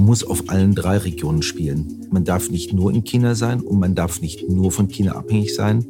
Man 0.00 0.06
muss 0.06 0.24
auf 0.24 0.48
allen 0.48 0.74
drei 0.74 0.96
Regionen 0.96 1.42
spielen. 1.42 2.06
Man 2.10 2.24
darf 2.24 2.48
nicht 2.48 2.72
nur 2.72 2.90
in 2.90 3.04
China 3.04 3.34
sein 3.34 3.60
und 3.60 3.78
man 3.78 3.94
darf 3.94 4.22
nicht 4.22 4.48
nur 4.48 4.72
von 4.72 4.88
China 4.88 5.12
abhängig 5.12 5.54
sein. 5.54 5.84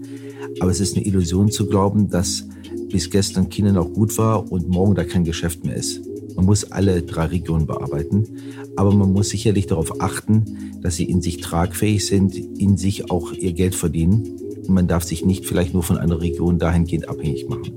Aber 0.58 0.72
es 0.72 0.80
ist 0.80 0.96
eine 0.96 1.06
Illusion 1.06 1.48
zu 1.48 1.68
glauben, 1.68 2.10
dass 2.10 2.44
bis 2.90 3.08
gestern 3.08 3.50
China 3.50 3.70
noch 3.70 3.92
gut 3.92 4.18
war 4.18 4.50
und 4.50 4.68
morgen 4.68 4.96
da 4.96 5.04
kein 5.04 5.22
Geschäft 5.22 5.64
mehr 5.64 5.76
ist. 5.76 6.00
Man 6.34 6.44
muss 6.44 6.72
alle 6.72 7.02
drei 7.02 7.26
Regionen 7.26 7.68
bearbeiten, 7.68 8.26
aber 8.74 8.92
man 8.92 9.12
muss 9.12 9.28
sicherlich 9.28 9.68
darauf 9.68 10.00
achten, 10.00 10.80
dass 10.82 10.96
sie 10.96 11.04
in 11.04 11.22
sich 11.22 11.36
tragfähig 11.36 12.04
sind, 12.04 12.34
in 12.34 12.76
sich 12.76 13.12
auch 13.12 13.32
ihr 13.32 13.52
Geld 13.52 13.76
verdienen. 13.76 14.40
Und 14.66 14.74
man 14.74 14.88
darf 14.88 15.04
sich 15.04 15.24
nicht 15.24 15.46
vielleicht 15.46 15.72
nur 15.72 15.84
von 15.84 15.98
einer 15.98 16.20
Region 16.20 16.58
dahingehend 16.58 17.08
abhängig 17.08 17.48
machen. 17.48 17.74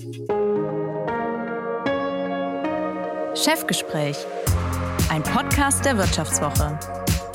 Chefgespräch, 3.36 4.18
ein 5.10 5.23
Podcast 5.23 5.86
der 5.86 5.98
Wirtschaftswoche 5.98 6.78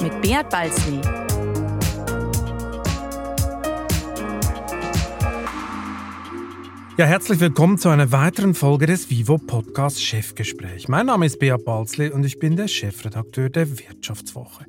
mit 0.01 0.21
Beat 0.23 0.51
Balzli. 0.51 1.01
Ja, 6.97 7.07
herzlich 7.07 7.39
willkommen 7.39 7.79
zu 7.79 7.89
einer 7.89 8.11
weiteren 8.11 8.55
Folge 8.55 8.87
des 8.87 9.09
Vivo 9.09 9.39
Podcast 9.39 10.03
Chefgespräch. 10.03 10.89
Mein 10.89 11.07
Name 11.07 11.27
ist 11.27 11.39
Beat 11.39 11.65
Balzli 11.65 12.11
und 12.11 12.25
ich 12.25 12.39
bin 12.39 12.57
der 12.57 12.67
Chefredakteur 12.67 13.51
der 13.51 13.79
Wirtschaftswoche. 13.79 14.67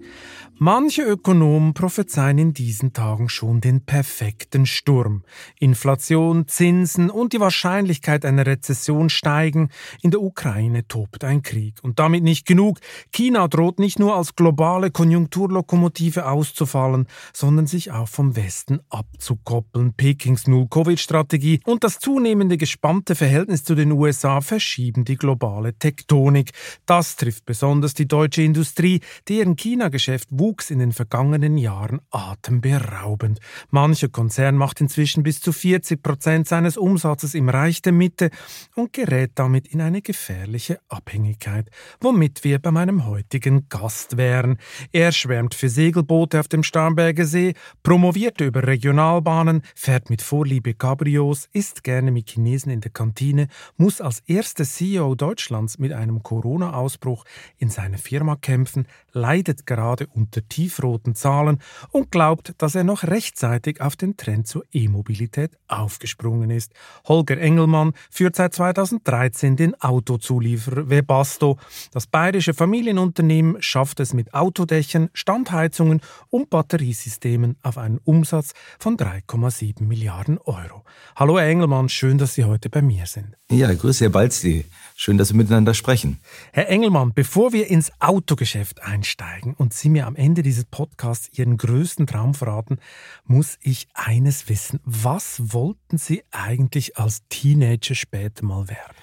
Manche 0.62 1.04
Ökonomen 1.04 1.74
prophezeien 1.74 2.38
in 2.38 2.52
diesen 2.52 2.92
Tagen 2.92 3.30
schon 3.30 3.62
den 3.62 3.86
perfekten 3.86 4.66
Sturm. 4.66 5.24
Inflation, 5.58 6.50
Zinsen 6.50 7.10
und 7.10 7.32
die 7.32 7.40
Wahrscheinlichkeit 7.40 8.26
einer 8.26 8.46
Rezession 8.46 9.10
steigen. 9.10 9.70
In 10.02 10.12
der 10.12 10.22
Ukraine 10.22 10.86
tobt 10.86 11.24
ein 11.24 11.44
Krieg. 11.44 11.76
Und 11.82 11.98
damit 12.00 12.24
nicht 12.24 12.46
genug. 12.46 12.82
China 13.14 13.48
droht 13.48 13.80
nicht 13.80 14.00
nur 14.00 14.18
als 14.18 14.36
globale 14.36 14.92
Konjunkturlokomotive 14.92 16.26
auszufallen, 16.26 17.08
sondern 17.32 17.66
sich 17.66 17.94
auch 17.94 18.10
vom 18.10 18.36
Westen 18.36 18.82
abzukoppeln. 18.90 19.94
Pekings 19.94 20.46
Null-Covid-Strategie 20.46 21.62
und 21.64 21.86
das 21.86 22.00
zunehmende 22.00 22.58
gespannte 22.58 23.16
Verhältnis 23.16 23.64
zu 23.64 23.76
den 23.76 23.94
USA 23.94 24.42
verschieben 24.42 25.06
die 25.06 25.16
globale 25.16 25.74
Tektonik. 25.76 26.52
Das 26.86 27.16
trifft 27.16 27.46
besonders 27.46 27.94
die 27.94 28.10
deutsche 28.10 28.42
Industrie, 28.42 29.00
deren 29.30 29.56
China-Geschäft 29.56 30.28
wuchs 30.50 30.72
in 30.72 30.80
den 30.80 30.94
vergangenen 30.94 31.60
Jahren 31.60 32.02
atemberaubend. 32.10 33.40
Mancher 33.70 34.10
Konzern 34.10 34.56
macht 34.56 34.82
inzwischen 34.82 35.22
bis 35.22 35.42
zu 35.42 35.52
40 35.52 36.02
Prozent 36.02 36.48
seines 36.48 36.76
Umsatzes 36.76 37.36
im 37.36 37.50
Reich 37.50 37.84
der 37.84 37.94
Mitte 37.94 38.32
und 38.76 38.92
gerät 38.92 39.34
damit 39.36 39.68
in 39.68 39.80
eine 39.80 40.02
gefährliche 40.02 40.80
Abhängigkeit, 40.88 41.70
womit 42.02 42.44
wir 42.44 42.58
bei 42.58 42.72
meinem 42.72 43.06
heutigen 43.06 43.70
Gast 43.70 44.18
wären. 44.18 44.58
Er 44.92 45.12
schwärmt 45.12 45.54
für 45.54 45.70
Segelboote 45.70 46.40
auf 46.40 46.48
dem 46.48 46.64
Starnberger 46.64 47.26
See, 47.26 47.54
promovierte 47.84 48.46
über 48.46 48.66
Regionalbahnen, 48.66 49.62
fährt 49.76 50.10
mit 50.10 50.24
Vorliebe 50.24 50.74
Cabrios, 50.74 51.48
isst 51.54 51.84
gerne 51.84 52.10
mit 52.10 52.32
Chinesen 52.32 52.72
in 52.72 52.82
der 52.82 52.92
Kantine, 52.92 53.50
muss 53.78 54.02
als 54.02 54.22
erster 54.26 54.64
CEO 54.64 55.14
Deutschlands 55.14 55.78
mit 55.78 55.94
einem 55.94 56.24
Corona-Ausbruch 56.24 57.24
in 57.58 57.70
seiner 57.70 58.00
Firma 58.00 58.36
kämpfen, 58.36 58.88
leidet 59.12 59.68
gerade 59.68 60.08
unter 60.08 60.39
unter 60.40 60.48
tiefroten 60.48 61.16
Zahlen 61.16 61.60
und 61.92 62.12
glaubt, 62.12 62.54
dass 62.58 62.76
er 62.76 62.84
noch 62.84 63.04
rechtzeitig 63.04 63.82
auf 63.82 63.96
den 63.96 64.18
Trend 64.18 64.48
zur 64.48 64.64
E-Mobilität 64.72 65.52
aufgesprungen 65.68 66.50
ist. 66.50 66.74
Holger 67.08 67.38
Engelmann 67.38 67.94
führt 68.10 68.36
seit 68.36 68.54
2013 68.54 69.56
den 69.56 69.80
Autozulieferer 69.82 70.90
Webasto. 70.90 71.58
Das 71.92 72.08
bayerische 72.08 72.54
Familienunternehmen 72.54 73.62
schafft 73.62 74.00
es 74.00 74.14
mit 74.14 74.34
Autodächern, 74.34 75.10
Standheizungen 75.14 76.02
und 76.30 76.50
Batteriesystemen 76.50 77.58
auf 77.62 77.78
einen 77.78 78.00
Umsatz 78.04 78.54
von 78.80 78.98
3,7 78.98 79.84
Milliarden 79.84 80.38
Euro. 80.40 80.84
Hallo 81.16 81.40
Herr 81.40 81.48
Engelmann, 81.48 81.90
schön, 81.90 82.18
dass 82.18 82.34
Sie 82.34 82.46
heute 82.46 82.70
bei 82.70 82.82
mir 82.82 83.06
sind. 83.06 83.36
Ja, 83.52 83.74
grüße 83.74 84.06
Herr 84.06 84.12
Balzli. 84.12 84.66
Schön, 84.96 85.18
dass 85.18 85.32
wir 85.32 85.38
miteinander 85.38 85.74
sprechen. 85.74 86.20
Herr 86.52 86.70
Engelmann, 86.70 87.14
bevor 87.14 87.54
wir 87.54 87.68
ins 87.68 87.92
Autogeschäft 88.00 88.84
einsteigen 88.84 89.54
und 89.54 89.74
Sie 89.74 89.90
mir 89.90 90.06
am 90.06 90.16
Ende 90.16 90.29
dieses 90.36 90.66
Podcasts 90.66 91.30
Ihren 91.38 91.58
größten 91.58 92.08
Traum 92.08 92.34
verraten, 92.34 92.78
muss 93.26 93.58
ich 93.62 93.88
eines 93.94 94.50
wissen. 94.50 94.80
Was 94.84 95.54
wollten 95.54 95.98
Sie 95.98 96.24
eigentlich 96.32 96.98
als 96.98 97.22
Teenager 97.30 97.96
später 97.96 98.46
mal 98.46 98.68
werden? 98.68 98.96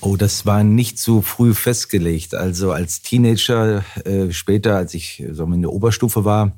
Oh, 0.00 0.16
das 0.16 0.44
war 0.44 0.64
nicht 0.64 0.98
so 0.98 1.22
früh 1.22 1.54
festgelegt. 1.54 2.34
Also 2.34 2.72
als 2.72 3.00
Teenager, 3.02 3.84
äh, 4.04 4.32
später, 4.32 4.76
als 4.76 4.94
ich 4.94 5.24
so 5.30 5.44
in 5.44 5.62
der 5.62 5.72
Oberstufe 5.72 6.24
war, 6.24 6.56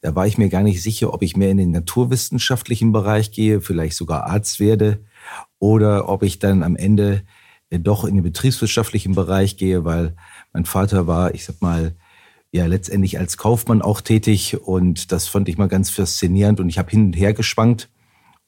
da 0.00 0.14
war 0.14 0.26
ich 0.26 0.38
mir 0.38 0.48
gar 0.48 0.62
nicht 0.62 0.82
sicher, 0.82 1.12
ob 1.12 1.22
ich 1.22 1.36
mehr 1.36 1.50
in 1.50 1.58
den 1.58 1.72
naturwissenschaftlichen 1.72 2.90
Bereich 2.92 3.32
gehe, 3.32 3.60
vielleicht 3.60 3.96
sogar 3.96 4.24
Arzt 4.24 4.60
werde, 4.60 5.04
oder 5.58 6.08
ob 6.08 6.22
ich 6.22 6.38
dann 6.38 6.62
am 6.62 6.74
Ende 6.74 7.22
doch 7.70 8.04
in 8.04 8.14
den 8.14 8.24
betriebswirtschaftlichen 8.24 9.14
Bereich 9.14 9.56
gehe, 9.56 9.84
weil 9.84 10.16
mein 10.52 10.64
Vater 10.64 11.06
war, 11.06 11.34
ich 11.34 11.44
sag 11.44 11.60
mal, 11.60 11.94
ja 12.52 12.66
letztendlich 12.66 13.18
als 13.18 13.36
Kaufmann 13.36 13.82
auch 13.82 14.00
tätig 14.00 14.60
und 14.60 15.12
das 15.12 15.28
fand 15.28 15.48
ich 15.48 15.58
mal 15.58 15.68
ganz 15.68 15.90
faszinierend 15.90 16.60
und 16.60 16.68
ich 16.68 16.78
habe 16.78 16.90
hin 16.90 17.06
und 17.06 17.12
her 17.14 17.32
geschwankt 17.32 17.88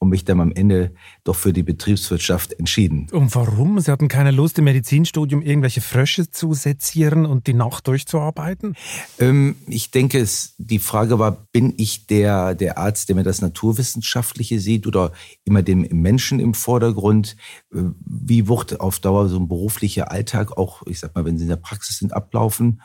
und 0.02 0.08
mich 0.08 0.24
dann 0.24 0.40
am 0.40 0.50
Ende 0.50 0.90
doch 1.22 1.36
für 1.36 1.52
die 1.52 1.62
Betriebswirtschaft 1.62 2.52
entschieden. 2.54 3.06
Und 3.12 3.32
warum? 3.36 3.78
Sie 3.78 3.90
hatten 3.90 4.08
keine 4.08 4.32
Lust 4.32 4.58
im 4.58 4.64
Medizinstudium 4.64 5.42
irgendwelche 5.42 5.80
Frösche 5.80 6.28
zu 6.28 6.54
sezieren 6.54 7.24
und 7.24 7.46
die 7.46 7.54
Nacht 7.54 7.86
durchzuarbeiten? 7.86 8.74
Ähm, 9.20 9.54
ich 9.68 9.92
denke, 9.92 10.18
es, 10.18 10.54
die 10.58 10.80
Frage 10.80 11.20
war, 11.20 11.46
bin 11.52 11.74
ich 11.76 12.08
der, 12.08 12.56
der 12.56 12.78
Arzt, 12.78 13.08
der 13.08 13.16
mir 13.16 13.22
das 13.22 13.42
Naturwissenschaftliche 13.42 14.58
sieht 14.58 14.88
oder 14.88 15.12
immer 15.44 15.62
dem 15.62 15.86
Menschen 15.92 16.40
im 16.40 16.54
Vordergrund? 16.54 17.36
Äh, 17.72 17.82
wie 18.04 18.48
wird 18.48 18.80
auf 18.80 18.98
Dauer 18.98 19.28
so 19.28 19.38
ein 19.38 19.46
beruflicher 19.46 20.10
Alltag 20.10 20.58
auch, 20.58 20.82
ich 20.86 20.98
sag 20.98 21.14
mal, 21.14 21.24
wenn 21.24 21.38
Sie 21.38 21.44
in 21.44 21.50
der 21.50 21.56
Praxis 21.56 21.98
sind, 21.98 22.12
ablaufen? 22.12 22.82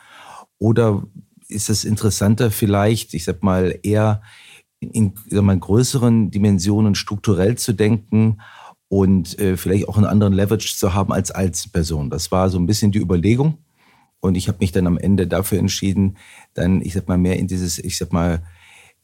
Oder 0.58 1.02
ist 1.48 1.70
es 1.70 1.84
interessanter 1.84 2.50
vielleicht, 2.50 3.14
ich 3.14 3.24
sag 3.24 3.42
mal, 3.42 3.78
eher 3.82 4.22
in 4.80 5.14
sag 5.28 5.42
mal, 5.42 5.58
größeren 5.58 6.30
Dimensionen 6.30 6.94
strukturell 6.94 7.56
zu 7.56 7.72
denken 7.72 8.40
und 8.88 9.38
äh, 9.38 9.56
vielleicht 9.56 9.88
auch 9.88 9.96
einen 9.96 10.06
anderen 10.06 10.32
Leverage 10.32 10.76
zu 10.76 10.94
haben 10.94 11.12
als 11.12 11.30
als 11.30 11.68
Person. 11.68 12.10
Das 12.10 12.30
war 12.30 12.48
so 12.48 12.58
ein 12.58 12.66
bisschen 12.66 12.92
die 12.92 13.00
Überlegung. 13.00 13.58
Und 14.20 14.36
ich 14.36 14.48
habe 14.48 14.58
mich 14.60 14.72
dann 14.72 14.86
am 14.86 14.98
Ende 14.98 15.26
dafür 15.26 15.58
entschieden, 15.58 16.16
dann, 16.54 16.80
ich 16.82 16.94
sag 16.94 17.06
mal, 17.06 17.18
mehr 17.18 17.38
in 17.38 17.46
dieses, 17.46 17.78
ich 17.78 17.96
sag 17.96 18.12
mal, 18.12 18.42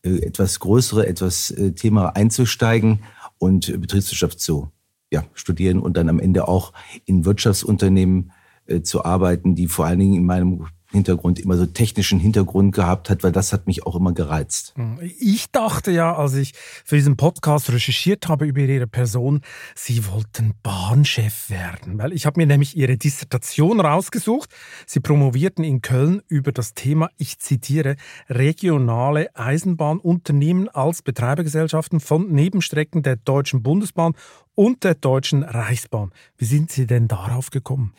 äh, 0.03 0.17
etwas 0.19 0.59
größere, 0.61 1.07
etwas 1.07 1.51
äh, 1.53 1.73
Thema 1.73 2.17
einzusteigen 2.17 3.01
und 3.39 3.81
Betriebswirtschaft 3.81 4.41
zu 4.41 4.71
ja, 5.13 5.25
studieren 5.35 5.79
und 5.79 5.97
dann 5.97 6.09
am 6.09 6.19
Ende 6.19 6.49
auch 6.49 6.73
in 7.05 7.25
Wirtschaftsunternehmen 7.25 8.33
äh, 8.67 8.83
zu 8.83 9.05
arbeiten, 9.05 9.55
die 9.55 9.69
vor 9.69 9.87
allen 9.87 10.01
Dingen 10.01 10.15
in 10.15 10.27
meinem 10.27 10.67
Hintergrund 10.95 11.39
immer 11.39 11.57
so 11.57 11.67
technischen 11.67 12.19
Hintergrund 12.19 12.75
gehabt 12.75 13.11
hat, 13.11 13.23
weil 13.23 13.33
das 13.33 13.53
hat 13.53 13.67
mich 13.67 13.87
auch 13.87 13.97
immer 13.97 14.13
gereizt. 14.13 14.73
Hm, 14.77 14.99
ich 15.19 15.51
dachte 15.51 15.91
ja, 15.91 16.15
als 16.15 16.35
ich 16.35 16.55
für 16.85 16.97
diesen 16.97 17.17
Podcast 17.17 17.71
recherchiert 17.71 18.29
habe 18.29 18.47
über 18.47 18.61
Ihre 18.61 18.87
Person, 18.87 19.43
Sie 19.75 20.07
wollten 20.07 20.55
Bahnchef 20.63 21.51
werden, 21.51 21.99
weil 21.99 22.13
ich 22.13 22.27
habe 22.27 22.41
mir 22.41 22.47
nämlich 22.47 22.77
Ihre 22.77 22.97
Dissertation 22.97 23.81
rausgesucht. 23.81 24.51
Sie 24.87 25.01
promovierten 25.01 25.65
in 25.65 25.83
Köln 25.83 26.23
über 26.29 26.53
das 26.53 26.75
Thema, 26.75 27.11
ich 27.19 27.39
zitiere, 27.39 27.97
regionale 28.29 29.35
Eisenbahnunternehmen 29.37 30.69
als 30.69 31.03
Betreibergesellschaften 31.03 32.01
von 32.01 32.33
Nebenstrecken 32.33 33.03
der 33.03 33.17
Deutschen 33.17 33.63
Bundesbahn 33.63 34.15
und 34.55 34.85
der 34.85 34.95
Deutschen 34.95 35.43
Reichsbahn. 35.43 36.13
Wie 36.39 36.45
sind 36.45 36.71
Sie 36.71 36.87
denn 36.87 37.09
darauf 37.09 37.51
gekommen? 37.51 37.93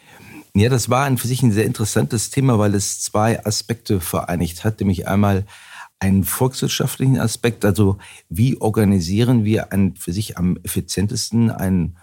Ja, 0.58 0.70
das 0.70 0.90
war 0.90 1.04
an 1.04 1.18
für 1.18 1.28
sich 1.28 1.44
ein 1.44 1.52
sehr 1.52 1.66
interessantes 1.66 2.30
Thema, 2.30 2.58
weil 2.58 2.76
es 2.76 3.02
zwei 3.02 3.46
Aspekte 3.46 4.00
vereinigt 4.00 4.63
hat, 4.63 4.80
nämlich 4.80 5.06
einmal 5.06 5.46
einen 6.00 6.24
volkswirtschaftlichen 6.24 7.19
Aspekt, 7.19 7.66
also 7.66 7.98
wie 8.30 8.62
organisieren 8.62 9.44
wir 9.44 9.74
an 9.74 9.98
für 9.98 10.13
sich 10.13 10.38
am 10.38 10.57
effizientesten 10.63 11.52
einen 11.52 11.98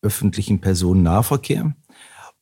öffentlichen 0.00 0.58
Personennahverkehr? 0.58 1.74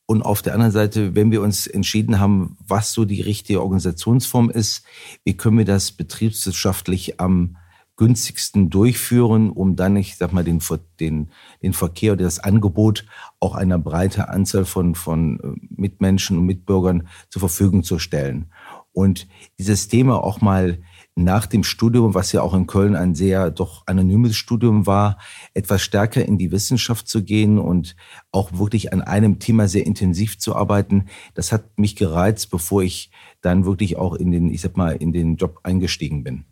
Und 0.05 0.21
auf 0.21 0.41
der 0.41 0.53
anderen 0.53 0.71
Seite, 0.71 1.15
wenn 1.15 1.31
wir 1.31 1.41
uns 1.41 1.67
entschieden 1.67 2.17
haben, 2.17 2.55
was 2.65 2.93
so 2.93 3.03
die 3.03 3.19
richtige 3.19 3.61
Organisationsform 3.61 4.49
ist, 4.49 4.83
wie 5.25 5.35
können 5.35 5.57
wir 5.57 5.65
das 5.65 5.91
betriebswirtschaftlich 5.91 7.19
am 7.19 7.57
günstigsten 7.97 8.69
durchführen, 8.69 9.49
um 9.49 9.75
dann, 9.75 9.95
ich 9.95 10.15
sag 10.15 10.31
mal, 10.31 10.43
den, 10.43 10.61
den, 10.99 11.29
den 11.61 11.73
Verkehr 11.73 12.13
oder 12.13 12.23
das 12.23 12.39
Angebot 12.39 13.05
auch 13.39 13.55
einer 13.55 13.79
breiten 13.79 14.21
Anzahl 14.21 14.65
von, 14.65 14.95
von 14.95 15.39
äh, 15.39 15.59
Mitmenschen 15.69 16.37
und 16.37 16.45
Mitbürgern 16.45 17.07
zur 17.29 17.41
Verfügung 17.41 17.83
zu 17.83 17.99
stellen. 17.99 18.51
Und 18.93 19.27
dieses 19.59 19.87
Thema 19.89 20.23
auch 20.23 20.41
mal 20.41 20.79
nach 21.17 21.47
dem 21.47 21.63
Studium, 21.63 22.13
was 22.13 22.31
ja 22.31 22.41
auch 22.41 22.53
in 22.53 22.67
Köln 22.67 22.95
ein 22.95 23.15
sehr 23.15 23.51
doch 23.51 23.83
anonymes 23.87 24.35
Studium 24.35 24.85
war, 24.85 25.17
etwas 25.53 25.81
stärker 25.81 26.23
in 26.23 26.37
die 26.37 26.51
Wissenschaft 26.51 27.07
zu 27.07 27.23
gehen 27.23 27.57
und 27.57 27.95
auch 28.31 28.53
wirklich 28.53 28.93
an 28.93 29.01
einem 29.01 29.39
Thema 29.39 29.67
sehr 29.67 29.85
intensiv 29.85 30.39
zu 30.39 30.55
arbeiten, 30.55 31.05
das 31.33 31.51
hat 31.51 31.77
mich 31.77 31.95
gereizt, 31.95 32.51
bevor 32.51 32.83
ich 32.83 33.11
dann 33.41 33.65
wirklich 33.65 33.97
auch 33.97 34.15
in 34.15 34.31
den, 34.31 34.49
ich 34.49 34.61
sag 34.61 34.77
mal, 34.77 34.91
in 34.91 35.13
den 35.13 35.35
Job 35.35 35.59
eingestiegen 35.63 36.23
bin. 36.23 36.45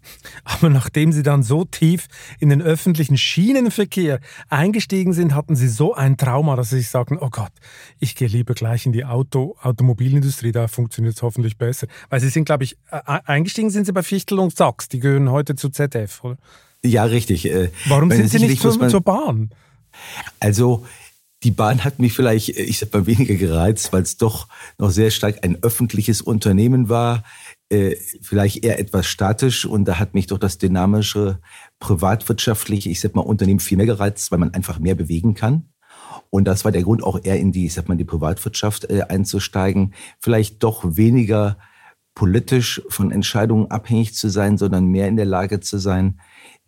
Aber 0.43 0.69
nachdem 0.69 1.11
Sie 1.11 1.23
dann 1.23 1.43
so 1.43 1.65
tief 1.65 2.07
in 2.39 2.49
den 2.49 2.61
öffentlichen 2.61 3.17
Schienenverkehr 3.17 4.19
eingestiegen 4.49 5.13
sind, 5.13 5.33
hatten 5.33 5.55
Sie 5.55 5.67
so 5.67 5.93
ein 5.93 6.17
Trauma, 6.17 6.55
dass 6.55 6.69
Sie 6.69 6.77
sich 6.77 6.89
sagten, 6.89 7.17
oh 7.19 7.29
Gott, 7.29 7.51
ich 7.99 8.15
gehe 8.15 8.27
lieber 8.27 8.53
gleich 8.53 8.85
in 8.85 8.91
die 8.91 9.05
Auto, 9.05 9.55
Automobilindustrie, 9.61 10.51
da 10.51 10.67
funktioniert 10.67 11.15
es 11.15 11.21
hoffentlich 11.21 11.57
besser. 11.57 11.87
Weil 12.09 12.19
Sie 12.19 12.29
sind, 12.29 12.45
glaube 12.45 12.63
ich, 12.63 12.77
eingestiegen 12.89 13.69
sind 13.71 13.85
Sie 13.85 13.93
bei 13.93 14.03
Fichtel 14.03 14.39
und 14.39 14.55
Sachs, 14.55 14.87
die 14.87 14.99
gehören 14.99 15.31
heute 15.31 15.55
zu 15.55 15.69
ZF, 15.69 16.23
oder? 16.23 16.37
Ja, 16.83 17.05
richtig. 17.05 17.45
Äh, 17.49 17.71
Warum 17.87 18.11
sind 18.11 18.29
Sie 18.29 18.39
nicht 18.39 18.61
zur, 18.61 18.87
zur 18.87 19.01
Bahn? 19.01 19.49
Also, 20.39 20.85
die 21.43 21.51
Bahn 21.51 21.83
hat 21.83 21.99
mich 21.99 22.13
vielleicht, 22.13 22.49
ich 22.49 22.79
sag 22.79 22.93
mal, 22.93 23.05
weniger 23.05 23.35
gereizt, 23.35 23.93
weil 23.93 24.01
es 24.01 24.17
doch 24.17 24.47
noch 24.77 24.89
sehr 24.89 25.11
stark 25.11 25.43
ein 25.43 25.61
öffentliches 25.61 26.21
Unternehmen 26.21 26.89
war, 26.89 27.23
äh, 27.69 27.95
vielleicht 28.21 28.63
eher 28.63 28.79
etwas 28.79 29.05
statisch 29.07 29.65
und 29.65 29.85
da 29.85 29.99
hat 29.99 30.13
mich 30.13 30.27
doch 30.27 30.37
das 30.37 30.57
dynamische, 30.57 31.39
privatwirtschaftliche, 31.79 32.89
ich 32.89 32.99
sag 32.99 33.15
mal, 33.15 33.21
Unternehmen 33.21 33.59
viel 33.59 33.77
mehr 33.77 33.85
gereizt, 33.85 34.31
weil 34.31 34.39
man 34.39 34.53
einfach 34.53 34.79
mehr 34.79 34.95
bewegen 34.95 35.33
kann. 35.33 35.69
Und 36.29 36.45
das 36.45 36.65
war 36.65 36.71
der 36.71 36.83
Grund, 36.83 37.03
auch 37.03 37.19
eher 37.23 37.39
in 37.39 37.51
die, 37.51 37.65
ich 37.65 37.73
sag 37.73 37.87
mal, 37.87 37.97
die 37.97 38.05
Privatwirtschaft 38.05 38.89
äh, 38.89 39.03
einzusteigen. 39.03 39.93
Vielleicht 40.19 40.63
doch 40.63 40.83
weniger 40.97 41.57
politisch 42.13 42.81
von 42.89 43.11
Entscheidungen 43.11 43.69
abhängig 43.71 44.15
zu 44.15 44.29
sein, 44.29 44.57
sondern 44.57 44.87
mehr 44.87 45.07
in 45.07 45.17
der 45.17 45.25
Lage 45.25 45.59
zu 45.59 45.77
sein, 45.77 46.19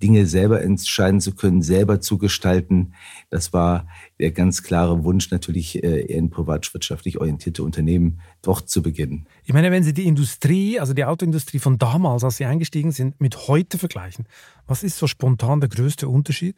Dinge 0.01 0.27
selber 0.27 0.61
entscheiden 0.61 1.21
zu 1.21 1.33
können, 1.33 1.61
selber 1.61 2.01
zu 2.01 2.17
gestalten. 2.17 2.93
Das 3.29 3.51
war 3.51 3.87
der 4.19 4.31
ganz 4.31 4.61
klare 4.61 5.03
Wunsch, 5.03 5.31
natürlich 5.31 5.83
äh, 5.83 6.01
eher 6.01 6.17
in 6.17 6.29
privatwirtschaftlich 6.29 7.19
orientierte 7.19 7.63
Unternehmen 7.63 8.21
dort 8.41 8.69
zu 8.69 8.81
beginnen. 8.81 9.27
Ich 9.43 9.53
meine, 9.53 9.71
wenn 9.71 9.83
Sie 9.83 9.93
die 9.93 10.05
Industrie, 10.05 10.79
also 10.79 10.93
die 10.93 11.05
Autoindustrie 11.05 11.59
von 11.59 11.77
damals, 11.77 12.23
als 12.23 12.37
Sie 12.37 12.45
eingestiegen 12.45 12.91
sind, 12.91 13.19
mit 13.19 13.47
heute 13.47 13.77
vergleichen, 13.77 14.27
was 14.67 14.83
ist 14.83 14.97
so 14.97 15.07
spontan 15.07 15.61
der 15.61 15.69
größte 15.69 16.07
Unterschied? 16.07 16.57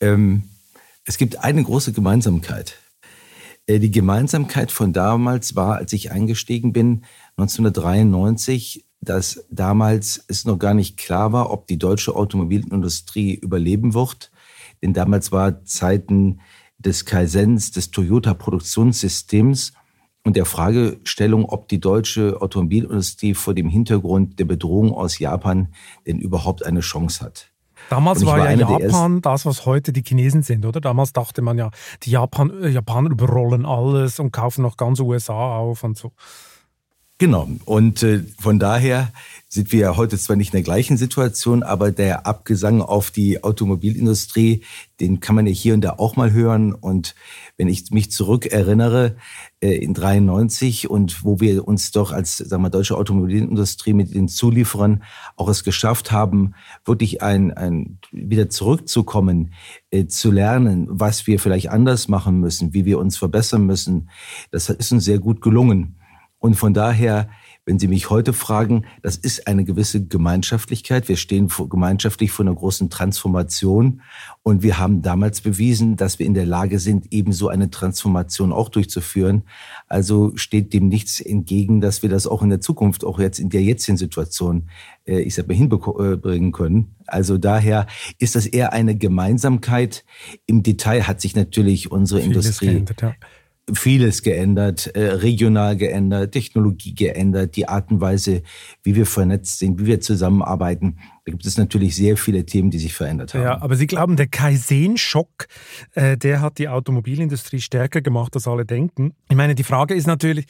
Ähm, 0.00 0.44
es 1.04 1.18
gibt 1.18 1.38
eine 1.38 1.64
große 1.64 1.92
Gemeinsamkeit. 1.92 2.78
Äh, 3.66 3.78
die 3.78 3.90
Gemeinsamkeit 3.90 4.70
von 4.70 4.92
damals 4.92 5.56
war, 5.56 5.76
als 5.76 5.92
ich 5.92 6.12
eingestiegen 6.12 6.72
bin, 6.72 7.04
1993, 7.36 8.84
dass 9.02 9.44
damals 9.50 10.24
es 10.28 10.44
noch 10.44 10.58
gar 10.58 10.74
nicht 10.74 10.96
klar 10.96 11.32
war, 11.32 11.50
ob 11.50 11.66
die 11.66 11.78
deutsche 11.78 12.14
Automobilindustrie 12.14 13.34
überleben 13.34 13.94
wird. 13.94 14.30
Denn 14.80 14.94
damals 14.94 15.32
war 15.32 15.64
Zeiten 15.64 16.40
des 16.78 17.04
Kaisens, 17.04 17.72
des 17.72 17.90
Toyota-Produktionssystems 17.90 19.72
und 20.24 20.36
der 20.36 20.44
Fragestellung, 20.44 21.44
ob 21.46 21.68
die 21.68 21.80
deutsche 21.80 22.40
Automobilindustrie 22.40 23.34
vor 23.34 23.54
dem 23.54 23.68
Hintergrund 23.68 24.38
der 24.38 24.44
Bedrohung 24.44 24.92
aus 24.92 25.18
Japan 25.18 25.74
denn 26.06 26.18
überhaupt 26.18 26.64
eine 26.64 26.80
Chance 26.80 27.24
hat. 27.24 27.50
Damals 27.90 28.24
war, 28.24 28.38
war, 28.38 28.52
ja 28.52 28.78
Japan 28.78 29.20
das, 29.20 29.44
was 29.44 29.66
heute 29.66 29.92
die 29.92 30.02
Chinesen 30.06 30.42
sind, 30.44 30.64
oder? 30.64 30.80
Damals 30.80 31.12
dachte 31.12 31.42
man 31.42 31.58
ja, 31.58 31.70
die 32.04 32.12
Japan, 32.12 32.62
äh, 32.62 32.68
Japaner 32.68 33.10
überrollen 33.10 33.66
alles 33.66 34.20
und 34.20 34.30
kaufen 34.30 34.62
noch 34.62 34.76
ganz 34.76 35.00
USA 35.00 35.56
auf 35.56 35.82
und 35.82 35.98
so. 35.98 36.12
Genau. 37.22 37.48
Und 37.66 38.02
äh, 38.02 38.24
von 38.40 38.58
daher 38.58 39.12
sind 39.48 39.70
wir 39.70 39.96
heute 39.96 40.18
zwar 40.18 40.34
nicht 40.34 40.48
in 40.48 40.56
der 40.56 40.64
gleichen 40.64 40.96
Situation, 40.96 41.62
aber 41.62 41.92
der 41.92 42.26
Abgesang 42.26 42.82
auf 42.82 43.12
die 43.12 43.44
Automobilindustrie, 43.44 44.64
den 44.98 45.20
kann 45.20 45.36
man 45.36 45.46
ja 45.46 45.52
hier 45.52 45.74
und 45.74 45.82
da 45.82 45.90
auch 45.98 46.16
mal 46.16 46.32
hören. 46.32 46.72
Und 46.72 47.14
wenn 47.56 47.68
ich 47.68 47.92
mich 47.92 48.10
zurückerinnere, 48.10 49.14
äh, 49.60 49.70
in 49.70 49.94
93 49.94 50.90
und 50.90 51.22
wo 51.22 51.38
wir 51.38 51.68
uns 51.68 51.92
doch 51.92 52.10
als, 52.10 52.38
sagen 52.38 52.64
wir, 52.64 52.70
deutsche 52.70 52.96
Automobilindustrie 52.96 53.92
mit 53.92 54.12
den 54.12 54.26
Zulieferern 54.26 55.04
auch 55.36 55.48
es 55.48 55.62
geschafft 55.62 56.10
haben, 56.10 56.54
wirklich 56.84 57.22
ein, 57.22 57.52
ein 57.52 58.00
wieder 58.10 58.50
zurückzukommen, 58.50 59.52
äh, 59.92 60.06
zu 60.06 60.32
lernen, 60.32 60.88
was 60.90 61.28
wir 61.28 61.38
vielleicht 61.38 61.70
anders 61.70 62.08
machen 62.08 62.40
müssen, 62.40 62.74
wie 62.74 62.84
wir 62.84 62.98
uns 62.98 63.16
verbessern 63.16 63.64
müssen. 63.64 64.10
Das 64.50 64.68
ist 64.70 64.90
uns 64.90 65.04
sehr 65.04 65.20
gut 65.20 65.40
gelungen. 65.40 65.98
Und 66.42 66.56
von 66.56 66.74
daher, 66.74 67.28
wenn 67.64 67.78
Sie 67.78 67.86
mich 67.86 68.10
heute 68.10 68.32
fragen, 68.32 68.84
das 69.00 69.16
ist 69.16 69.46
eine 69.46 69.64
gewisse 69.64 70.04
Gemeinschaftlichkeit. 70.04 71.08
Wir 71.08 71.16
stehen 71.16 71.48
gemeinschaftlich 71.70 72.32
vor 72.32 72.44
einer 72.44 72.54
großen 72.56 72.90
Transformation. 72.90 74.02
Und 74.42 74.64
wir 74.64 74.76
haben 74.80 75.02
damals 75.02 75.40
bewiesen, 75.40 75.96
dass 75.96 76.18
wir 76.18 76.26
in 76.26 76.34
der 76.34 76.44
Lage 76.44 76.80
sind, 76.80 77.12
ebenso 77.12 77.46
eine 77.46 77.70
Transformation 77.70 78.52
auch 78.52 78.70
durchzuführen. 78.70 79.44
Also 79.86 80.32
steht 80.34 80.72
dem 80.72 80.88
nichts 80.88 81.20
entgegen, 81.20 81.80
dass 81.80 82.02
wir 82.02 82.10
das 82.10 82.26
auch 82.26 82.42
in 82.42 82.50
der 82.50 82.60
Zukunft, 82.60 83.04
auch 83.04 83.20
jetzt 83.20 83.38
in 83.38 83.48
der 83.48 83.62
jetzigen 83.62 83.96
Situation, 83.96 84.68
äh, 85.06 85.20
ich 85.20 85.36
sag 85.36 85.46
mal, 85.46 85.54
hinbringen 85.54 86.50
können. 86.50 86.96
Also 87.06 87.38
daher 87.38 87.86
ist 88.18 88.34
das 88.34 88.46
eher 88.46 88.72
eine 88.72 88.96
Gemeinsamkeit. 88.96 90.04
Im 90.46 90.64
Detail 90.64 91.06
hat 91.06 91.20
sich 91.20 91.36
natürlich 91.36 91.92
unsere 91.92 92.20
Vieles 92.20 92.36
Industrie 92.36 92.66
geändert, 92.66 93.00
ja 93.00 93.14
vieles 93.72 94.22
geändert, 94.22 94.88
äh, 94.88 95.12
regional 95.12 95.76
geändert, 95.76 96.32
Technologie 96.32 96.94
geändert, 96.94 97.54
die 97.54 97.68
Art 97.68 97.90
und 97.90 98.00
Weise, 98.00 98.42
wie 98.82 98.96
wir 98.96 99.06
vernetzt 99.06 99.60
sind, 99.60 99.80
wie 99.80 99.86
wir 99.86 100.00
zusammenarbeiten. 100.00 100.98
Da 101.24 101.30
gibt 101.30 101.46
es 101.46 101.56
natürlich 101.56 101.94
sehr 101.94 102.16
viele 102.16 102.44
Themen, 102.44 102.70
die 102.70 102.80
sich 102.80 102.92
verändert 102.92 103.34
haben. 103.34 103.42
Ja, 103.42 103.62
aber 103.62 103.76
Sie 103.76 103.86
glauben, 103.86 104.16
der 104.16 104.26
Kaizen-Schock, 104.26 105.46
äh, 105.94 106.16
der 106.16 106.40
hat 106.40 106.58
die 106.58 106.68
Automobilindustrie 106.68 107.60
stärker 107.60 108.00
gemacht, 108.00 108.34
als 108.34 108.48
alle 108.48 108.64
denken. 108.64 109.14
Ich 109.30 109.36
meine, 109.36 109.54
die 109.54 109.64
Frage 109.64 109.94
ist 109.94 110.08
natürlich, 110.08 110.46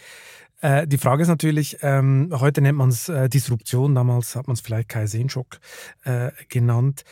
äh, 0.62 0.86
die 0.86 0.98
Frage 0.98 1.22
ist 1.22 1.28
natürlich, 1.28 1.76
ähm, 1.82 2.30
heute 2.32 2.62
nennt 2.62 2.78
man 2.78 2.88
es 2.88 3.10
äh, 3.10 3.28
Disruption, 3.28 3.94
damals 3.94 4.36
hat 4.36 4.46
man 4.46 4.54
es 4.54 4.62
vielleicht 4.62 4.88
Kaizen-Schock 4.88 5.60
genannt. 6.48 7.04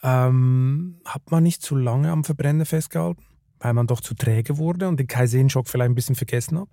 Ähm, 0.00 1.00
hat 1.04 1.30
man 1.32 1.42
nicht 1.42 1.60
zu 1.60 1.74
lange 1.74 2.12
am 2.12 2.22
Verbrenner 2.22 2.64
festgehalten? 2.64 3.24
Weil 3.60 3.74
man 3.74 3.86
doch 3.86 4.00
zu 4.00 4.14
träge 4.14 4.58
wurde 4.58 4.88
und 4.88 4.98
den 4.98 5.06
Kaizen-Schock 5.06 5.68
vielleicht 5.68 5.90
ein 5.90 5.94
bisschen 5.94 6.14
vergessen 6.14 6.58
hat? 6.58 6.68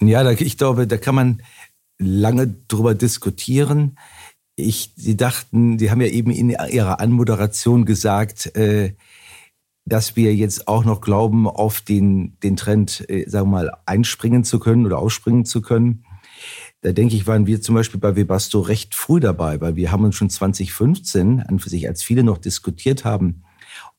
Ja, 0.00 0.28
ich 0.30 0.58
glaube, 0.58 0.86
da 0.86 0.96
kann 0.96 1.14
man 1.14 1.42
lange 1.98 2.54
drüber 2.68 2.94
diskutieren. 2.94 3.98
Ich, 4.56 4.92
Sie 4.96 5.16
dachten, 5.16 5.78
Sie 5.78 5.90
haben 5.90 6.00
ja 6.00 6.08
eben 6.08 6.30
in 6.30 6.50
Ihrer 6.50 7.00
Anmoderation 7.00 7.84
gesagt, 7.84 8.54
äh, 8.56 8.94
dass 9.86 10.16
wir 10.16 10.34
jetzt 10.34 10.66
auch 10.66 10.84
noch 10.84 11.00
glauben, 11.00 11.48
auf 11.48 11.80
den, 11.80 12.38
den 12.40 12.56
Trend, 12.56 13.08
äh, 13.08 13.28
sagen 13.28 13.48
wir 13.48 13.58
mal, 13.58 13.72
einspringen 13.86 14.44
zu 14.44 14.58
können 14.58 14.84
oder 14.84 14.98
ausspringen 14.98 15.44
zu 15.44 15.62
können. 15.62 16.04
Da 16.82 16.92
denke 16.92 17.16
ich, 17.16 17.26
waren 17.26 17.46
wir 17.46 17.62
zum 17.62 17.74
Beispiel 17.74 18.00
bei 18.00 18.16
Webasto 18.16 18.60
recht 18.60 18.94
früh 18.94 19.20
dabei, 19.20 19.60
weil 19.60 19.76
wir 19.76 19.92
haben 19.92 20.04
uns 20.04 20.16
schon 20.16 20.30
2015 20.30 21.40
an 21.40 21.58
für 21.58 21.70
sich, 21.70 21.88
als 21.88 22.02
viele 22.02 22.22
noch 22.22 22.38
diskutiert 22.38 23.04
haben, 23.04 23.44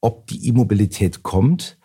ob 0.02 0.28
die 0.28 0.48
E-Mobilität 0.48 1.24
kommt, 1.24 1.77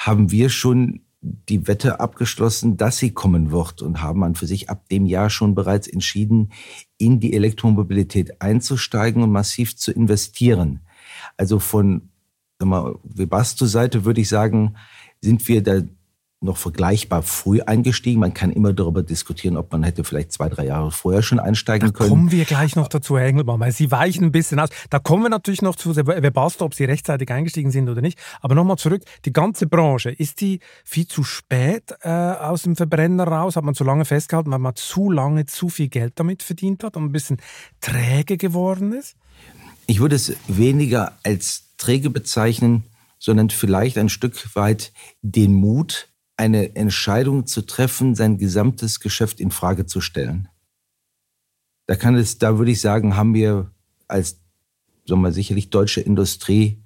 haben 0.00 0.30
wir 0.30 0.48
schon 0.48 1.02
die 1.20 1.68
Wette 1.68 2.00
abgeschlossen, 2.00 2.78
dass 2.78 2.96
sie 2.96 3.10
kommen 3.10 3.50
wird 3.50 3.82
und 3.82 4.00
haben 4.00 4.24
an 4.24 4.34
für 4.34 4.46
sich 4.46 4.70
ab 4.70 4.88
dem 4.88 5.04
Jahr 5.04 5.28
schon 5.28 5.54
bereits 5.54 5.86
entschieden, 5.88 6.52
in 6.96 7.20
die 7.20 7.34
Elektromobilität 7.34 8.40
einzusteigen 8.40 9.22
und 9.22 9.30
massiv 9.30 9.76
zu 9.76 9.92
investieren. 9.92 10.80
Also 11.36 11.58
von 11.58 12.08
Webasto-Seite 12.58 14.06
würde 14.06 14.22
ich 14.22 14.30
sagen, 14.30 14.76
sind 15.20 15.46
wir 15.48 15.62
da 15.62 15.82
noch 16.42 16.56
vergleichbar 16.56 17.22
früh 17.22 17.60
eingestiegen. 17.60 18.20
Man 18.20 18.32
kann 18.32 18.50
immer 18.50 18.72
darüber 18.72 19.02
diskutieren, 19.02 19.58
ob 19.58 19.70
man 19.72 19.82
hätte 19.82 20.04
vielleicht 20.04 20.32
zwei, 20.32 20.48
drei 20.48 20.66
Jahre 20.66 20.90
vorher 20.90 21.22
schon 21.22 21.38
einsteigen 21.38 21.88
da 21.88 21.92
können. 21.92 22.08
Da 22.08 22.14
kommen 22.14 22.32
wir 22.32 22.44
gleich 22.46 22.76
noch 22.76 22.88
dazu, 22.88 23.18
Herr 23.18 23.26
Engelmann, 23.26 23.60
weil 23.60 23.72
Sie 23.72 23.90
weichen 23.90 24.24
ein 24.24 24.32
bisschen 24.32 24.58
aus. 24.58 24.70
Da 24.88 24.98
kommen 24.98 25.22
wir 25.22 25.28
natürlich 25.28 25.60
noch 25.60 25.76
zu 25.76 25.94
Webasto, 25.94 26.64
ob 26.64 26.74
Sie 26.74 26.84
rechtzeitig 26.84 27.30
eingestiegen 27.30 27.70
sind 27.70 27.90
oder 27.90 28.00
nicht. 28.00 28.18
Aber 28.40 28.54
nochmal 28.54 28.78
zurück, 28.78 29.02
die 29.26 29.32
ganze 29.34 29.66
Branche, 29.66 30.10
ist 30.10 30.40
die 30.40 30.60
viel 30.84 31.06
zu 31.06 31.24
spät 31.24 31.94
äh, 32.02 32.08
aus 32.08 32.62
dem 32.62 32.74
Verbrenner 32.74 33.24
raus? 33.24 33.56
Hat 33.56 33.64
man 33.64 33.74
zu 33.74 33.84
lange 33.84 34.06
festgehalten, 34.06 34.50
weil 34.50 34.58
man 34.58 34.74
zu 34.76 35.10
lange 35.10 35.44
zu 35.44 35.68
viel 35.68 35.88
Geld 35.88 36.14
damit 36.16 36.42
verdient 36.42 36.84
hat 36.84 36.96
und 36.96 37.04
ein 37.04 37.12
bisschen 37.12 37.36
träge 37.80 38.38
geworden 38.38 38.92
ist? 38.92 39.14
Ich 39.86 40.00
würde 40.00 40.16
es 40.16 40.34
weniger 40.48 41.18
als 41.22 41.64
träge 41.76 42.08
bezeichnen, 42.08 42.84
sondern 43.18 43.50
vielleicht 43.50 43.98
ein 43.98 44.08
Stück 44.08 44.54
weit 44.54 44.92
den 45.20 45.52
Mut, 45.52 46.09
eine 46.40 46.74
Entscheidung 46.74 47.46
zu 47.46 47.60
treffen, 47.60 48.14
sein 48.14 48.38
gesamtes 48.38 49.00
Geschäft 49.00 49.40
in 49.40 49.50
Frage 49.50 49.84
zu 49.84 50.00
stellen. 50.00 50.48
Da 51.86 51.96
kann 51.96 52.14
es, 52.14 52.38
da 52.38 52.56
würde 52.56 52.70
ich 52.70 52.80
sagen, 52.80 53.14
haben 53.14 53.34
wir 53.34 53.70
als, 54.08 54.40
sagen 55.06 55.20
wir 55.20 55.32
sicherlich 55.32 55.68
deutsche 55.68 56.00
Industrie 56.00 56.82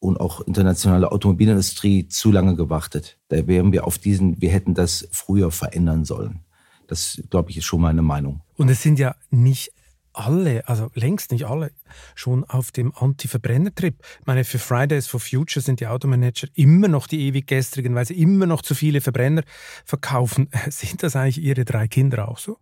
und 0.00 0.18
auch 0.18 0.40
internationale 0.40 1.12
Automobilindustrie 1.12 2.08
zu 2.08 2.32
lange 2.32 2.56
gewartet. 2.56 3.18
Da 3.28 3.46
wären 3.46 3.70
wir 3.70 3.86
auf 3.86 3.98
diesen, 3.98 4.40
wir 4.42 4.50
hätten 4.50 4.74
das 4.74 5.06
früher 5.12 5.52
verändern 5.52 6.04
sollen. 6.04 6.40
Das, 6.88 7.22
glaube 7.30 7.50
ich, 7.50 7.58
ist 7.58 7.66
schon 7.66 7.80
meine 7.80 8.02
Meinung. 8.02 8.40
Und 8.56 8.68
es 8.68 8.82
sind 8.82 8.98
ja 8.98 9.14
nicht 9.30 9.70
alle, 10.18 10.66
also 10.68 10.90
längst 10.94 11.30
nicht 11.30 11.46
alle, 11.46 11.70
schon 12.14 12.44
auf 12.44 12.72
dem 12.72 12.92
Anti-Verbrenner-Trip. 12.94 13.94
Ich 14.20 14.26
meine, 14.26 14.44
für 14.44 14.58
Fridays 14.58 15.06
for 15.06 15.20
Future 15.20 15.62
sind 15.62 15.80
die 15.80 15.86
Automanager 15.86 16.48
immer 16.54 16.88
noch 16.88 17.06
die 17.06 17.20
ewig 17.20 17.46
gestrigen, 17.46 17.94
weil 17.94 18.04
sie 18.04 18.20
immer 18.20 18.46
noch 18.46 18.62
zu 18.62 18.74
viele 18.74 19.00
Verbrenner 19.00 19.42
verkaufen. 19.84 20.48
Sind 20.70 21.02
das 21.02 21.16
eigentlich 21.16 21.42
Ihre 21.42 21.64
drei 21.64 21.88
Kinder 21.88 22.28
auch 22.28 22.38
so? 22.38 22.58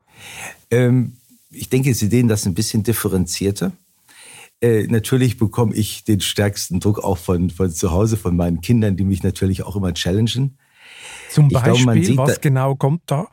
Ähm, 0.70 1.16
ich 1.50 1.68
denke, 1.68 1.94
Sie 1.94 2.08
sehen 2.08 2.28
das 2.28 2.46
ein 2.46 2.54
bisschen 2.54 2.82
differenzierter. 2.82 3.72
Äh, 4.60 4.86
natürlich 4.86 5.38
bekomme 5.38 5.74
ich 5.74 6.04
den 6.04 6.20
stärksten 6.20 6.80
Druck 6.80 6.98
auch 7.02 7.18
von, 7.18 7.50
von 7.50 7.70
zu 7.70 7.90
Hause, 7.90 8.16
von 8.16 8.36
meinen 8.36 8.60
Kindern, 8.60 8.96
die 8.96 9.04
mich 9.04 9.22
natürlich 9.22 9.62
auch 9.62 9.76
immer 9.76 9.92
challengen. 9.92 10.58
Zum 11.30 11.48
Beispiel, 11.48 12.02
glaube, 12.02 12.16
was 12.16 12.40
genau 12.40 12.74
kommt 12.74 13.02
da? 13.06 13.28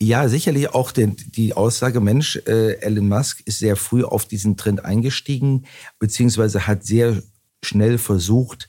Ja, 0.00 0.28
sicherlich 0.28 0.74
auch 0.74 0.92
den, 0.92 1.16
die 1.16 1.54
Aussage, 1.54 2.00
Mensch, 2.00 2.36
äh, 2.46 2.80
Elon 2.80 3.08
Musk 3.08 3.42
ist 3.44 3.58
sehr 3.58 3.76
früh 3.76 4.04
auf 4.04 4.26
diesen 4.26 4.56
Trend 4.56 4.84
eingestiegen, 4.84 5.66
beziehungsweise 5.98 6.66
hat 6.66 6.84
sehr 6.84 7.22
schnell 7.62 7.98
versucht, 7.98 8.68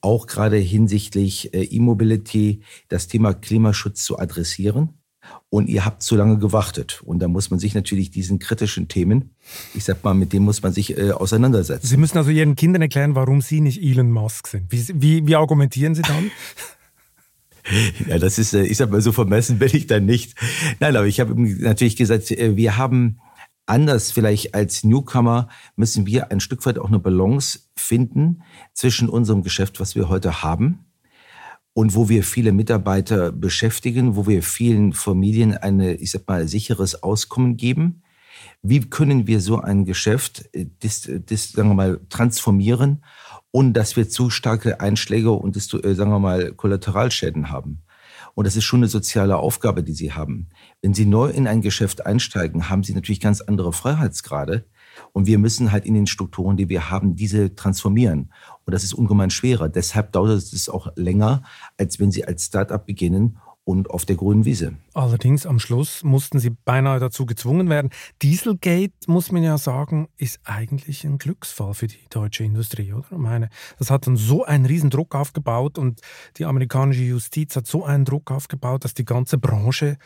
auch 0.00 0.26
gerade 0.26 0.56
hinsichtlich 0.56 1.54
äh, 1.54 1.62
E-Mobility 1.64 2.62
das 2.88 3.08
Thema 3.08 3.34
Klimaschutz 3.34 4.04
zu 4.04 4.18
adressieren. 4.18 4.90
Und 5.50 5.68
ihr 5.68 5.84
habt 5.84 6.02
zu 6.02 6.16
lange 6.16 6.38
gewartet. 6.38 7.00
Und 7.04 7.20
da 7.20 7.28
muss 7.28 7.50
man 7.50 7.60
sich 7.60 7.74
natürlich 7.74 8.10
diesen 8.10 8.40
kritischen 8.40 8.88
Themen, 8.88 9.36
ich 9.72 9.84
sag 9.84 10.02
mal, 10.02 10.14
mit 10.14 10.32
denen 10.32 10.44
muss 10.44 10.62
man 10.62 10.72
sich 10.72 10.98
äh, 10.98 11.12
auseinandersetzen. 11.12 11.86
Sie 11.86 11.96
müssen 11.96 12.18
also 12.18 12.30
Ihren 12.30 12.56
Kindern 12.56 12.82
erklären, 12.82 13.14
warum 13.14 13.40
Sie 13.40 13.60
nicht 13.60 13.80
Elon 13.80 14.10
Musk 14.10 14.48
sind. 14.48 14.72
Wie, 14.72 14.84
wie, 15.00 15.26
wie 15.26 15.36
argumentieren 15.36 15.94
Sie 15.94 16.02
dann? 16.02 16.32
Ja, 18.08 18.18
das 18.18 18.38
ist, 18.38 18.54
äh, 18.54 18.64
ich 18.64 18.76
sag 18.76 18.90
mal, 18.90 19.00
so 19.00 19.12
vermessen 19.12 19.58
bin 19.58 19.70
ich 19.72 19.86
dann 19.86 20.04
nicht. 20.04 20.34
Nein, 20.80 20.96
aber 20.96 21.06
ich 21.06 21.20
habe 21.20 21.34
natürlich 21.40 21.96
gesagt, 21.96 22.30
äh, 22.30 22.56
wir 22.56 22.76
haben 22.76 23.20
anders 23.66 24.10
vielleicht 24.10 24.54
als 24.54 24.84
Newcomer 24.84 25.48
müssen 25.76 26.06
wir 26.06 26.30
ein 26.30 26.40
Stück 26.40 26.66
weit 26.66 26.78
auch 26.78 26.88
eine 26.88 26.98
Balance 26.98 27.60
finden 27.76 28.42
zwischen 28.74 29.08
unserem 29.08 29.42
Geschäft, 29.42 29.80
was 29.80 29.94
wir 29.94 30.08
heute 30.08 30.42
haben, 30.42 30.84
und 31.74 31.94
wo 31.94 32.08
wir 32.08 32.22
viele 32.22 32.52
Mitarbeiter 32.52 33.32
beschäftigen, 33.32 34.16
wo 34.16 34.26
wir 34.26 34.42
vielen 34.42 34.92
Familien 34.92 35.56
eine, 35.56 35.94
ich 35.94 36.10
sag 36.10 36.28
mal, 36.28 36.46
sicheres 36.46 37.02
Auskommen 37.02 37.56
geben. 37.56 38.02
Wie 38.62 38.80
können 38.80 39.26
wir 39.26 39.40
so 39.40 39.60
ein 39.60 39.84
Geschäft, 39.84 40.50
das, 40.80 41.06
äh, 41.06 41.20
das, 41.24 41.52
sagen 41.52 41.70
wir 41.70 41.74
mal, 41.74 42.00
transformieren 42.10 43.04
und 43.52 43.74
dass 43.74 43.94
wir 43.94 44.08
zu 44.08 44.30
starke 44.30 44.80
Einschläge 44.80 45.30
und 45.30 45.56
äh, 45.56 45.94
sagen 45.94 46.10
wir 46.10 46.18
mal 46.18 46.52
Kollateralschäden 46.52 47.50
haben. 47.50 47.82
Und 48.34 48.46
das 48.46 48.56
ist 48.56 48.64
schon 48.64 48.80
eine 48.80 48.88
soziale 48.88 49.36
Aufgabe, 49.36 49.82
die 49.82 49.92
Sie 49.92 50.12
haben. 50.12 50.48
Wenn 50.80 50.94
Sie 50.94 51.04
neu 51.04 51.28
in 51.28 51.46
ein 51.46 51.60
Geschäft 51.60 52.06
einsteigen, 52.06 52.70
haben 52.70 52.82
Sie 52.82 52.94
natürlich 52.94 53.20
ganz 53.20 53.42
andere 53.42 53.72
Freiheitsgrade. 53.72 54.64
Und 55.12 55.26
wir 55.26 55.38
müssen 55.38 55.70
halt 55.70 55.84
in 55.84 55.94
den 55.94 56.06
Strukturen, 56.06 56.56
die 56.56 56.68
wir 56.68 56.90
haben, 56.90 57.14
diese 57.14 57.54
transformieren. 57.54 58.32
Und 58.64 58.72
das 58.72 58.84
ist 58.84 58.94
ungemein 58.94 59.30
schwerer. 59.30 59.68
Deshalb 59.68 60.12
dauert 60.12 60.30
es 60.30 60.68
auch 60.68 60.88
länger, 60.96 61.42
als 61.78 62.00
wenn 62.00 62.10
Sie 62.10 62.24
als 62.24 62.46
Startup 62.46 62.84
beginnen 62.84 63.38
und 63.64 63.90
auf 63.90 64.04
der 64.04 64.16
grünen 64.16 64.44
Wiese. 64.44 64.74
Allerdings 64.94 65.46
am 65.46 65.58
Schluss 65.58 66.02
mussten 66.02 66.38
sie 66.38 66.50
beinahe 66.50 66.98
dazu 66.98 67.26
gezwungen 67.26 67.68
werden. 67.70 67.90
Dieselgate, 68.20 68.92
muss 69.06 69.30
man 69.30 69.42
ja 69.42 69.56
sagen, 69.56 70.08
ist 70.16 70.40
eigentlich 70.44 71.04
ein 71.04 71.18
Glücksfall 71.18 71.74
für 71.74 71.86
die 71.86 72.00
deutsche 72.10 72.44
Industrie, 72.44 72.92
oder? 72.92 73.06
Ich 73.12 73.18
meine, 73.18 73.48
das 73.78 73.90
hat 73.90 74.06
dann 74.06 74.16
so 74.16 74.44
einen 74.44 74.66
riesen 74.66 74.90
Druck 74.90 75.14
aufgebaut 75.14 75.78
und 75.78 76.00
die 76.38 76.44
amerikanische 76.44 77.02
Justiz 77.02 77.54
hat 77.54 77.66
so 77.66 77.84
einen 77.84 78.04
Druck 78.04 78.30
aufgebaut, 78.30 78.84
dass 78.84 78.94
die 78.94 79.04
ganze 79.04 79.38
Branche 79.38 79.96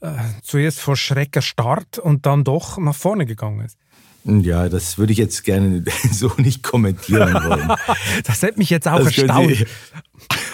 äh, 0.00 0.12
zuerst 0.42 0.80
vor 0.80 0.96
Schreck 0.96 1.34
erstarrt 1.34 1.98
und 1.98 2.26
dann 2.26 2.44
doch 2.44 2.78
nach 2.78 2.94
vorne 2.94 3.26
gegangen 3.26 3.64
ist. 3.64 3.78
Ja, 4.24 4.68
das 4.68 4.98
würde 4.98 5.12
ich 5.12 5.18
jetzt 5.18 5.42
gerne 5.42 5.84
so 6.12 6.32
nicht 6.36 6.62
kommentieren 6.62 7.34
wollen. 7.34 7.72
das 8.24 8.42
hätte 8.42 8.58
mich 8.58 8.70
jetzt 8.70 8.86
auch 8.86 8.98
das 8.98 9.18
erstaunt. 9.18 9.66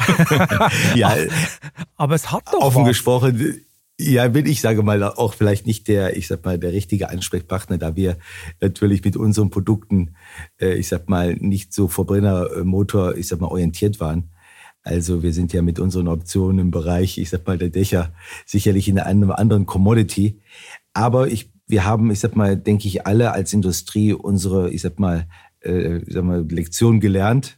ja, 0.94 1.14
aber 1.96 2.14
es 2.14 2.30
hat 2.30 2.44
doch 2.52 2.60
offen 2.60 2.82
was. 2.82 2.88
gesprochen. 2.88 3.62
Ja, 4.00 4.28
bin 4.28 4.46
ich 4.46 4.60
sage 4.60 4.84
mal 4.84 5.02
auch 5.02 5.34
vielleicht 5.34 5.66
nicht 5.66 5.88
der, 5.88 6.16
ich 6.16 6.28
sag 6.28 6.44
mal, 6.44 6.56
der 6.56 6.72
richtige 6.72 7.08
Ansprechpartner, 7.10 7.78
da 7.78 7.96
wir 7.96 8.16
natürlich 8.60 9.04
mit 9.04 9.16
unseren 9.16 9.50
Produkten, 9.50 10.14
äh, 10.60 10.74
ich 10.74 10.86
sag 10.86 11.08
mal, 11.08 11.34
nicht 11.34 11.72
so 11.72 11.88
Verbrennermotor, 11.88 13.16
ich 13.16 13.26
sag 13.26 13.40
mal, 13.40 13.48
orientiert 13.48 13.98
waren. 13.98 14.30
Also 14.82 15.24
wir 15.24 15.32
sind 15.32 15.52
ja 15.52 15.62
mit 15.62 15.80
unseren 15.80 16.06
Optionen 16.06 16.60
im 16.60 16.70
Bereich, 16.70 17.18
ich 17.18 17.28
sag 17.28 17.46
mal, 17.46 17.58
der 17.58 17.70
Dächer 17.70 18.12
sicherlich 18.46 18.88
in 18.88 19.00
einem 19.00 19.32
anderen 19.32 19.66
Commodity. 19.66 20.40
Aber 20.92 21.26
ich, 21.26 21.50
wir 21.66 21.84
haben, 21.84 22.10
ich 22.12 22.20
sag 22.20 22.36
mal, 22.36 22.56
denke 22.56 22.86
ich, 22.86 23.04
alle 23.04 23.32
als 23.32 23.52
Industrie 23.52 24.12
unsere, 24.12 24.70
ich 24.70 24.82
sag 24.82 25.00
mal, 25.00 25.26
äh, 25.60 25.98
ich 25.98 26.14
sag 26.14 26.22
mal, 26.22 26.46
Lektion 26.48 27.00
gelernt 27.00 27.57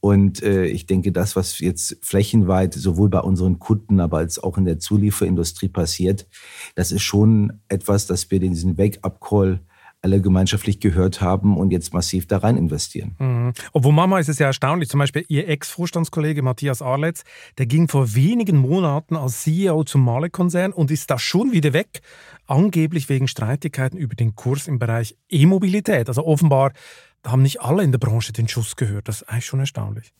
und 0.00 0.42
äh, 0.42 0.66
ich 0.66 0.86
denke, 0.86 1.12
das, 1.12 1.36
was 1.36 1.58
jetzt 1.58 1.98
flächenweit 2.02 2.74
sowohl 2.74 3.08
bei 3.08 3.20
unseren 3.20 3.58
Kunden, 3.58 4.00
aber 4.00 4.18
als 4.18 4.38
auch 4.42 4.56
in 4.58 4.64
der 4.64 4.78
Zulieferindustrie 4.78 5.68
passiert, 5.68 6.26
das 6.74 6.92
ist 6.92 7.02
schon 7.02 7.60
etwas, 7.68 8.06
dass 8.06 8.30
wir 8.30 8.38
diesen 8.38 8.78
Wake-up-Call 8.78 9.60
alle 10.00 10.20
gemeinschaftlich 10.20 10.78
gehört 10.78 11.20
haben 11.20 11.56
und 11.56 11.72
jetzt 11.72 11.92
massiv 11.92 12.26
da 12.26 12.38
rein 12.38 12.56
investieren. 12.56 13.16
Mhm. 13.18 13.52
Obwohl 13.72 13.92
Mama 13.92 14.20
ist 14.20 14.28
es 14.28 14.38
ja 14.38 14.46
erstaunlich, 14.46 14.88
zum 14.88 14.98
Beispiel 14.98 15.24
Ihr 15.28 15.48
Ex-Vorstandskollege 15.48 16.42
Matthias 16.42 16.82
Arletz, 16.82 17.24
der 17.58 17.66
ging 17.66 17.88
vor 17.88 18.14
wenigen 18.14 18.56
Monaten 18.58 19.16
als 19.16 19.42
CEO 19.42 19.82
zum 19.84 20.04
Male-Konzern 20.04 20.72
und 20.72 20.92
ist 20.92 21.10
da 21.10 21.18
schon 21.18 21.52
wieder 21.52 21.72
weg, 21.72 22.00
angeblich 22.46 23.08
wegen 23.08 23.26
Streitigkeiten 23.26 23.98
über 23.98 24.14
den 24.14 24.36
Kurs 24.36 24.68
im 24.68 24.78
Bereich 24.78 25.16
E-Mobilität. 25.30 26.08
Also 26.08 26.24
offenbar 26.24 26.72
haben 27.24 27.42
nicht 27.42 27.60
alle 27.60 27.82
in 27.82 27.92
der 27.92 27.98
Branche 27.98 28.32
den 28.32 28.48
Schuss 28.48 28.76
gehört. 28.76 29.08
Das 29.08 29.22
ist 29.22 29.28
eigentlich 29.28 29.46
schon 29.46 29.60
erstaunlich. 29.60 30.12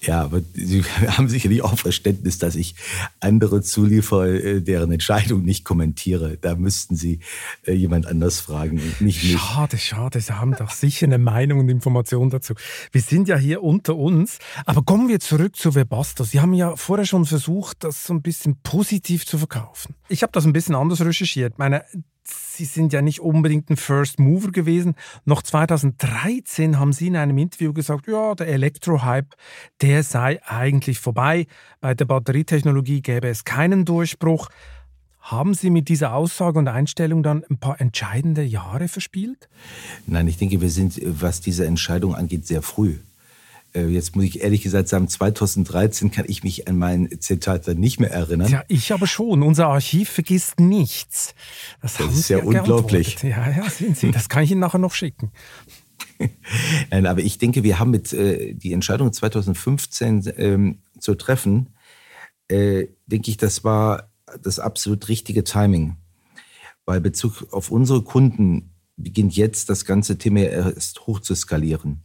Ja, 0.00 0.22
aber 0.22 0.40
Sie 0.54 0.82
haben 1.08 1.28
sicherlich 1.28 1.62
auch 1.62 1.78
Verständnis, 1.78 2.38
dass 2.38 2.54
ich 2.54 2.74
andere 3.20 3.62
Zulieferer, 3.62 4.26
äh, 4.26 4.62
deren 4.62 4.92
Entscheidung 4.92 5.42
nicht 5.42 5.64
kommentiere. 5.64 6.38
Da 6.40 6.54
müssten 6.54 6.96
Sie 6.96 7.20
äh, 7.66 7.72
jemand 7.72 8.06
anders 8.06 8.40
fragen 8.40 8.78
und 8.78 9.00
nicht 9.00 9.22
mich. 9.22 9.38
Schade, 9.38 9.78
schade. 9.78 10.20
Sie 10.20 10.32
haben 10.32 10.54
doch 10.56 10.70
sicher 10.70 11.06
eine 11.06 11.18
Meinung 11.18 11.60
und 11.60 11.68
Information 11.68 12.30
dazu. 12.30 12.54
Wir 12.92 13.02
sind 13.02 13.28
ja 13.28 13.36
hier 13.36 13.62
unter 13.62 13.96
uns. 13.96 14.38
Aber 14.64 14.82
kommen 14.82 15.08
wir 15.08 15.20
zurück 15.20 15.56
zu 15.56 15.74
Webasto. 15.74 16.24
Sie 16.24 16.40
haben 16.40 16.54
ja 16.54 16.76
vorher 16.76 17.06
schon 17.06 17.26
versucht, 17.26 17.84
das 17.84 18.04
so 18.04 18.14
ein 18.14 18.22
bisschen 18.22 18.56
positiv 18.62 19.26
zu 19.26 19.38
verkaufen. 19.38 19.94
Ich 20.08 20.22
habe 20.22 20.32
das 20.32 20.44
ein 20.46 20.52
bisschen 20.52 20.74
anders 20.74 21.00
recherchiert. 21.00 21.58
Meine 21.58 21.84
Sie 22.30 22.64
sind 22.64 22.92
ja 22.92 23.02
nicht 23.02 23.20
unbedingt 23.20 23.70
ein 23.70 23.76
First 23.76 24.18
Mover 24.18 24.50
gewesen. 24.50 24.94
Noch 25.24 25.42
2013 25.42 26.78
haben 26.78 26.92
Sie 26.92 27.06
in 27.06 27.16
einem 27.16 27.38
Interview 27.38 27.72
gesagt, 27.72 28.08
ja, 28.08 28.34
der 28.34 28.48
Elektro-Hype, 28.48 29.34
der 29.80 30.02
sei 30.02 30.40
eigentlich 30.44 30.98
vorbei. 30.98 31.46
Bei 31.80 31.94
der 31.94 32.04
Batterietechnologie 32.04 33.00
gäbe 33.00 33.28
es 33.28 33.44
keinen 33.44 33.84
Durchbruch. 33.84 34.48
Haben 35.20 35.54
Sie 35.54 35.70
mit 35.70 35.88
dieser 35.88 36.14
Aussage 36.14 36.58
und 36.58 36.68
Einstellung 36.68 37.22
dann 37.22 37.44
ein 37.50 37.58
paar 37.58 37.80
entscheidende 37.80 38.42
Jahre 38.42 38.88
verspielt? 38.88 39.48
Nein, 40.06 40.26
ich 40.26 40.38
denke, 40.38 40.60
wir 40.60 40.70
sind, 40.70 41.00
was 41.04 41.40
diese 41.40 41.66
Entscheidung 41.66 42.14
angeht, 42.14 42.46
sehr 42.46 42.62
früh. 42.62 42.96
Äh, 43.74 43.86
jetzt 43.86 44.16
muss 44.16 44.24
ich 44.24 44.40
ehrlich 44.42 44.62
gesagt 44.62 44.88
sagen, 44.88 45.08
2013 45.08 46.10
kann 46.10 46.24
ich 46.28 46.42
mich 46.42 46.68
an 46.68 46.78
mein 46.78 47.08
Zitat 47.20 47.68
dann 47.68 47.78
nicht 47.78 48.00
mehr 48.00 48.10
erinnern. 48.10 48.50
Ja, 48.50 48.64
ich 48.68 48.92
aber 48.92 49.06
schon. 49.06 49.42
Unser 49.42 49.68
Archiv 49.68 50.08
vergisst 50.08 50.60
nichts. 50.60 51.34
Das, 51.82 51.96
das 51.96 52.14
ist 52.14 52.28
ja 52.28 52.38
unglaublich. 52.38 53.22
Ja, 53.22 53.50
ja, 53.50 53.68
sehen 53.68 53.94
Sie. 53.94 54.10
Das 54.10 54.28
kann 54.28 54.44
ich 54.44 54.50
Ihnen 54.50 54.60
nachher 54.60 54.78
noch 54.78 54.94
schicken. 54.94 55.30
Nein, 56.90 57.06
aber 57.06 57.20
ich 57.20 57.38
denke, 57.38 57.62
wir 57.62 57.78
haben 57.78 57.90
mit 57.90 58.12
äh, 58.12 58.54
die 58.54 58.72
Entscheidung 58.72 59.12
2015 59.12 60.32
ähm, 60.36 60.78
zu 60.98 61.14
treffen, 61.14 61.74
äh, 62.48 62.86
denke 63.06 63.30
ich, 63.30 63.36
das 63.36 63.64
war 63.64 64.10
das 64.42 64.58
absolut 64.58 65.08
richtige 65.08 65.44
Timing. 65.44 65.96
Bei 66.84 67.00
Bezug 67.00 67.52
auf 67.52 67.70
unsere 67.70 68.02
Kunden 68.02 68.74
beginnt 68.96 69.36
jetzt 69.36 69.68
das 69.68 69.84
ganze 69.84 70.18
Thema 70.18 70.40
erst 70.40 71.06
hoch 71.06 71.20
zu 71.20 71.34
skalieren. 71.34 72.02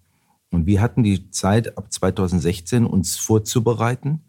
Und 0.54 0.68
wir 0.68 0.82
hatten 0.82 1.02
die 1.02 1.32
Zeit 1.32 1.78
ab 1.80 1.92
2016 1.92 2.86
uns 2.86 3.18
vorzubereiten, 3.18 4.22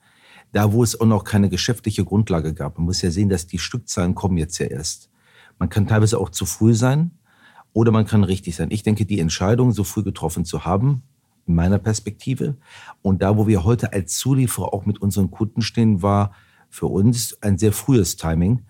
da 0.53 0.73
wo 0.73 0.83
es 0.83 0.99
auch 0.99 1.07
noch 1.07 1.23
keine 1.23 1.51
geschäftliche 1.51 2.05
Grundlage 2.05 2.55
gab. 2.55 2.79
Man 2.79 2.87
muss 2.87 3.03
ja 3.03 3.11
sehen, 3.11 3.29
dass 3.29 3.47
die 3.47 3.59
Stückzahlen 3.59 4.15
kommen 4.15 4.39
jetzt 4.39 4.59
ja 4.59 4.67
erst. 4.67 5.11
Man 5.59 5.69
kann 5.69 5.87
teilweise 5.87 6.19
auch 6.19 6.31
zu 6.31 6.47
früh 6.47 6.73
sein 6.73 7.11
oder 7.75 7.93
man 7.93 8.07
kann 8.07 8.25
richtig 8.25 8.57
sein. 8.57 8.71
Ich 8.71 8.83
denke, 8.83 9.05
die 9.05 9.21
Entscheidung 9.21 9.73
so 9.73 9.85
früh 9.85 10.03
getroffen 10.03 10.47
zu 10.47 10.65
haben, 10.65 11.03
in 11.47 11.57
meiner 11.57 11.79
Perspektive, 11.79 12.57
und 13.03 13.21
da, 13.21 13.37
wo 13.37 13.47
wir 13.47 13.65
heute 13.65 13.93
als 13.93 14.17
Zulieferer 14.17 14.73
auch 14.73 14.87
mit 14.87 15.03
unseren 15.03 15.31
Kunden 15.31 15.61
stehen, 15.61 16.01
war 16.01 16.33
für 16.71 16.87
uns 16.87 17.37
ein 17.43 17.59
sehr 17.59 17.73
frühes 17.73 18.17
Timing. 18.17 18.63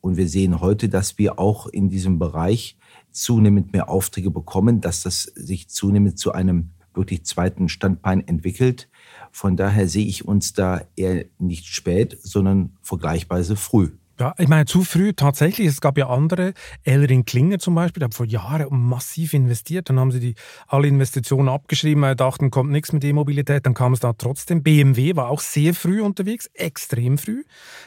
Und 0.00 0.16
wir 0.16 0.28
sehen 0.28 0.62
heute, 0.62 0.88
dass 0.88 1.18
wir 1.18 1.38
auch 1.38 1.66
in 1.66 1.90
diesem 1.90 2.18
Bereich 2.18 2.78
zunehmend 3.10 3.74
mehr 3.74 3.90
Aufträge 3.90 4.30
bekommen, 4.30 4.80
dass 4.80 5.02
das 5.02 5.24
sich 5.24 5.68
zunehmend 5.68 6.18
zu 6.18 6.32
einem 6.32 6.70
wirklich 6.94 7.24
zweiten 7.24 7.68
Standbein 7.68 8.26
entwickelt. 8.26 8.88
Von 9.30 9.56
daher 9.56 9.88
sehe 9.88 10.06
ich 10.06 10.24
uns 10.24 10.52
da 10.52 10.82
eher 10.96 11.24
nicht 11.38 11.66
spät, 11.66 12.18
sondern 12.22 12.76
vergleichsweise 12.82 13.56
früh. 13.56 13.92
Ja, 14.22 14.34
ich 14.38 14.46
meine, 14.46 14.66
zu 14.66 14.84
früh 14.84 15.14
tatsächlich. 15.14 15.66
Es 15.66 15.80
gab 15.80 15.98
ja 15.98 16.08
andere, 16.08 16.52
Elring 16.84 17.24
Klinger 17.24 17.58
zum 17.58 17.74
Beispiel, 17.74 17.98
die 17.98 18.04
haben 18.04 18.12
vor 18.12 18.24
Jahren 18.24 18.68
massiv 18.70 19.34
investiert. 19.34 19.88
Dann 19.88 19.98
haben 19.98 20.12
sie 20.12 20.20
die, 20.20 20.34
alle 20.68 20.86
Investitionen 20.86 21.48
abgeschrieben, 21.48 22.04
weil 22.04 22.14
dachten, 22.14 22.52
kommt 22.52 22.70
nichts 22.70 22.92
mit 22.92 23.02
E-Mobilität. 23.02 23.66
Dann 23.66 23.74
kam 23.74 23.94
es 23.94 23.98
da 23.98 24.12
trotzdem. 24.12 24.62
BMW 24.62 25.16
war 25.16 25.28
auch 25.28 25.40
sehr 25.40 25.74
früh 25.74 26.00
unterwegs, 26.00 26.48
extrem 26.54 27.18
früh. 27.18 27.42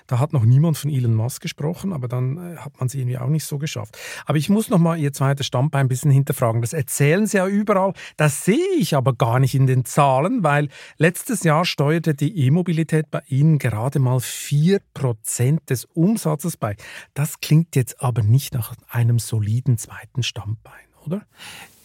Da 0.08 0.20
hat 0.20 0.34
noch 0.34 0.44
niemand 0.44 0.78
von 0.78 0.92
Elon 0.92 1.14
Musk 1.14 1.42
gesprochen, 1.42 1.94
aber 1.94 2.10
dann 2.10 2.36
äh, 2.36 2.58
hat 2.58 2.82
man 2.82 2.88
es 2.88 2.96
irgendwie 2.96 3.18
auch 3.18 3.30
nicht 3.30 3.46
so 3.46 3.58
geschafft. 3.58 3.98
Aber 4.26 4.38
ich 4.38 4.50
muss 4.50 4.70
noch 4.70 4.80
mal 4.80 5.00
Ihr 5.00 5.14
zweites 5.14 5.46
Standbein 5.46 5.86
ein 5.86 5.88
bisschen 5.88 6.12
hinterfragen. 6.12 6.60
Das 6.60 6.74
erzählen 6.74 7.28
Sie 7.28 7.38
ja 7.38 7.48
überall. 7.48 7.94
Das 8.18 8.44
sehe 8.44 8.76
ich 8.78 8.94
aber 8.94 9.14
gar 9.14 9.40
nicht 9.40 9.56
in 9.56 9.68
den 9.68 9.86
Zahlen, 9.86 10.44
weil 10.44 10.68
letztes 10.98 11.44
Jahr 11.44 11.64
steuerte 11.64 12.14
die 12.14 12.46
E-Mobilität 12.46 13.10
bei 13.10 13.22
Ihnen 13.30 13.58
gerade 13.58 14.00
mal 14.00 14.18
4% 14.18 15.60
des 15.70 15.86
Umsatzes 15.86 16.25
Umsatzes 16.26 16.58
bei. 16.58 16.76
Das 17.14 17.40
klingt 17.40 17.76
jetzt 17.76 18.02
aber 18.02 18.24
nicht 18.24 18.54
nach 18.54 18.76
einem 18.90 19.20
soliden 19.20 19.78
zweiten 19.78 20.24
Stammbein, 20.24 20.74
oder? 21.06 21.22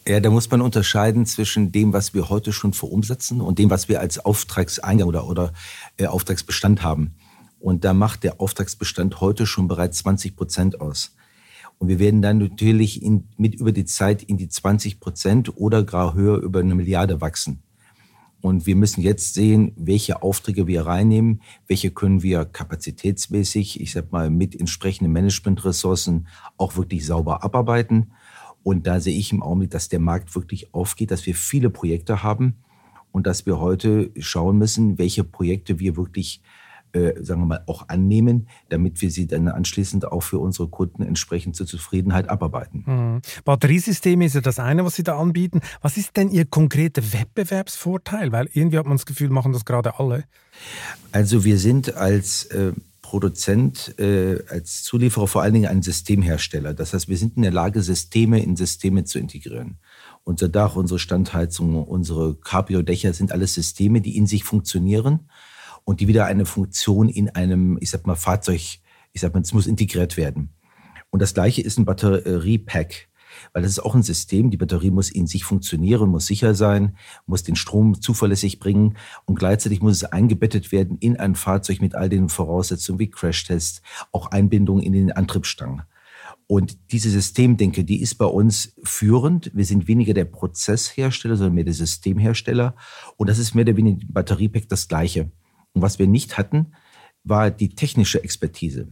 Ja, 0.08 0.18
da 0.20 0.30
muss 0.30 0.50
man 0.50 0.62
unterscheiden 0.62 1.26
zwischen 1.26 1.72
dem, 1.72 1.92
was 1.92 2.14
wir 2.14 2.30
heute 2.30 2.52
schon 2.52 2.72
verumsetzen 2.72 3.42
und 3.42 3.58
dem, 3.58 3.68
was 3.68 3.88
wir 3.88 4.00
als 4.00 4.18
Auftragseingang 4.18 5.06
oder, 5.06 5.26
oder 5.26 5.52
äh, 5.98 6.06
Auftragsbestand 6.06 6.82
haben. 6.82 7.14
Und 7.58 7.84
da 7.84 7.92
macht 7.92 8.24
der 8.24 8.40
Auftragsbestand 8.40 9.20
heute 9.20 9.46
schon 9.46 9.68
bereits 9.68 9.98
20 9.98 10.34
Prozent 10.34 10.80
aus. 10.80 11.14
Und 11.78 11.88
wir 11.88 11.98
werden 11.98 12.22
dann 12.22 12.38
natürlich 12.38 13.02
in, 13.02 13.28
mit 13.36 13.54
über 13.54 13.72
die 13.72 13.84
Zeit 13.84 14.22
in 14.22 14.38
die 14.38 14.48
20 14.48 15.00
Prozent 15.00 15.56
oder 15.56 15.84
gar 15.84 16.14
höher 16.14 16.38
über 16.38 16.60
eine 16.60 16.74
Milliarde 16.74 17.20
wachsen. 17.20 17.62
Und 18.40 18.66
wir 18.66 18.76
müssen 18.76 19.02
jetzt 19.02 19.34
sehen, 19.34 19.72
welche 19.76 20.22
Aufträge 20.22 20.66
wir 20.66 20.86
reinnehmen, 20.86 21.42
welche 21.66 21.90
können 21.90 22.22
wir 22.22 22.44
kapazitätsmäßig, 22.46 23.80
ich 23.80 23.92
sag 23.92 24.12
mal, 24.12 24.30
mit 24.30 24.58
entsprechenden 24.58 25.12
Managementressourcen 25.12 26.26
auch 26.56 26.76
wirklich 26.76 27.04
sauber 27.04 27.44
abarbeiten. 27.44 28.12
Und 28.62 28.86
da 28.86 29.00
sehe 29.00 29.16
ich 29.16 29.32
im 29.32 29.42
Augenblick, 29.42 29.70
dass 29.70 29.88
der 29.88 30.00
Markt 30.00 30.34
wirklich 30.34 30.72
aufgeht, 30.74 31.10
dass 31.10 31.26
wir 31.26 31.34
viele 31.34 31.70
Projekte 31.70 32.22
haben 32.22 32.56
und 33.12 33.26
dass 33.26 33.46
wir 33.46 33.58
heute 33.58 34.10
schauen 34.18 34.58
müssen, 34.58 34.98
welche 34.98 35.24
Projekte 35.24 35.78
wir 35.78 35.96
wirklich 35.96 36.42
äh, 36.92 37.22
sagen 37.22 37.42
wir 37.42 37.46
mal, 37.46 37.62
auch 37.66 37.88
annehmen, 37.88 38.48
damit 38.68 39.00
wir 39.00 39.10
sie 39.10 39.26
dann 39.26 39.48
anschließend 39.48 40.06
auch 40.06 40.22
für 40.22 40.38
unsere 40.38 40.68
Kunden 40.68 41.02
entsprechend 41.02 41.56
zur 41.56 41.66
Zufriedenheit 41.66 42.28
abarbeiten. 42.28 42.84
Mhm. 42.86 43.22
Batteriesysteme 43.44 44.24
ist 44.24 44.34
ja 44.34 44.40
das 44.40 44.58
eine, 44.58 44.84
was 44.84 44.96
Sie 44.96 45.02
da 45.02 45.18
anbieten. 45.18 45.60
Was 45.80 45.96
ist 45.96 46.16
denn 46.16 46.30
Ihr 46.30 46.46
konkreter 46.46 47.02
Wettbewerbsvorteil? 47.12 48.32
Weil 48.32 48.48
irgendwie 48.52 48.78
hat 48.78 48.86
man 48.86 48.96
das 48.96 49.06
Gefühl, 49.06 49.30
machen 49.30 49.52
das 49.52 49.64
gerade 49.64 49.98
alle. 49.98 50.24
Also 51.12 51.44
wir 51.44 51.58
sind 51.58 51.94
als 51.94 52.46
äh, 52.46 52.72
Produzent, 53.02 53.98
äh, 53.98 54.42
als 54.48 54.82
Zulieferer 54.84 55.26
vor 55.26 55.42
allen 55.42 55.54
Dingen 55.54 55.68
ein 55.68 55.82
Systemhersteller. 55.82 56.74
Das 56.74 56.92
heißt, 56.92 57.08
wir 57.08 57.16
sind 57.16 57.36
in 57.36 57.42
der 57.42 57.52
Lage, 57.52 57.82
Systeme 57.82 58.42
in 58.42 58.56
Systeme 58.56 59.04
zu 59.04 59.18
integrieren. 59.18 59.78
Unser 60.22 60.48
Dach, 60.48 60.76
unsere 60.76 60.98
Standheizung, 60.98 61.82
unsere 61.82 62.36
Cabrio-Dächer 62.36 63.12
sind 63.12 63.32
alles 63.32 63.54
Systeme, 63.54 64.00
die 64.00 64.16
in 64.16 64.26
sich 64.26 64.44
funktionieren 64.44 65.28
und 65.84 66.00
die 66.00 66.08
wieder 66.08 66.26
eine 66.26 66.46
Funktion 66.46 67.08
in 67.08 67.30
einem, 67.30 67.78
ich 67.80 67.90
sag 67.90 68.06
mal, 68.06 68.16
Fahrzeug, 68.16 68.60
ich 69.12 69.20
sag 69.20 69.34
mal, 69.34 69.40
es 69.40 69.52
muss 69.52 69.66
integriert 69.66 70.16
werden. 70.16 70.50
Und 71.10 71.20
das 71.20 71.34
gleiche 71.34 71.62
ist 71.62 71.78
ein 71.78 71.84
Batteriepack. 71.84 73.08
Weil 73.52 73.62
das 73.62 73.72
ist 73.72 73.80
auch 73.80 73.94
ein 73.94 74.02
System, 74.02 74.50
die 74.50 74.56
Batterie 74.56 74.90
muss 74.90 75.10
in 75.10 75.28
sich 75.28 75.44
funktionieren, 75.44 76.10
muss 76.10 76.26
sicher 76.26 76.54
sein, 76.54 76.96
muss 77.26 77.44
den 77.44 77.56
Strom 77.56 78.00
zuverlässig 78.00 78.58
bringen 78.58 78.96
und 79.24 79.38
gleichzeitig 79.38 79.80
muss 79.80 79.96
es 79.96 80.04
eingebettet 80.04 80.72
werden 80.72 80.98
in 80.98 81.16
ein 81.16 81.36
Fahrzeug 81.36 81.80
mit 81.80 81.94
all 81.94 82.08
den 82.08 82.28
Voraussetzungen 82.28 82.98
wie 82.98 83.10
Crashtests, 83.10 83.82
auch 84.12 84.32
Einbindung 84.32 84.80
in 84.80 84.92
den 84.92 85.12
Antriebsstangen. 85.12 85.82
Und 86.46 86.90
diese 86.90 87.10
Systemdenke, 87.10 87.84
die 87.84 88.00
ist 88.00 88.16
bei 88.16 88.24
uns 88.24 88.74
führend. 88.82 89.52
Wir 89.54 89.64
sind 89.64 89.86
weniger 89.86 90.14
der 90.14 90.24
Prozesshersteller, 90.24 91.36
sondern 91.36 91.54
mehr 91.54 91.64
der 91.64 91.74
Systemhersteller. 91.74 92.74
Und 93.16 93.30
das 93.30 93.38
ist 93.38 93.54
mehr 93.54 93.64
oder 93.64 93.76
weniger 93.76 94.04
Batteriepack 94.08 94.68
das 94.68 94.88
Gleiche. 94.88 95.30
Und 95.74 95.82
was 95.82 95.98
wir 95.98 96.06
nicht 96.06 96.38
hatten, 96.38 96.72
war 97.24 97.50
die 97.50 97.74
technische 97.74 98.22
Expertise. 98.22 98.88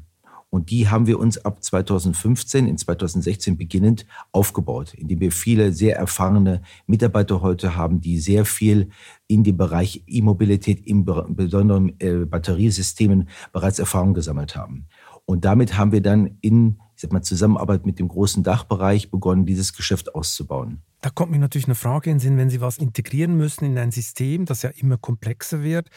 Und 0.51 0.71
die 0.71 0.89
haben 0.89 1.07
wir 1.07 1.19
uns 1.19 1.45
ab 1.45 1.63
2015, 1.63 2.67
in 2.67 2.79
2016 2.79 3.59
beginnend 3.59 4.07
aufgebaut, 4.33 4.95
indem 4.95 5.21
wir 5.21 5.31
viele 5.31 5.73
sehr 5.73 5.97
erfahrene 5.97 6.63
Mitarbeiter 6.87 7.43
heute 7.43 7.77
haben, 7.77 8.01
die 8.01 8.19
sehr 8.19 8.47
viel 8.47 8.89
in 9.27 9.45
dem 9.45 9.59
Bereich 9.59 10.05
E-Mobilität, 10.07 10.87
im 10.87 11.05
besonderen 11.05 12.01
äh, 12.01 12.25
Batteriesystemen 12.25 13.29
bereits 13.53 13.79
Erfahrung 13.79 14.15
gesammelt 14.15 14.57
haben. 14.57 14.87
Und 15.27 15.45
damit 15.45 15.77
haben 15.77 15.93
wir 15.93 16.01
dann 16.01 16.39
in 16.41 16.79
ich 16.99 17.03
sag 17.03 17.13
mal, 17.13 17.23
Zusammenarbeit 17.23 17.87
mit 17.87 18.01
dem 18.01 18.09
großen 18.09 18.43
Dachbereich 18.43 19.09
begonnen, 19.09 19.47
dieses 19.47 19.73
Geschäft 19.73 20.17
auszubauen. 20.17 20.83
Da 21.01 21.11
kommt 21.11 21.31
mir 21.31 21.39
natürlich 21.39 21.69
eine 21.69 21.77
Frage 21.77 22.11
in 22.11 22.17
den 22.17 22.21
Sinn, 22.21 22.39
wenn 22.39 22.51
Sie 22.51 22.61
was 22.61 22.79
integrieren 22.79 23.37
müssen 23.37 23.65
in 23.65 23.79
ein 23.79 23.93
System, 23.93 24.47
das 24.47 24.63
ja 24.63 24.71
immer 24.71 24.99
komplexer 24.99 25.63
wird 25.63 25.89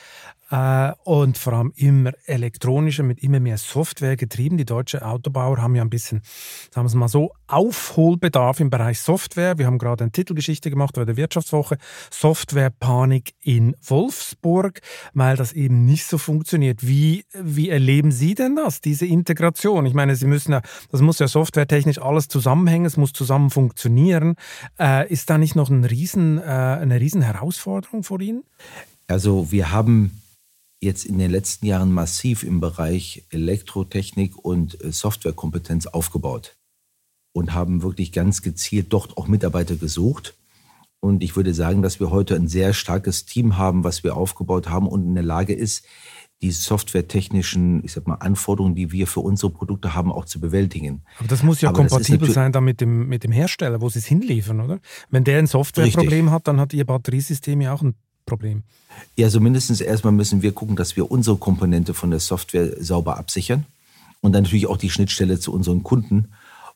äh, 0.51 0.91
und 1.03 1.39
vor 1.39 1.53
allem 1.53 1.73
immer 1.75 2.11
elektronischer, 2.25 3.01
mit 3.01 3.23
immer 3.23 3.39
mehr 3.39 3.57
Software 3.57 4.15
getrieben. 4.15 4.57
Die 4.57 4.65
deutschen 4.65 5.01
Autobauer 5.01 5.57
haben 5.57 5.73
ja 5.73 5.81
ein 5.81 5.89
bisschen, 5.89 6.21
sagen 6.69 6.85
wir 6.85 6.89
es 6.89 6.93
mal 6.93 7.07
so, 7.07 7.31
Aufholbedarf 7.47 8.59
im 8.59 8.69
Bereich 8.69 8.99
Software. 8.99 9.57
Wir 9.57 9.65
haben 9.65 9.79
gerade 9.79 10.03
eine 10.03 10.11
Titelgeschichte 10.11 10.69
gemacht 10.69 10.93
bei 10.93 11.05
der 11.05 11.17
Wirtschaftswoche, 11.17 11.77
Softwarepanik 12.11 13.33
in 13.41 13.75
Wolfsburg, 13.81 14.81
weil 15.15 15.35
das 15.35 15.53
eben 15.53 15.85
nicht 15.85 16.05
so 16.05 16.19
funktioniert. 16.19 16.85
Wie, 16.85 17.25
wie 17.33 17.69
erleben 17.69 18.11
Sie 18.11 18.35
denn 18.35 18.55
das, 18.55 18.81
diese 18.81 19.07
Integration? 19.07 19.85
Ich 19.85 19.93
meine, 19.93 20.15
Sie 20.15 20.27
müssen 20.27 20.51
ja, 20.51 20.61
das 20.91 21.01
muss 21.01 21.19
ja 21.19 21.27
softwaretechnisch 21.27 21.99
alles 21.99 22.27
zusammenhängen, 22.27 22.85
es 22.85 22.97
muss 22.97 23.13
zusammen 23.13 23.49
funktionieren. 23.49 24.35
Äh, 24.79 25.11
ist 25.11 25.29
da 25.29 25.37
nicht 25.37 25.55
noch 25.55 25.69
ein 25.69 25.85
riesen, 25.85 26.37
äh, 26.37 26.41
eine 26.41 26.99
riesen 26.99 27.21
Herausforderung 27.21 28.03
vor 28.03 28.19
Ihnen? 28.19 28.43
Also 29.07 29.51
wir 29.51 29.71
haben 29.71 30.21
jetzt 30.81 31.05
in 31.05 31.19
den 31.19 31.31
letzten 31.31 31.65
Jahren 31.65 31.91
massiv 31.91 32.43
im 32.43 32.59
Bereich 32.59 33.23
Elektrotechnik 33.29 34.37
und 34.37 34.83
äh, 34.83 34.91
Softwarekompetenz 34.91 35.87
aufgebaut 35.87 36.57
und 37.33 37.53
haben 37.53 37.83
wirklich 37.83 38.11
ganz 38.11 38.41
gezielt 38.41 38.91
dort 38.91 39.17
auch 39.17 39.27
Mitarbeiter 39.27 39.75
gesucht. 39.75 40.35
Und 40.99 41.23
ich 41.23 41.35
würde 41.35 41.53
sagen, 41.53 41.81
dass 41.81 41.99
wir 41.99 42.11
heute 42.11 42.35
ein 42.35 42.47
sehr 42.47 42.73
starkes 42.73 43.25
Team 43.25 43.57
haben, 43.57 43.83
was 43.83 44.03
wir 44.03 44.15
aufgebaut 44.15 44.69
haben 44.69 44.87
und 44.87 45.03
in 45.03 45.15
der 45.15 45.23
Lage 45.23 45.53
ist, 45.53 45.85
die 46.41 46.51
softwaretechnischen, 46.51 47.83
ich 47.83 47.93
sag 47.93 48.07
mal, 48.07 48.15
Anforderungen, 48.15 48.73
die 48.73 48.91
wir 48.91 49.05
für 49.05 49.19
unsere 49.19 49.51
Produkte 49.51 49.93
haben, 49.93 50.11
auch 50.11 50.25
zu 50.25 50.39
bewältigen. 50.39 51.03
Aber 51.19 51.27
das 51.27 51.43
muss 51.43 51.61
ja 51.61 51.69
Aber 51.69 51.77
kompatibel 51.77 52.31
sein 52.31 52.51
dann 52.51 52.63
mit 52.63 52.81
dem, 52.81 53.07
mit 53.07 53.23
dem 53.23 53.31
Hersteller, 53.31 53.79
wo 53.81 53.89
sie 53.89 53.99
es 53.99 54.05
hinliefern, 54.05 54.59
oder? 54.59 54.79
Wenn 55.09 55.23
der 55.23 55.37
ein 55.37 55.47
Softwareproblem 55.47 56.31
hat, 56.31 56.47
dann 56.47 56.59
hat 56.59 56.73
ihr 56.73 56.85
Batteriesystem 56.85 57.61
ja 57.61 57.73
auch 57.73 57.83
ein 57.83 57.93
Problem. 58.25 58.63
Ja, 59.15 59.29
so 59.29 59.39
mindestens 59.39 59.81
erstmal 59.81 60.13
müssen 60.13 60.41
wir 60.41 60.51
gucken, 60.51 60.75
dass 60.75 60.95
wir 60.95 61.11
unsere 61.11 61.37
Komponente 61.37 61.93
von 61.93 62.09
der 62.09 62.19
Software 62.19 62.81
sauber 62.83 63.17
absichern 63.17 63.65
und 64.21 64.33
dann 64.33 64.43
natürlich 64.43 64.67
auch 64.67 64.77
die 64.77 64.89
Schnittstelle 64.89 65.39
zu 65.39 65.53
unseren 65.53 65.83
Kunden. 65.83 66.29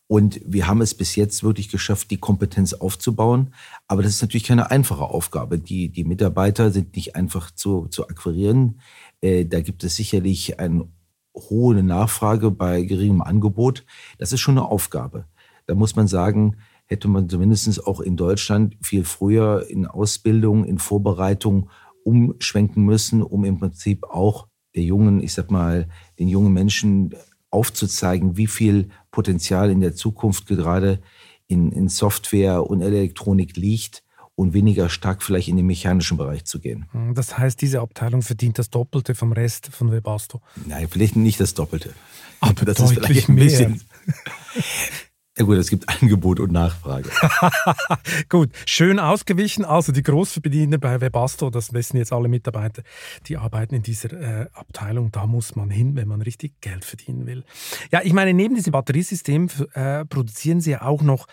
Und 0.08 0.40
wir 0.46 0.68
haben 0.68 0.82
es 0.82 0.94
bis 0.94 1.16
jetzt 1.16 1.44
wirklich 1.44 1.70
geschafft, 1.70 2.12
die 2.12 2.18
Kompetenz 2.18 2.74
aufzubauen. 2.74 3.54
Aber 3.88 4.04
das 4.04 4.14
ist 4.14 4.22
natürlich 4.22 4.44
keine 4.44 4.70
einfache 4.70 5.04
Aufgabe. 5.04 5.58
Die, 5.58 5.90
die 5.90 6.04
Mitarbeiter 6.04 6.72
sind 6.72 6.96
nicht 6.96 7.16
einfach 7.16 7.50
zu, 7.50 7.88
zu 7.88 8.08
akquirieren. 8.08 8.80
Äh, 9.22 9.46
da 9.46 9.62
gibt 9.62 9.84
es 9.84 9.96
sicherlich 9.96 10.60
eine 10.60 10.88
hohe 11.36 11.82
Nachfrage 11.84 12.52
bei 12.52 12.84
geringem 12.84 13.22
Angebot. 13.22 13.86
Das 14.18 14.32
ist 14.32 14.40
schon 14.40 14.58
eine 14.58 14.68
Aufgabe. 14.68 15.26
Da 15.66 15.76
muss 15.76 15.96
man 15.96 16.08
sagen, 16.08 16.58
hätte 16.86 17.08
man 17.08 17.28
zumindest 17.30 17.86
auch 17.86 18.00
in 18.00 18.16
Deutschland 18.16 18.78
viel 18.82 19.04
früher 19.04 19.66
in 19.70 19.86
Ausbildung, 19.86 20.66
in 20.66 20.78
Vorbereitung 20.78 21.70
umschwenken 22.04 22.84
müssen, 22.84 23.24
um 23.24 23.44
im 23.46 23.58
Prinzip 23.58 24.04
auch 24.04 24.48
der 24.76 24.84
jungen, 24.84 25.22
ich 25.22 25.34
sag 25.34 25.50
mal, 25.50 25.88
den 26.20 26.28
jungen 26.28 26.54
Menschen 26.54 27.16
aufzuzeigen, 27.50 28.38
wie 28.38 28.48
viel 28.48 28.90
Potenzial 29.12 29.72
in 29.72 29.82
der 29.82 29.96
Zukunft 29.96 30.46
gerade 30.48 31.02
in, 31.48 31.72
in 31.72 31.88
Software 31.88 32.70
und 32.70 32.82
Elektronik 32.82 33.56
liegt 33.56 34.04
und 34.36 34.54
weniger 34.54 34.90
stark 34.90 35.24
vielleicht 35.24 35.48
in 35.48 35.58
den 35.58 35.66
mechanischen 35.66 36.18
Bereich 36.18 36.46
zu 36.46 36.60
gehen. 36.60 36.86
Hm, 36.92 37.16
das 37.16 37.38
heißt, 37.38 37.62
diese 37.62 37.82
Abteilung 37.82 38.22
verdient 38.22 38.60
das 38.60 38.70
Doppelte 38.70 39.16
vom 39.16 39.32
Rest 39.32 39.68
von 39.68 39.92
Webasto? 39.92 40.42
Nein, 40.66 40.88
vielleicht 40.90 41.16
nicht 41.16 41.40
das 41.40 41.54
Doppelte. 41.54 41.94
Aber 42.42 42.66
das 42.66 42.80
ist 42.80 42.94
vielleicht 42.94 43.30
ein 43.30 43.36
bisschen. 43.36 43.82
Ja 45.38 45.44
gut, 45.44 45.58
es 45.58 45.70
gibt 45.70 45.90
Angebot 45.90 46.40
und 46.40 46.54
Nachfrage. 46.54 47.10
gut, 48.30 48.52
schön 48.66 49.00
ausgewichen. 49.00 49.66
Also 49.66 49.92
die 49.92 50.02
Großverdiener 50.02 50.78
bei 50.78 51.02
Webasto, 51.02 51.50
das 51.50 51.74
wissen 51.74 51.98
jetzt 51.98 52.14
alle 52.14 52.30
Mitarbeiter, 52.30 52.84
die 53.28 53.36
arbeiten 53.36 53.76
in 53.76 53.84
dieser 53.84 54.14
äh, 54.14 54.48
Abteilung. 54.54 55.12
Da 55.12 55.28
muss 55.28 55.58
man 55.58 55.70
hin, 55.70 55.98
wenn 55.98 56.08
man 56.08 56.22
richtig 56.22 56.62
Geld 56.62 56.86
verdienen 56.86 57.26
will. 57.26 57.44
Ja, 57.92 58.00
ich 58.02 58.14
meine, 58.14 58.34
neben 58.34 58.56
diesem 58.56 58.72
Batteriesystem 58.72 59.50
äh, 59.74 60.06
produzieren 60.06 60.62
sie 60.62 60.72
ja 60.72 60.84
auch 60.84 61.02
noch 61.02 61.28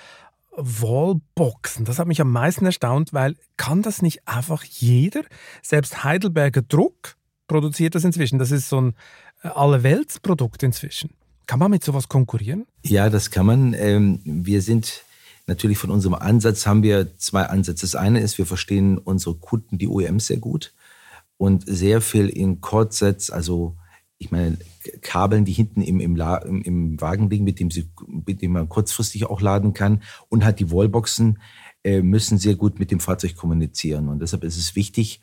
Wallboxen. 0.57 1.85
Das 1.85 1.99
hat 1.99 2.07
mich 2.07 2.21
am 2.21 2.31
meisten 2.31 2.67
erstaunt, 2.67 3.13
weil 3.13 3.37
kann 3.57 3.83
das 3.83 4.03
nicht 4.03 4.29
einfach 4.29 4.65
jeder? 4.65 5.23
Selbst 5.63 6.05
Heidelberger 6.05 6.63
Druck 6.63 7.17
produziert 7.47 7.95
das 7.95 8.05
inzwischen. 8.05 8.39
Das 8.39 8.51
ist 8.51 8.69
so 8.69 8.81
ein 8.81 8.95
äh, 9.43 9.49
Allerweltsprodukt 9.49 10.63
inzwischen. 10.63 11.11
Kann 11.47 11.59
man 11.59 11.71
mit 11.71 11.83
sowas 11.83 12.09
konkurrieren? 12.09 12.67
Ja, 12.85 13.11
das 13.11 13.31
kann 13.31 13.47
man. 13.47 13.75
Ähm, 13.75 14.21
wir 14.25 14.63
sind 14.63 15.05
natürlich 15.47 15.79
von 15.79 15.91
unserem 15.91 16.15
Ansatz 16.15 16.67
haben 16.67 16.83
wir 16.83 17.17
zwei 17.19 17.45
Ansätze. 17.45 17.83
Das 17.83 17.95
eine 17.95 18.21
ist, 18.21 18.39
wir 18.39 18.47
verstehen 18.47 18.99
unsere 18.99 19.35
Kunden, 19.35 19.79
die 19.79 19.89
OEMs 19.89 20.27
sehr 20.27 20.39
gut 20.39 20.73
und 21.37 21.65
sehr 21.67 22.01
viel 22.01 22.29
in 22.29 22.61
Cordsets, 22.61 23.31
also 23.31 23.77
ich 24.23 24.31
meine, 24.31 24.57
Kabeln, 25.01 25.45
die 25.45 25.53
hinten 25.53 25.83
im, 25.83 25.99
im, 25.99 26.17
im, 26.17 26.63
im 26.63 27.01
Wagen 27.01 27.29
liegen, 27.29 27.45
mit 27.45 27.59
dem, 27.59 27.73
sie, 27.73 27.91
mit 28.07 28.41
dem 28.41 28.53
man 28.53 28.69
kurzfristig 28.69 29.27
auch 29.27 29.41
laden 29.41 29.75
kann 29.75 30.01
und 30.29 30.45
hat 30.45 30.61
die 30.61 30.71
Wallboxen, 30.71 31.41
äh, 31.83 32.03
müssen 32.03 32.39
sehr 32.39 32.55
gut 32.55 32.79
mit 32.79 32.93
dem 32.93 33.01
Fahrzeug 33.01 33.35
kommunizieren. 33.35 34.09
Und 34.09 34.21
deshalb 34.21 34.45
ist 34.45 34.57
es 34.57 34.77
wichtig, 34.77 35.21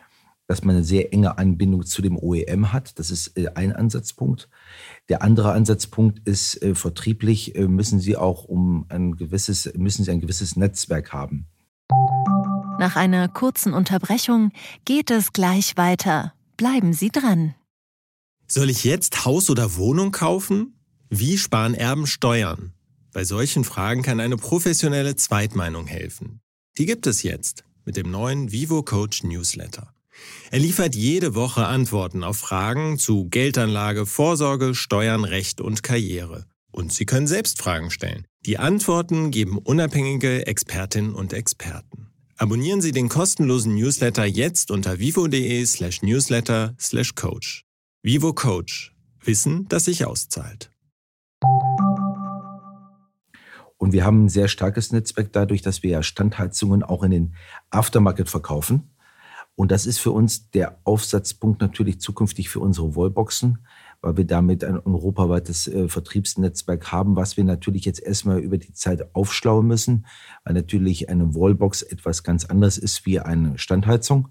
dass 0.48 0.66
man 0.66 0.76
eine 0.76 0.84
sehr 0.84 1.14
enge 1.14 1.38
Anbindung 1.38 1.86
zu 1.86 2.02
dem 2.02 2.18
OEM 2.18 2.74
hat. 2.74 3.00
Das 3.00 3.10
ist 3.10 3.38
äh, 3.38 3.48
ein 3.56 3.72
Ansatzpunkt. 3.72 4.50
Der 5.08 5.22
andere 5.22 5.54
Ansatzpunkt 5.54 6.28
ist 6.28 6.62
äh, 6.62 6.76
vertrieblich 6.76 7.56
äh, 7.56 7.70
müssen 7.70 8.02
Sie 8.02 8.18
auch 8.18 8.44
um 8.44 8.86
ein 8.90 9.16
gewisses 9.16 9.72
müssen 9.78 10.04
Sie 10.04 10.12
ein 10.12 10.20
gewisses 10.20 10.58
Netzwerk 10.58 11.14
haben. 11.14 11.48
Nach 12.80 12.98
einer 12.98 13.30
kurzen 13.30 13.74
Unterbrechung 13.74 14.52
geht 14.84 15.10
es 15.10 15.32
gleich 15.32 15.78
weiter. 15.78 16.34
Bleiben 16.58 16.92
Sie 16.92 17.10
dran. 17.10 17.56
Soll 18.52 18.72
ich 18.72 18.84
jetzt 18.84 19.26
Haus 19.26 19.52
oder 19.52 19.76
Wohnung 19.76 20.12
kaufen? 20.12 20.74
Wie 21.08 21.38
sparen 21.38 21.76
Erben 21.76 22.08
Steuern? 22.08 22.74
Bei 23.14 23.24
solchen 23.24 23.64
Fragen 23.64 24.02
kann 24.02 24.20
eine 24.20 24.38
professionelle 24.38 25.16
Zweitmeinung 25.16 25.86
helfen. 25.86 26.42
Die 26.80 26.88
gibt 26.88 27.06
es 27.06 27.22
jetzt 27.22 27.64
mit 27.86 27.96
dem 27.96 28.10
neuen 28.10 28.52
Vivo 28.52 28.82
Coach 28.82 29.22
Newsletter. 29.22 29.94
Er 30.50 30.58
liefert 30.58 30.96
jede 30.96 31.36
Woche 31.36 31.68
Antworten 31.68 32.24
auf 32.24 32.38
Fragen 32.38 32.98
zu 32.98 33.30
Geldanlage, 33.30 34.08
Vorsorge, 34.08 34.74
Steuern, 34.74 35.26
Recht 35.26 35.62
und 35.62 35.84
Karriere. 35.84 36.48
Und 36.72 36.92
Sie 36.92 37.06
können 37.06 37.28
selbst 37.28 37.62
Fragen 37.62 37.92
stellen. 37.92 38.26
Die 38.48 38.58
Antworten 38.58 39.30
geben 39.30 39.60
unabhängige 39.60 40.48
Expertinnen 40.48 41.14
und 41.14 41.34
Experten. 41.34 42.08
Abonnieren 42.36 42.82
Sie 42.82 42.94
den 42.94 43.10
kostenlosen 43.10 43.76
Newsletter 43.76 44.26
jetzt 44.26 44.72
unter 44.72 44.98
vivo.de 44.98 45.66
Vivo 48.02 48.32
Coach. 48.32 48.96
Wissen, 49.22 49.66
das 49.68 49.84
sich 49.84 50.06
auszahlt. 50.06 50.72
Und 53.76 53.92
wir 53.92 54.06
haben 54.06 54.24
ein 54.24 54.30
sehr 54.30 54.48
starkes 54.48 54.94
Netzwerk 54.94 55.34
dadurch, 55.34 55.62
dass 55.62 55.84
wir 55.84 55.90
ja 55.90 56.02
Standheizungen 56.02 56.82
auch 56.82 57.04
in 57.04 57.12
den 57.12 57.36
Aftermarket 57.72 58.30
verkaufen. 58.30 58.92
Und 59.56 59.72
das 59.72 59.86
ist 59.86 60.00
für 60.00 60.12
uns 60.12 60.50
der 60.52 60.80
Aufsatzpunkt 60.86 61.60
natürlich 61.60 62.00
zukünftig 62.00 62.48
für 62.48 62.62
unsere 62.62 62.96
Wallboxen, 62.96 63.58
weil 64.00 64.16
wir 64.16 64.26
damit 64.26 64.64
ein 64.64 64.78
europaweites 64.78 65.68
äh, 65.68 65.90
Vertriebsnetzwerk 65.90 66.94
haben, 66.94 67.18
was 67.18 67.36
wir 67.36 67.44
natürlich 67.44 67.84
jetzt 67.84 68.02
erstmal 68.02 68.40
über 68.40 68.58
die 68.58 68.72
Zeit 68.72 69.14
aufschlauen 69.14 69.68
müssen, 69.68 70.06
weil 70.46 70.54
natürlich 70.54 71.10
eine 71.10 71.36
Wallbox 71.36 71.82
etwas 71.82 72.24
ganz 72.24 72.46
anderes 72.46 72.78
ist 72.78 73.06
wie 73.06 73.20
eine 73.20 73.58
Standheizung. 73.58 74.30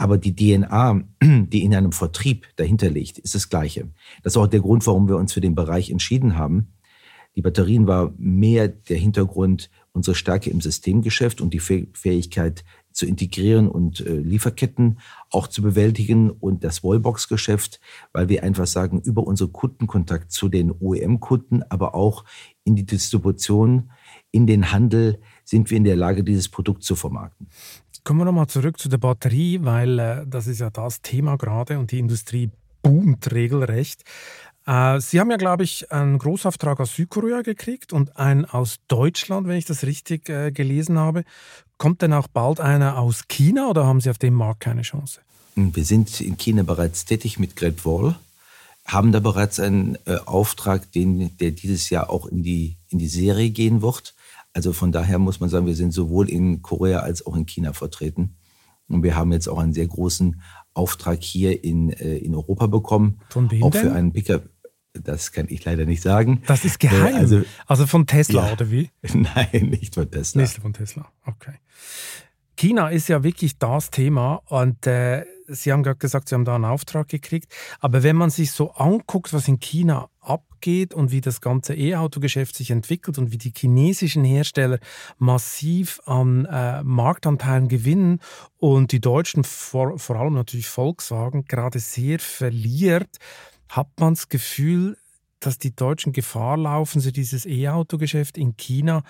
Aber 0.00 0.16
die 0.16 0.34
DNA, 0.34 1.02
die 1.22 1.62
in 1.62 1.74
einem 1.74 1.92
Vertrieb 1.92 2.46
dahinter 2.56 2.88
liegt, 2.88 3.18
ist 3.18 3.34
das 3.34 3.50
Gleiche. 3.50 3.90
Das 4.22 4.32
ist 4.32 4.36
auch 4.38 4.46
der 4.46 4.60
Grund, 4.60 4.86
warum 4.86 5.08
wir 5.08 5.16
uns 5.16 5.34
für 5.34 5.42
den 5.42 5.54
Bereich 5.54 5.90
entschieden 5.90 6.38
haben. 6.38 6.72
Die 7.36 7.42
Batterien 7.42 7.86
war 7.86 8.14
mehr 8.16 8.68
der 8.68 8.96
Hintergrund, 8.96 9.68
unsere 9.92 10.14
Stärke 10.14 10.48
im 10.48 10.62
Systemgeschäft 10.62 11.42
und 11.42 11.52
die 11.52 11.60
Fähigkeit, 11.60 12.64
zu 12.92 13.06
integrieren 13.06 13.68
und 13.68 14.00
äh, 14.00 14.16
Lieferketten 14.16 14.98
auch 15.30 15.46
zu 15.46 15.62
bewältigen 15.62 16.30
und 16.30 16.64
das 16.64 16.82
Wallbox-Geschäft, 16.82 17.78
weil 18.12 18.28
wir 18.28 18.42
einfach 18.42 18.66
sagen, 18.66 19.00
über 19.00 19.24
unseren 19.24 19.52
Kundenkontakt 19.52 20.32
zu 20.32 20.48
den 20.48 20.72
OEM-Kunden, 20.72 21.62
aber 21.68 21.94
auch 21.94 22.24
in 22.64 22.74
die 22.74 22.86
Distribution, 22.86 23.92
in 24.32 24.46
den 24.46 24.72
Handel 24.72 25.20
sind 25.44 25.70
wir 25.70 25.76
in 25.76 25.84
der 25.84 25.96
Lage, 25.96 26.24
dieses 26.24 26.48
Produkt 26.48 26.82
zu 26.82 26.96
vermarkten. 26.96 27.48
Kommen 28.04 28.20
wir 28.20 28.24
nochmal 28.24 28.46
zurück 28.46 28.78
zu 28.78 28.88
der 28.88 28.98
Batterie, 28.98 29.60
weil 29.62 29.98
äh, 29.98 30.24
das 30.26 30.46
ist 30.46 30.60
ja 30.60 30.70
das 30.70 31.02
Thema 31.02 31.36
gerade 31.36 31.78
und 31.78 31.92
die 31.92 31.98
Industrie 31.98 32.50
boomt 32.82 33.32
regelrecht. 33.32 34.04
Äh, 34.66 35.00
Sie 35.00 35.20
haben 35.20 35.30
ja, 35.30 35.36
glaube 35.36 35.64
ich, 35.64 35.90
einen 35.90 36.18
Großauftrag 36.18 36.80
aus 36.80 36.94
Südkorea 36.94 37.42
gekriegt 37.42 37.92
und 37.92 38.16
einen 38.16 38.44
aus 38.44 38.76
Deutschland, 38.88 39.48
wenn 39.48 39.56
ich 39.56 39.64
das 39.64 39.84
richtig 39.84 40.28
äh, 40.28 40.50
gelesen 40.52 40.98
habe. 40.98 41.24
Kommt 41.78 42.02
denn 42.02 42.12
auch 42.12 42.28
bald 42.28 42.60
einer 42.60 42.98
aus 42.98 43.26
China 43.28 43.68
oder 43.68 43.86
haben 43.86 44.00
Sie 44.00 44.10
auf 44.10 44.18
dem 44.18 44.34
Markt 44.34 44.60
keine 44.60 44.82
Chance? 44.82 45.20
Wir 45.54 45.84
sind 45.84 46.20
in 46.20 46.36
China 46.36 46.62
bereits 46.62 47.04
tätig 47.04 47.38
mit 47.38 47.56
Great 47.56 47.84
Wall, 47.84 48.14
haben 48.86 49.12
da 49.12 49.20
bereits 49.20 49.58
einen 49.60 49.98
äh, 50.06 50.16
Auftrag, 50.24 50.90
den, 50.92 51.36
der 51.38 51.50
dieses 51.50 51.90
Jahr 51.90 52.10
auch 52.10 52.26
in 52.26 52.42
die, 52.42 52.76
in 52.90 52.98
die 52.98 53.08
Serie 53.08 53.50
gehen 53.50 53.80
wird. 53.82 54.14
Also 54.52 54.72
von 54.72 54.92
daher 54.92 55.18
muss 55.18 55.40
man 55.40 55.48
sagen, 55.48 55.66
wir 55.66 55.76
sind 55.76 55.92
sowohl 55.92 56.28
in 56.28 56.60
Korea 56.62 57.00
als 57.00 57.24
auch 57.24 57.36
in 57.36 57.46
China 57.46 57.72
vertreten. 57.72 58.36
Und 58.88 59.02
wir 59.04 59.14
haben 59.16 59.32
jetzt 59.32 59.48
auch 59.48 59.58
einen 59.58 59.72
sehr 59.72 59.86
großen 59.86 60.40
Auftrag 60.74 61.22
hier 61.22 61.62
in, 61.64 61.90
äh, 61.90 62.16
in 62.18 62.34
Europa 62.34 62.66
bekommen. 62.66 63.20
Von 63.30 63.50
wem 63.50 63.62
Auch 63.62 63.70
denn? 63.70 63.82
für 63.82 63.92
einen 63.92 64.12
Pickup. 64.12 64.48
Das 64.92 65.30
kann 65.30 65.46
ich 65.48 65.64
leider 65.64 65.86
nicht 65.86 66.02
sagen. 66.02 66.42
Das 66.48 66.64
ist 66.64 66.80
geheim. 66.80 67.14
Äh, 67.14 67.18
also, 67.18 67.42
also 67.66 67.86
von 67.86 68.06
Tesla 68.08 68.46
Ja. 68.48 68.52
oder 68.52 68.70
wie? 68.72 68.90
nein, 69.14 69.68
nicht 69.70 69.94
von 69.94 70.10
Tesla. 70.10 70.42
Nicht 70.42 70.58
von 70.58 70.72
Tesla. 70.72 71.06
Okay. 71.24 71.54
China 72.56 72.88
ist 72.88 73.08
ja 73.08 73.22
wirklich 73.22 73.58
das 73.58 73.90
Thema 73.90 74.42
und 74.46 74.86
äh, 74.86 75.24
Sie 75.50 75.72
haben 75.72 75.82
gerade 75.82 75.98
gesagt, 75.98 76.28
Sie 76.28 76.34
haben 76.34 76.44
da 76.44 76.54
einen 76.54 76.64
Auftrag 76.64 77.08
gekriegt. 77.08 77.52
Aber 77.80 78.02
wenn 78.02 78.16
man 78.16 78.30
sich 78.30 78.52
so 78.52 78.72
anguckt, 78.72 79.32
was 79.32 79.48
in 79.48 79.60
China 79.60 80.08
abgeht 80.20 80.94
und 80.94 81.10
wie 81.10 81.20
das 81.20 81.40
ganze 81.40 81.74
E-Auto-Geschäft 81.74 82.56
sich 82.56 82.70
entwickelt 82.70 83.18
und 83.18 83.32
wie 83.32 83.38
die 83.38 83.52
chinesischen 83.56 84.24
Hersteller 84.24 84.78
massiv 85.18 86.00
an 86.06 86.44
äh, 86.44 86.82
Marktanteilen 86.82 87.68
gewinnen 87.68 88.20
und 88.58 88.92
die 88.92 89.00
Deutschen, 89.00 89.44
vor, 89.44 89.98
vor 89.98 90.16
allem 90.16 90.34
natürlich 90.34 90.68
Volkswagen, 90.68 91.44
gerade 91.44 91.78
sehr 91.78 92.18
verliert, 92.18 93.18
hat 93.68 93.88
man 93.98 94.14
das 94.14 94.28
Gefühl, 94.28 94.96
dass 95.40 95.58
die 95.58 95.74
Deutschen 95.74 96.12
Gefahr 96.12 96.56
laufen, 96.58 97.00
so 97.00 97.10
dieses 97.10 97.46
E-Auto-Geschäft 97.46 98.36
in 98.36 98.56
China 98.56 99.02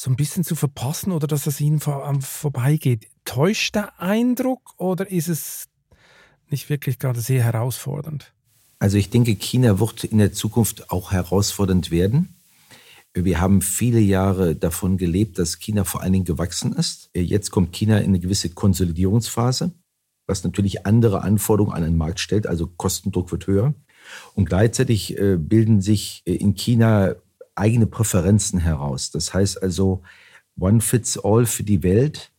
so 0.00 0.10
ein 0.10 0.16
bisschen 0.16 0.44
zu 0.44 0.56
verpassen 0.56 1.12
oder 1.12 1.26
dass 1.26 1.46
es 1.46 1.60
ihnen 1.60 1.78
vor, 1.78 2.06
am 2.06 2.22
vorbeigeht. 2.22 3.06
Täuscht 3.26 3.74
der 3.74 4.00
Eindruck 4.00 4.72
oder 4.78 5.10
ist 5.10 5.28
es 5.28 5.68
nicht 6.48 6.70
wirklich 6.70 6.98
gerade 6.98 7.20
sehr 7.20 7.42
herausfordernd? 7.42 8.32
Also 8.78 8.96
ich 8.96 9.10
denke, 9.10 9.34
China 9.34 9.78
wird 9.78 10.04
in 10.04 10.16
der 10.16 10.32
Zukunft 10.32 10.90
auch 10.90 11.12
herausfordernd 11.12 11.90
werden. 11.90 12.34
Wir 13.12 13.42
haben 13.42 13.60
viele 13.60 14.00
Jahre 14.00 14.56
davon 14.56 14.96
gelebt, 14.96 15.38
dass 15.38 15.58
China 15.58 15.84
vor 15.84 16.00
allen 16.00 16.14
Dingen 16.14 16.24
gewachsen 16.24 16.72
ist. 16.72 17.10
Jetzt 17.12 17.50
kommt 17.50 17.72
China 17.72 17.98
in 17.98 18.06
eine 18.06 18.20
gewisse 18.20 18.48
Konsolidierungsphase, 18.48 19.72
was 20.26 20.44
natürlich 20.44 20.86
andere 20.86 21.20
Anforderungen 21.20 21.76
an 21.76 21.82
den 21.82 21.98
Markt 21.98 22.20
stellt, 22.20 22.46
also 22.46 22.68
Kostendruck 22.68 23.32
wird 23.32 23.46
höher. 23.46 23.74
Und 24.34 24.46
gleichzeitig 24.46 25.18
äh, 25.18 25.36
bilden 25.36 25.82
sich 25.82 26.22
äh, 26.24 26.36
in 26.36 26.54
China 26.54 27.16
eigene 27.54 27.86
Präferenzen 27.86 28.58
heraus. 28.60 29.10
Das 29.10 29.34
heißt 29.34 29.62
also, 29.62 30.02
One 30.58 30.80
Fits 30.80 31.18
All 31.18 31.46
für 31.46 31.62
die 31.62 31.82
Welt 31.82 32.32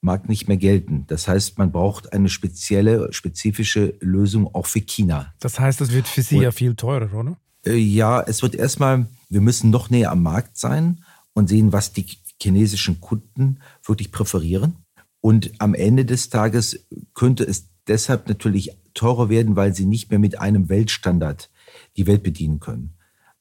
mag 0.00 0.28
nicht 0.28 0.48
mehr 0.48 0.56
gelten. 0.58 1.04
Das 1.06 1.26
heißt, 1.28 1.56
man 1.58 1.72
braucht 1.72 2.12
eine 2.12 2.28
spezielle, 2.28 3.12
spezifische 3.12 3.94
Lösung 4.00 4.54
auch 4.54 4.66
für 4.66 4.80
China. 4.80 5.32
Das 5.40 5.58
heißt, 5.58 5.80
das 5.80 5.92
wird 5.92 6.06
für 6.06 6.22
Sie 6.22 6.36
Und- 6.36 6.42
ja 6.42 6.52
viel 6.52 6.74
teurer, 6.74 7.12
oder? 7.14 7.36
Äh, 7.66 7.76
Ja, 7.76 8.20
es 8.20 8.42
wird 8.42 8.54
erstmal, 8.54 9.06
wir 9.30 9.40
müssen 9.40 9.70
noch 9.70 9.88
näher 9.90 10.10
am 10.12 10.22
Markt 10.22 10.58
sein 10.58 11.02
und 11.32 11.48
sehen, 11.48 11.72
was 11.72 11.92
die 11.92 12.06
chinesischen 12.40 13.00
Kunden 13.00 13.60
wirklich 13.84 14.12
präferieren. 14.12 14.76
Und 15.20 15.52
am 15.58 15.72
Ende 15.72 16.04
des 16.04 16.28
Tages 16.28 16.84
könnte 17.14 17.44
es 17.44 17.68
deshalb 17.88 18.28
natürlich 18.28 18.76
teurer 18.92 19.30
werden, 19.30 19.56
weil 19.56 19.74
sie 19.74 19.86
nicht 19.86 20.10
mehr 20.10 20.18
mit 20.18 20.38
einem 20.38 20.68
Weltstandard 20.68 21.50
die 21.96 22.06
Welt 22.06 22.22
bedienen 22.22 22.60
können. 22.60 22.92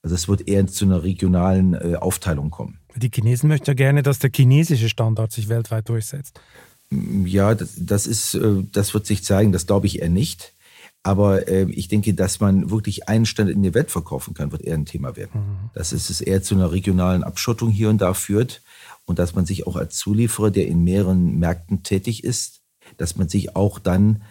Also 0.04 0.16
es 0.16 0.28
wird 0.28 0.48
eher 0.48 0.68
zu 0.68 0.86
einer 0.86 1.02
regionalen 1.04 1.74
äh, 1.74 1.96
Aufteilung 1.96 2.52
kommen. 2.52 2.80
Die 2.96 3.10
Chinesen 3.10 3.48
möchten 3.48 3.70
ja 3.70 3.74
gerne, 3.74 4.04
dass 4.04 4.20
der 4.20 4.30
chinesische 4.36 4.90
Standard 4.90 5.32
sich 5.32 5.50
weltweit 5.50 5.88
durchsetzt. 5.90 6.40
Ja, 7.26 7.56
das, 7.56 7.74
das 7.78 8.06
ist, 8.06 8.36
äh, 8.36 8.64
das 8.72 8.94
wird 8.94 9.06
sich 9.06 9.24
zeigen, 9.24 9.52
das 9.54 9.66
glaube 9.66 9.88
ich 9.88 10.02
eher 10.02 10.10
nicht. 10.10 10.54
Aber 11.04 11.48
äh, 11.48 11.70
ich 11.70 11.88
denke, 11.88 12.14
dass 12.14 12.40
man 12.40 12.70
wirklich 12.70 13.10
einen 13.10 13.26
Standard 13.26 13.56
in 13.56 13.64
der 13.64 13.74
Welt 13.74 13.92
verkaufen 13.92 14.34
kann, 14.34 14.52
wird 14.52 14.62
eher 14.62 14.76
ein 14.76 14.86
Thema 14.86 15.16
werden. 15.16 15.70
Dass 15.74 15.92
es 15.92 16.10
es 16.10 16.22
eher 16.22 16.44
zu 16.44 16.56
einer 16.56 16.72
regionalen 16.72 17.24
Abschottung 17.24 17.70
hier 17.70 17.90
und 17.90 18.00
da 18.00 18.14
führt 18.14 18.62
und 19.06 19.20
dass 19.20 19.36
man 19.36 19.46
sich 19.46 19.68
auch 19.68 19.76
als 19.76 19.98
Zulieferer, 19.98 20.52
der 20.52 20.68
in 20.68 20.84
mehreren 20.84 21.40
Märkten 21.40 21.84
tätig 21.84 22.24
ist, 22.24 22.62
dass 22.98 23.18
man 23.18 23.28
sich 23.28 23.56
auch 23.56 23.80
dann, 23.80 24.22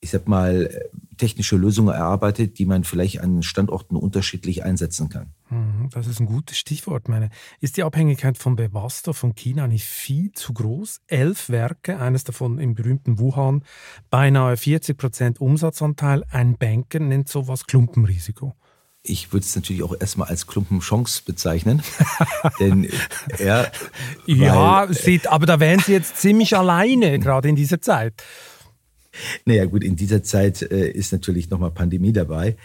ich 0.00 0.10
sag 0.10 0.28
mal, 0.28 0.66
äh, 0.66 0.88
technische 1.16 1.56
Lösungen 1.56 1.94
erarbeitet, 1.94 2.58
die 2.58 2.66
man 2.66 2.84
vielleicht 2.84 3.20
an 3.20 3.42
Standorten 3.42 3.96
unterschiedlich 3.96 4.64
einsetzen 4.64 5.08
kann. 5.08 5.32
Mhm, 5.48 5.88
Das 5.92 6.06
ist 6.06 6.20
ein 6.20 6.26
gutes 6.26 6.58
Stichwort. 6.58 7.08
Meine, 7.08 7.30
ist 7.60 7.76
die 7.76 7.82
Abhängigkeit 7.82 8.36
von 8.36 8.56
Bevasto 8.56 9.12
von 9.12 9.34
China 9.34 9.66
nicht 9.66 9.84
viel 9.84 10.32
zu 10.32 10.52
groß? 10.52 11.00
Elf 11.06 11.48
Werke, 11.48 11.98
eines 11.98 12.24
davon 12.24 12.58
im 12.58 12.74
berühmten 12.74 13.18
Wuhan, 13.18 13.64
beinahe 14.10 14.56
40 14.56 14.98
Prozent 14.98 15.40
Umsatzanteil. 15.40 16.24
Ein 16.30 16.56
Banker 16.58 17.00
nennt 17.00 17.28
sowas 17.28 17.66
Klumpenrisiko. 17.66 18.54
Ich 19.02 19.32
würde 19.32 19.44
es 19.46 19.54
natürlich 19.54 19.84
auch 19.84 19.94
erstmal 19.98 20.28
als 20.28 20.46
Klumpenchance 20.46 21.22
bezeichnen. 21.24 21.80
Denn 22.60 22.88
er. 23.38 23.70
ja, 24.26 24.86
sieht, 24.92 25.28
aber 25.28 25.46
da 25.46 25.60
wären 25.60 25.78
Sie 25.78 25.92
jetzt 25.92 26.16
ziemlich 26.18 26.56
alleine, 26.56 27.18
gerade 27.20 27.48
in 27.48 27.54
dieser 27.56 27.80
Zeit. 27.80 28.22
Naja, 29.44 29.64
gut, 29.66 29.84
in 29.84 29.96
dieser 29.96 30.22
Zeit 30.22 30.62
äh, 30.62 30.90
ist 30.90 31.12
natürlich 31.12 31.50
nochmal 31.50 31.70
Pandemie 31.70 32.12
dabei. 32.12 32.56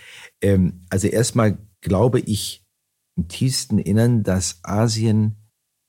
Ähm, 0.41 0.81
also 0.89 1.07
erstmal 1.07 1.57
glaube 1.81 2.19
ich 2.19 2.65
im 3.17 3.27
tiefsten 3.27 3.79
Innern, 3.79 4.23
dass 4.23 4.59
Asien 4.63 5.35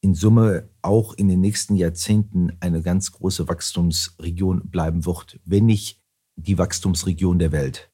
in 0.03 0.15
Summe 0.15 0.69
auch 0.83 1.15
in 1.15 1.29
den 1.29 1.41
nächsten 1.41 1.77
Jahrzehnten 1.77 2.57
eine 2.61 2.83
ganz 2.83 3.13
große 3.13 3.49
Wachstumsregion 3.49 4.69
bleiben 4.69 5.07
wird, 5.07 5.39
wenn 5.45 5.67
nicht 5.67 6.03
die 6.37 6.59
Wachstumsregion 6.59 7.39
der 7.39 7.53
Welt. 7.53 7.92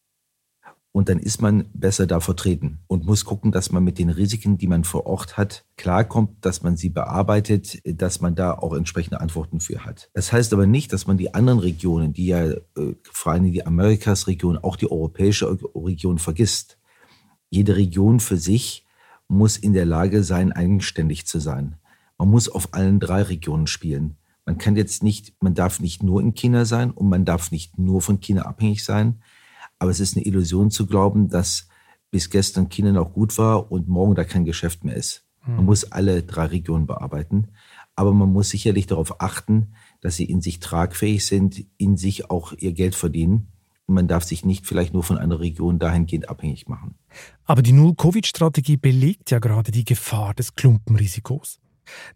Und 0.93 1.09
dann 1.09 1.19
ist 1.19 1.43
man 1.43 1.67
besser 1.75 2.07
da 2.07 2.19
vertreten 2.19 2.81
und 2.87 3.05
muss 3.05 3.25
gucken, 3.25 3.53
dass 3.53 3.71
man 3.71 3.85
mit 3.85 3.99
den 3.99 4.09
Risiken, 4.09 4.57
die 4.59 4.67
man 4.67 4.85
vor 4.85 5.07
Ort 5.07 5.37
hat, 5.37 5.65
klarkommt, 5.77 6.45
dass 6.45 6.63
man 6.63 6.77
sie 6.77 6.89
bearbeitet, 6.89 7.79
dass 7.85 8.21
man 8.21 8.35
da 8.35 8.53
auch 8.53 8.75
entsprechende 8.75 9.21
Antworten 9.21 9.61
für 9.61 9.85
hat. 9.85 10.11
Das 10.15 10.33
heißt 10.33 10.53
aber 10.53 10.67
nicht, 10.67 10.93
dass 10.93 11.07
man 11.07 11.19
die 11.19 11.35
anderen 11.35 11.59
Regionen, 11.59 12.15
die 12.15 12.27
ja 12.27 12.47
äh, 12.47 12.59
vor 13.03 13.33
allem 13.33 13.53
die 13.53 13.67
Amerikas-Region, 13.67 14.59
auch 14.59 14.77
die 14.77 14.91
europäische 14.91 15.59
Region 15.75 16.19
vergisst. 16.19 16.79
Jede 17.51 17.77
Region 17.77 18.19
für 18.19 18.39
sich 18.39 18.87
muss 19.29 19.57
in 19.59 19.75
der 19.75 19.87
Lage 19.87 20.25
sein, 20.25 20.53
eigenständig 20.53 21.27
zu 21.27 21.39
sein. 21.39 21.77
Man 22.17 22.31
muss 22.31 22.49
auf 22.49 22.75
allen 22.75 22.99
drei 22.99 23.23
Regionen 23.23 23.67
spielen. 23.67 24.17
Man 24.47 24.57
kann 24.57 24.77
jetzt 24.77 25.03
nicht, 25.03 25.35
man 25.43 25.55
darf 25.55 25.79
nicht 25.79 26.03
nur 26.03 26.23
in 26.23 26.35
China 26.35 26.65
sein 26.65 26.91
und 26.91 27.09
man 27.09 27.27
darf 27.27 27.51
nicht 27.51 27.79
nur 27.79 28.01
von 28.01 28.21
China 28.21 28.43
abhängig 28.43 28.83
sein. 28.83 29.23
Aber 29.79 29.91
es 29.91 30.01
ist 30.01 30.17
eine 30.17 30.27
Illusion 30.27 30.71
zu 30.71 30.87
glauben, 30.87 31.29
dass 31.29 31.69
bis 32.11 32.31
gestern 32.31 32.69
China 32.69 32.93
noch 32.93 33.13
gut 33.13 33.37
war 33.39 33.71
und 33.71 33.89
morgen 33.89 34.15
da 34.15 34.25
kein 34.25 34.45
Geschäft 34.45 34.85
mehr 34.85 34.97
ist. 34.97 35.25
Man 35.47 35.59
hm. 35.59 35.65
muss 35.65 35.85
alle 35.85 36.23
drei 36.23 36.47
Regionen 36.47 36.87
bearbeiten. 36.87 37.49
Aber 37.97 38.13
man 38.13 38.33
muss 38.33 38.51
sicherlich 38.51 38.87
darauf 38.87 39.21
achten, 39.21 39.75
dass 40.01 40.17
sie 40.17 40.25
in 40.25 40.41
sich 40.41 40.61
tragfähig 40.61 41.27
sind, 41.27 41.65
in 41.79 41.97
sich 41.97 42.31
auch 42.31 42.53
ihr 42.53 42.73
Geld 42.73 42.95
verdienen. 42.95 43.49
Und 43.87 43.95
man 43.95 44.07
darf 44.07 44.23
sich 44.23 44.45
nicht 44.45 44.67
vielleicht 44.67 44.93
nur 44.93 45.03
von 45.03 45.19
einer 45.19 45.41
Region 45.41 45.79
dahingehend 45.79 46.29
abhängig 46.29 46.69
machen. 46.69 46.95
Aber 47.45 47.63
die 47.63 47.73
Null-Covid-Strategie 47.73 48.77
belegt 48.77 49.31
ja 49.31 49.39
gerade 49.39 49.73
die 49.73 49.85
Gefahr 49.85 50.35
des 50.35 50.55
Klumpenrisikos. 50.55 51.59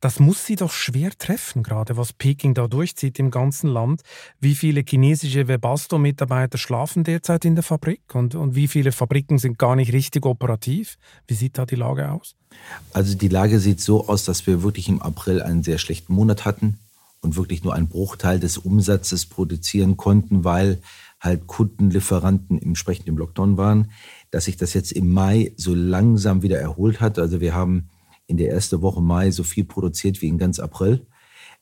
Das 0.01 0.21
muss 0.21 0.47
sie 0.47 0.57
doch 0.57 0.73
schwer 0.73 1.11
treffen, 1.17 1.63
gerade 1.63 1.97
was 1.97 2.13
Peking 2.13 2.55
da 2.55 2.69
durchzieht 2.69 3.19
im 3.19 3.31
ganzen 3.31 3.69
Land. 3.69 4.03
Wie 4.41 4.55
viele 4.55 4.85
chinesische 4.87 5.49
Webasto-Mitarbeiter 5.49 6.59
schlafen 6.59 7.05
derzeit 7.05 7.45
in 7.45 7.55
der 7.55 7.65
Fabrik 7.65 8.15
und, 8.15 8.35
und 8.35 8.55
wie 8.55 8.69
viele 8.69 8.93
Fabriken 8.93 9.39
sind 9.39 9.59
gar 9.59 9.77
nicht 9.77 9.93
richtig 9.93 10.27
operativ? 10.27 10.97
Wie 11.27 11.35
sieht 11.35 11.59
da 11.59 11.67
die 11.67 11.77
Lage 11.77 12.11
aus? 12.11 12.35
Also 12.93 13.17
die 13.17 13.29
Lage 13.29 13.59
sieht 13.59 13.81
so 13.81 14.09
aus, 14.09 14.25
dass 14.25 14.47
wir 14.47 14.63
wirklich 14.63 14.89
im 14.89 15.01
April 15.01 15.43
einen 15.43 15.63
sehr 15.63 15.79
schlechten 15.79 16.15
Monat 16.15 16.45
hatten 16.45 16.79
und 17.21 17.37
wirklich 17.37 17.65
nur 17.65 17.75
einen 17.75 17.89
Bruchteil 17.89 18.41
des 18.41 18.59
Umsatzes 18.59 19.27
produzieren 19.27 19.97
konnten, 19.97 20.45
weil 20.45 20.83
halt 21.21 21.47
Kunden, 21.47 21.91
Lieferanten 21.91 22.61
entsprechend 22.61 23.07
im 23.07 23.17
Lockdown 23.17 23.57
waren, 23.57 23.93
dass 24.31 24.47
sich 24.47 24.57
das 24.57 24.75
jetzt 24.75 24.93
im 24.93 25.13
Mai 25.13 25.53
so 25.57 25.73
langsam 25.75 26.43
wieder 26.43 26.59
erholt 26.59 27.01
hat. 27.01 27.19
Also 27.19 27.41
wir 27.41 27.55
haben 27.55 27.89
in 28.33 28.39
der 28.39 28.51
ersten 28.51 28.81
Woche 28.81 29.03
Mai 29.03 29.31
so 29.31 29.43
viel 29.45 29.65
produziert 29.65 30.23
wie 30.23 30.29
in 30.29 30.39
ganz 30.39 30.59
April. 30.59 31.07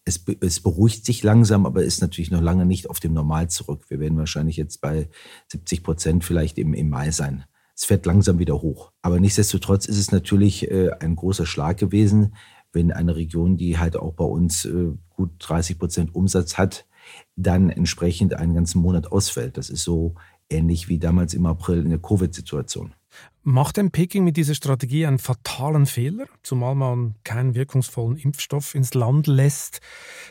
Es, 0.05 0.25
es, 0.41 0.61
beruhigt 0.61 1.05
sich 1.05 1.25
langsam, 1.25 1.67
aber 1.67 1.83
ist 1.83 2.01
natürlich 2.01 2.31
noch 2.31 2.41
lange 2.41 2.65
nicht 2.65 2.89
auf 2.89 3.01
dem 3.01 3.13
Normal 3.13 3.51
zurück. 3.51 3.87
Wir 3.89 3.99
werden 3.99 4.17
wahrscheinlich 4.17 4.57
jetzt 4.57 4.81
bei 4.81 5.09
70 5.49 5.83
Prozent 5.83 6.25
vielleicht 6.25 6.59
im, 6.59 6.73
im 6.73 6.89
Mai 6.89 7.11
sein. 7.11 7.45
Es 7.75 7.85
fährt 7.85 8.07
langsam 8.07 8.39
wieder 8.39 8.63
hoch. 8.63 8.93
Aber 9.03 9.19
nichtsdestotrotz 9.19 9.87
ist 9.87 9.99
es 9.99 10.13
natürlich 10.13 10.71
äh, 10.71 10.91
ein 11.01 11.17
großer 11.17 11.45
Schlag 11.45 11.77
gewesen, 11.77 12.37
wenn 12.73 12.93
eine 12.93 13.17
Region, 13.17 13.57
die 13.57 13.79
halt 13.79 13.97
auch 13.97 14.15
bei 14.15 14.25
uns 14.25 14.65
äh, 14.65 14.93
gut 15.09 15.33
30 15.41 15.77
Prozent 15.77 16.15
Umsatz 16.15 16.57
hat, 16.57 16.87
dann 17.35 17.69
entsprechend 17.69 18.35
einen 18.35 18.55
ganzen 18.55 18.81
Monat 18.81 19.11
ausfällt. 19.11 19.57
Das 19.57 19.71
ist 19.71 19.83
so 19.83 20.15
ähnlich 20.49 20.89
wie 20.89 21.01
damals 21.01 21.35
im 21.35 21.47
April 21.47 21.83
in 21.83 21.91
der 21.91 21.99
Covid-Situation. 21.99 22.95
Macht 23.43 23.79
denn 23.79 23.91
Peking 23.91 24.25
mit 24.25 24.37
dieser 24.37 24.55
Strategie 24.55 25.07
einen 25.07 25.19
fatalen 25.19 25.87
Fehler, 25.87 26.27
zumal 26.43 26.75
man 26.75 27.15
keinen 27.25 27.55
wirkungsvollen 27.55 28.19
Impfstoff 28.19 28.75
ins 28.75 28.93
Land 28.93 29.27
lässt? 29.27 29.81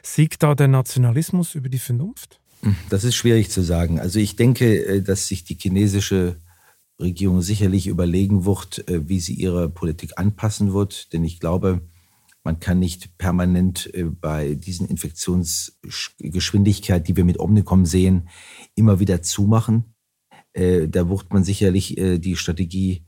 Siegt 0.04 0.44
da 0.44 0.54
der 0.54 0.68
Nationalismus 0.68 1.56
über 1.56 1.70
die 1.70 1.80
Vernunft? 1.80 2.40
Das 2.90 3.04
ist 3.04 3.16
schwierig 3.16 3.50
zu 3.50 3.64
sagen. 3.64 4.00
Also 4.00 4.20
ich 4.20 4.36
denke, 4.36 4.86
äh, 4.86 5.02
dass 5.02 5.28
sich 5.28 5.44
die 5.44 5.56
chinesische 5.56 6.36
Regierung 7.00 7.42
sicherlich 7.42 7.88
überlegen 7.88 8.46
wird, 8.46 8.88
äh, 8.88 9.08
wie 9.08 9.20
sie 9.20 9.34
ihre 9.34 9.70
Politik 9.70 10.14
anpassen 10.18 10.74
wird. 10.74 11.14
Denn 11.14 11.24
ich 11.24 11.40
glaube, 11.40 11.82
man 12.44 12.60
kann 12.60 12.80
nicht 12.80 13.18
permanent 13.18 13.90
äh, 13.94 14.04
bei 14.04 14.56
diesen 14.56 14.88
Infektionsgeschwindigkeit, 14.88 17.08
die 17.08 17.16
wir 17.16 17.24
mit 17.24 17.40
Omnicom 17.40 17.86
sehen, 17.86 18.28
immer 18.76 19.00
wieder 19.00 19.22
zumachen. 19.22 19.94
Äh, 20.54 20.88
da 20.88 21.10
wird 21.10 21.32
man 21.32 21.44
sicherlich 21.44 21.98
äh, 21.98 22.18
die 22.18 22.36
Strategie, 22.36 23.04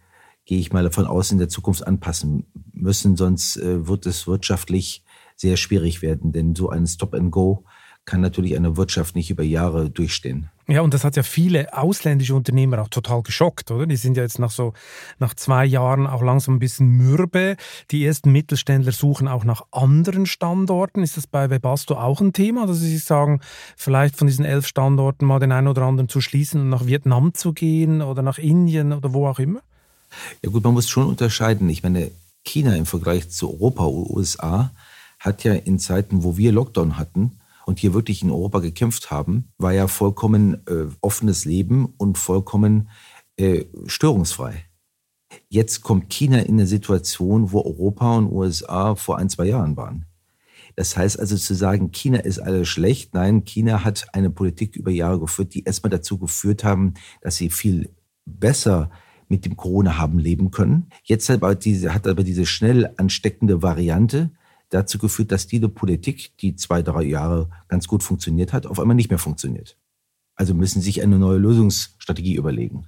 gehe 0.46 0.60
ich 0.60 0.72
mal 0.72 0.84
davon 0.84 1.06
aus, 1.06 1.32
in 1.32 1.38
der 1.38 1.50
Zukunft 1.50 1.86
anpassen 1.86 2.46
müssen. 2.74 3.16
Sonst 3.16 3.58
äh, 3.58 3.88
wird 3.88 4.06
es 4.06 4.28
wirtschaftlich 4.28 5.04
sehr 5.36 5.58
schwierig 5.58 6.02
werden. 6.02 6.32
Denn 6.32 6.56
so 6.56 6.70
ein 6.70 6.86
Stop-and-Go 6.86 7.66
kann 8.06 8.22
natürlich 8.22 8.56
eine 8.56 8.78
Wirtschaft 8.78 9.16
nicht 9.16 9.32
über 9.32 9.44
Jahre 9.44 9.90
durchstehen. 9.90 10.51
Ja, 10.72 10.80
und 10.84 10.94
das 10.94 11.04
hat 11.04 11.18
ja 11.18 11.24
viele 11.24 11.78
ausländische 11.78 12.34
Unternehmer 12.34 12.82
auch 12.82 12.88
total 12.88 13.24
geschockt, 13.24 13.72
oder? 13.72 13.86
Die 13.86 13.98
sind 13.98 14.16
ja 14.16 14.24
jetzt 14.24 14.40
nach 14.40 14.52
so 14.52 14.72
nach 15.20 15.34
zwei 15.34 15.66
Jahren 15.66 16.08
auch 16.08 16.22
langsam 16.22 16.56
ein 16.56 16.60
bisschen 16.60 16.88
mürbe. 16.88 17.58
Die 17.92 18.06
ersten 18.06 18.32
Mittelständler 18.32 18.94
suchen 18.94 19.28
auch 19.28 19.44
nach 19.44 19.64
anderen 19.72 20.26
Standorten. 20.26 21.04
Ist 21.04 21.18
das 21.18 21.28
bei 21.28 21.50
Webasto 21.50 21.96
auch 21.96 22.22
ein 22.22 22.32
Thema, 22.32 22.68
dass 22.68 22.80
sie 22.80 22.90
sich 22.90 23.04
sagen, 23.04 23.42
vielleicht 23.76 24.16
von 24.16 24.28
diesen 24.28 24.46
elf 24.46 24.66
Standorten 24.66 25.26
mal 25.26 25.40
den 25.40 25.52
einen 25.52 25.68
oder 25.68 25.82
anderen 25.82 26.08
zu 26.08 26.22
schließen 26.22 26.62
und 26.62 26.70
nach 26.70 26.86
Vietnam 26.86 27.34
zu 27.34 27.52
gehen 27.52 28.02
oder 28.02 28.22
nach 28.22 28.38
Indien 28.38 28.94
oder 28.94 29.14
wo 29.14 29.28
auch 29.28 29.40
immer? 29.40 29.60
Ja 30.42 30.52
gut, 30.52 30.64
man 30.64 30.74
muss 30.74 30.88
schon 30.88 31.06
unterscheiden. 31.06 31.68
Ich 31.68 31.84
meine, 31.84 32.12
China 32.46 32.78
im 32.78 32.86
Vergleich 32.86 33.30
zu 33.30 33.52
Europa 33.52 33.88
USA 33.88 34.72
hat 35.20 35.44
ja 35.44 35.54
in 35.54 35.80
Zeiten, 35.80 36.24
wo 36.24 36.38
wir 36.38 36.54
Lockdown 36.54 36.98
hatten, 36.98 37.41
und 37.72 37.80
hier 37.80 37.94
wirklich 37.94 38.22
in 38.22 38.32
Europa 38.32 38.60
gekämpft 38.60 39.12
haben, 39.12 39.48
war 39.58 39.72
ja 39.72 39.88
vollkommen 39.88 40.56
äh, 40.68 40.88
offenes 41.00 41.46
Leben 41.46 41.86
und 41.98 42.18
vollkommen 42.18 42.90
äh, 43.38 43.64
störungsfrei. 43.86 44.66
Jetzt 45.48 45.82
kommt 45.82 46.10
China 46.10 46.40
in 46.40 46.56
eine 46.56 46.68
Situation, 46.68 47.54
wo 47.54 47.64
Europa 47.64 48.18
und 48.18 48.30
USA 48.30 48.96
vor 48.96 49.18
ein, 49.18 49.30
zwei 49.30 49.46
Jahren 49.46 49.78
waren. 49.78 50.06
Das 50.76 50.98
heißt 50.98 51.18
also 51.18 51.38
zu 51.38 51.56
sagen, 51.56 51.94
China 51.94 52.20
ist 52.20 52.40
alles 52.40 52.68
schlecht. 52.68 53.14
Nein, 53.14 53.46
China 53.46 53.86
hat 53.86 54.06
eine 54.12 54.30
Politik 54.30 54.76
über 54.76 54.92
Jahre 54.92 55.22
geführt, 55.22 55.54
die 55.54 55.64
erstmal 55.64 55.92
dazu 55.92 56.18
geführt 56.18 56.66
haben, 56.66 56.96
dass 57.22 57.38
sie 57.38 57.50
viel 57.50 57.96
besser 58.26 58.92
mit 59.30 59.46
dem 59.46 59.56
Corona 59.56 59.98
haben 59.98 60.20
leben 60.20 60.52
können. 60.52 60.90
Jetzt 61.06 61.30
hat 61.30 61.38
aber 61.38 61.56
diese, 61.56 61.94
hat 61.94 62.06
aber 62.06 62.26
diese 62.26 62.46
schnell 62.46 62.94
ansteckende 62.98 63.62
Variante 63.62 64.32
dazu 64.72 64.98
geführt, 64.98 65.32
dass 65.32 65.48
diese 65.48 65.70
Politik, 65.70 66.36
die 66.40 66.56
zwei, 66.56 66.82
drei 66.82 67.04
Jahre 67.04 67.50
ganz 67.68 67.88
gut 67.88 68.02
funktioniert 68.02 68.54
hat, 68.54 68.66
auf 68.66 68.80
einmal 68.80 68.96
nicht 68.96 69.10
mehr 69.10 69.20
funktioniert. 69.20 69.78
Also 70.36 70.56
müssen 70.56 70.82
sich 70.82 71.04
eine 71.04 71.20
neue 71.20 71.38
Lösungsstrategie 71.38 72.36
überlegen. 72.36 72.88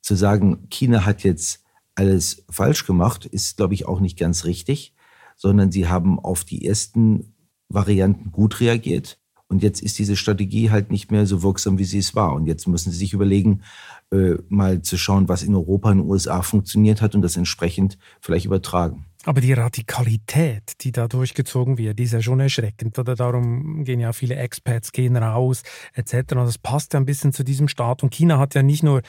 Zu 0.00 0.16
sagen, 0.16 0.66
China 0.70 1.04
hat 1.04 1.22
jetzt 1.22 1.62
alles 1.94 2.44
falsch 2.50 2.86
gemacht, 2.86 3.26
ist, 3.26 3.56
glaube 3.56 3.74
ich, 3.74 3.86
auch 3.86 4.00
nicht 4.00 4.18
ganz 4.18 4.44
richtig, 4.44 4.94
sondern 5.36 5.70
sie 5.70 5.86
haben 5.86 6.18
auf 6.18 6.44
die 6.44 6.66
ersten 6.66 7.34
Varianten 7.68 8.32
gut 8.32 8.60
reagiert. 8.60 9.20
Und 9.48 9.62
jetzt 9.62 9.80
ist 9.82 9.98
diese 9.98 10.16
Strategie 10.16 10.70
halt 10.70 10.90
nicht 10.90 11.10
mehr 11.10 11.26
so 11.26 11.42
wirksam, 11.42 11.78
wie 11.78 11.84
sie 11.84 11.98
es 11.98 12.14
war. 12.14 12.34
Und 12.34 12.46
jetzt 12.46 12.66
müssen 12.66 12.90
sie 12.90 12.98
sich 12.98 13.14
überlegen, 13.14 13.62
äh, 14.10 14.34
mal 14.48 14.82
zu 14.82 14.98
schauen, 14.98 15.28
was 15.28 15.42
in 15.42 15.54
Europa 15.54 15.90
und 15.90 15.98
in 15.98 16.04
den 16.04 16.10
USA 16.10 16.42
funktioniert 16.42 17.00
hat 17.00 17.14
und 17.14 17.22
das 17.22 17.36
entsprechend 17.36 17.98
vielleicht 18.20 18.46
übertragen. 18.46 19.06
Aber 19.28 19.42
die 19.42 19.52
Radikalität, 19.52 20.72
die 20.80 20.90
da 20.90 21.06
durchgezogen 21.06 21.76
wird, 21.76 21.98
die 21.98 22.04
ist 22.04 22.14
ja 22.14 22.22
schon 22.22 22.40
erschreckend. 22.40 22.98
Oder 22.98 23.14
darum 23.14 23.84
gehen 23.84 24.00
ja 24.00 24.14
viele 24.14 24.36
Expats 24.36 24.90
gehen 24.90 25.18
raus, 25.18 25.64
etc. 25.92 26.32
Und 26.32 26.46
das 26.46 26.56
passt 26.56 26.94
ja 26.94 27.00
ein 27.00 27.04
bisschen 27.04 27.34
zu 27.34 27.44
diesem 27.44 27.68
Staat. 27.68 28.02
Und 28.02 28.08
China 28.08 28.38
hat 28.38 28.54
ja 28.54 28.62
nicht 28.62 28.82
nur 28.82 29.02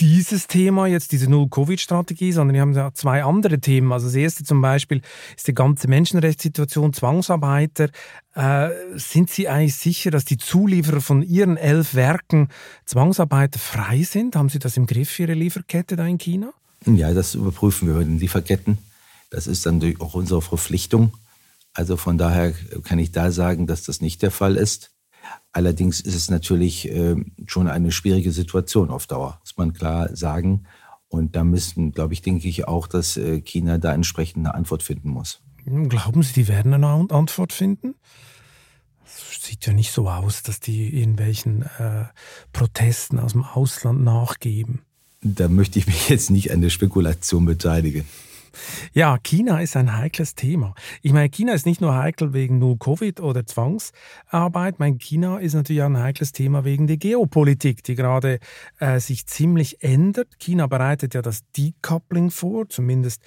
dieses 0.00 0.48
Thema, 0.48 0.88
jetzt 0.88 1.12
diese 1.12 1.30
Null-Covid-Strategie, 1.30 2.32
sondern 2.32 2.54
die 2.54 2.60
haben 2.60 2.72
ja 2.72 2.92
zwei 2.92 3.22
andere 3.22 3.60
Themen. 3.60 3.92
Also 3.92 4.06
das 4.08 4.16
erste 4.16 4.42
zum 4.42 4.62
Beispiel 4.62 5.00
ist 5.36 5.46
die 5.46 5.54
ganze 5.54 5.86
Menschenrechtssituation, 5.86 6.92
Zwangsarbeiter. 6.92 7.90
Äh, 8.34 8.70
sind 8.96 9.30
Sie 9.30 9.46
eigentlich 9.46 9.76
sicher, 9.76 10.10
dass 10.10 10.24
die 10.24 10.38
Zulieferer 10.38 11.00
von 11.00 11.22
Ihren 11.22 11.56
elf 11.56 11.94
Werken 11.94 12.48
Zwangsarbeiter 12.84 13.60
frei 13.60 14.02
sind? 14.02 14.34
Haben 14.34 14.48
Sie 14.48 14.58
das 14.58 14.76
im 14.76 14.86
Griff, 14.88 15.16
Ihre 15.20 15.34
Lieferkette 15.34 15.94
da 15.94 16.04
in 16.04 16.18
China? 16.18 16.52
Ja, 16.84 17.14
das 17.14 17.36
überprüfen 17.36 17.86
wir 17.86 17.94
bei 17.94 18.02
den 18.02 18.18
Lieferketten. 18.18 18.78
Das 19.32 19.46
ist 19.46 19.64
dann 19.64 19.82
auch 19.98 20.12
unsere 20.12 20.42
Verpflichtung. 20.42 21.14
Also 21.72 21.96
von 21.96 22.18
daher 22.18 22.52
kann 22.84 22.98
ich 22.98 23.12
da 23.12 23.32
sagen, 23.32 23.66
dass 23.66 23.82
das 23.82 24.02
nicht 24.02 24.20
der 24.20 24.30
Fall 24.30 24.56
ist. 24.56 24.90
Allerdings 25.52 26.00
ist 26.00 26.14
es 26.14 26.30
natürlich 26.30 26.88
äh, 26.90 27.16
schon 27.46 27.66
eine 27.66 27.92
schwierige 27.92 28.30
Situation 28.30 28.90
auf 28.90 29.06
Dauer, 29.06 29.38
muss 29.40 29.56
man 29.56 29.72
klar 29.72 30.14
sagen. 30.14 30.66
Und 31.08 31.34
da 31.34 31.44
müssen, 31.44 31.92
glaube 31.92 32.12
ich, 32.12 32.20
denke 32.20 32.46
ich 32.46 32.68
auch, 32.68 32.86
dass 32.86 33.16
äh, 33.16 33.40
China 33.40 33.78
da 33.78 33.94
entsprechend 33.94 34.46
eine 34.46 34.54
Antwort 34.54 34.82
finden 34.82 35.08
muss. 35.08 35.40
Glauben 35.64 36.22
Sie, 36.22 36.34
die 36.34 36.48
werden 36.48 36.74
eine 36.74 36.88
Antwort 36.88 37.54
finden? 37.54 37.94
Es 39.04 39.42
sieht 39.42 39.64
ja 39.66 39.72
nicht 39.72 39.92
so 39.92 40.10
aus, 40.10 40.42
dass 40.42 40.60
die 40.60 40.94
irgendwelchen 41.00 41.62
äh, 41.78 42.04
Protesten 42.52 43.18
aus 43.18 43.32
dem 43.32 43.44
Ausland 43.44 44.02
nachgeben. 44.02 44.82
Da 45.22 45.48
möchte 45.48 45.78
ich 45.78 45.86
mich 45.86 46.10
jetzt 46.10 46.30
nicht 46.30 46.50
an 46.50 46.60
der 46.60 46.70
Spekulation 46.70 47.46
beteiligen. 47.46 48.04
Ja, 48.92 49.18
China 49.18 49.60
ist 49.60 49.76
ein 49.76 49.96
heikles 49.96 50.34
Thema. 50.34 50.74
Ich 51.02 51.12
meine, 51.12 51.28
China 51.28 51.52
ist 51.52 51.66
nicht 51.66 51.80
nur 51.80 51.94
heikel 51.94 52.32
wegen 52.32 52.58
nur 52.58 52.78
Covid 52.78 53.20
oder 53.20 53.46
Zwangsarbeit. 53.46 54.78
Mein 54.78 54.98
China 54.98 55.38
ist 55.38 55.54
natürlich 55.54 55.82
auch 55.82 55.86
ein 55.86 55.98
heikles 55.98 56.32
Thema 56.32 56.64
wegen 56.64 56.86
der 56.86 56.96
Geopolitik, 56.96 57.82
die 57.82 57.94
gerade 57.94 58.38
äh, 58.78 59.00
sich 59.00 59.26
ziemlich 59.26 59.82
ändert. 59.82 60.38
China 60.38 60.66
bereitet 60.66 61.14
ja 61.14 61.22
das 61.22 61.42
Decoupling 61.52 62.30
vor, 62.30 62.68
zumindest 62.68 63.22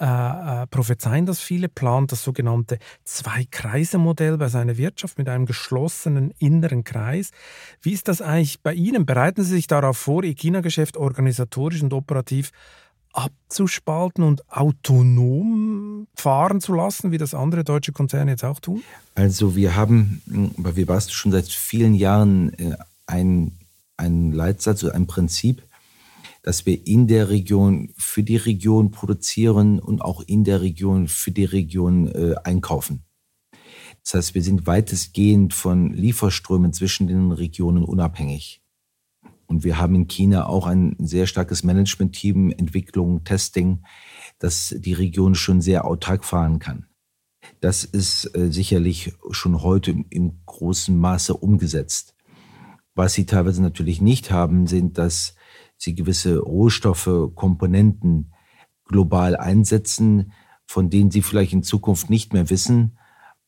äh, 0.00 0.62
äh, 0.62 0.66
prophezeien 0.68 1.26
das 1.26 1.40
viele, 1.40 1.68
plant 1.68 2.10
das 2.10 2.24
sogenannte 2.24 2.78
Zwei-Kreise-Modell 3.04 4.38
bei 4.38 4.48
seiner 4.48 4.78
Wirtschaft 4.78 5.18
mit 5.18 5.28
einem 5.28 5.44
geschlossenen 5.44 6.32
inneren 6.38 6.84
Kreis. 6.84 7.32
Wie 7.82 7.92
ist 7.92 8.08
das 8.08 8.22
eigentlich 8.22 8.62
bei 8.62 8.72
Ihnen? 8.72 9.04
Bereiten 9.04 9.42
Sie 9.42 9.50
sich 9.50 9.66
darauf 9.66 9.98
vor, 9.98 10.24
Ihr 10.24 10.34
China-Geschäft 10.34 10.96
organisatorisch 10.96 11.82
und 11.82 11.92
operativ 11.92 12.50
abzuspalten 13.12 14.24
und 14.24 14.50
autonom 14.50 16.06
fahren 16.14 16.60
zu 16.60 16.74
lassen, 16.74 17.10
wie 17.10 17.18
das 17.18 17.34
andere 17.34 17.64
deutsche 17.64 17.92
Konzerne 17.92 18.32
jetzt 18.32 18.44
auch 18.44 18.60
tun? 18.60 18.82
Also 19.14 19.56
wir 19.56 19.76
haben 19.76 20.22
bei 20.56 20.76
Webasto 20.76 21.12
schon 21.12 21.32
seit 21.32 21.48
vielen 21.48 21.94
Jahren 21.94 22.52
äh, 22.54 22.76
einen, 23.06 24.32
Leitsatz 24.32 24.84
oder 24.84 24.94
ein 24.94 25.06
Prinzip, 25.06 25.62
dass 26.42 26.64
wir 26.64 26.86
in 26.86 27.06
der 27.06 27.28
Region 27.28 27.92
für 27.98 28.22
die 28.22 28.36
Region 28.36 28.90
produzieren 28.90 29.78
und 29.78 30.00
auch 30.00 30.22
in 30.22 30.44
der 30.44 30.62
Region 30.62 31.08
für 31.08 31.32
die 31.32 31.44
Region 31.44 32.08
äh, 32.08 32.34
einkaufen. 32.44 33.02
Das 34.04 34.14
heißt, 34.14 34.34
wir 34.34 34.42
sind 34.42 34.66
weitestgehend 34.66 35.52
von 35.52 35.92
Lieferströmen 35.92 36.72
zwischen 36.72 37.06
den 37.06 37.32
Regionen 37.32 37.84
unabhängig. 37.84 38.62
Und 39.50 39.64
wir 39.64 39.78
haben 39.78 39.96
in 39.96 40.06
China 40.06 40.46
auch 40.46 40.64
ein 40.68 40.94
sehr 41.00 41.26
starkes 41.26 41.64
Management-Team, 41.64 42.52
Entwicklung, 42.52 43.24
Testing, 43.24 43.82
das 44.38 44.72
die 44.78 44.92
Region 44.92 45.34
schon 45.34 45.60
sehr 45.60 45.86
autark 45.86 46.24
fahren 46.24 46.60
kann. 46.60 46.86
Das 47.58 47.82
ist 47.82 48.32
äh, 48.36 48.52
sicherlich 48.52 49.12
schon 49.32 49.60
heute 49.60 49.90
im, 49.90 50.06
im, 50.08 50.40
großen 50.46 50.96
Maße 50.96 51.34
umgesetzt. 51.34 52.14
Was 52.94 53.14
sie 53.14 53.26
teilweise 53.26 53.60
natürlich 53.60 54.00
nicht 54.00 54.30
haben, 54.30 54.68
sind, 54.68 54.98
dass 54.98 55.34
sie 55.76 55.96
gewisse 55.96 56.38
Rohstoffe, 56.38 57.10
Komponenten 57.34 58.32
global 58.84 59.34
einsetzen, 59.34 60.30
von 60.64 60.90
denen 60.90 61.10
sie 61.10 61.22
vielleicht 61.22 61.54
in 61.54 61.64
Zukunft 61.64 62.08
nicht 62.08 62.32
mehr 62.32 62.50
wissen, 62.50 62.99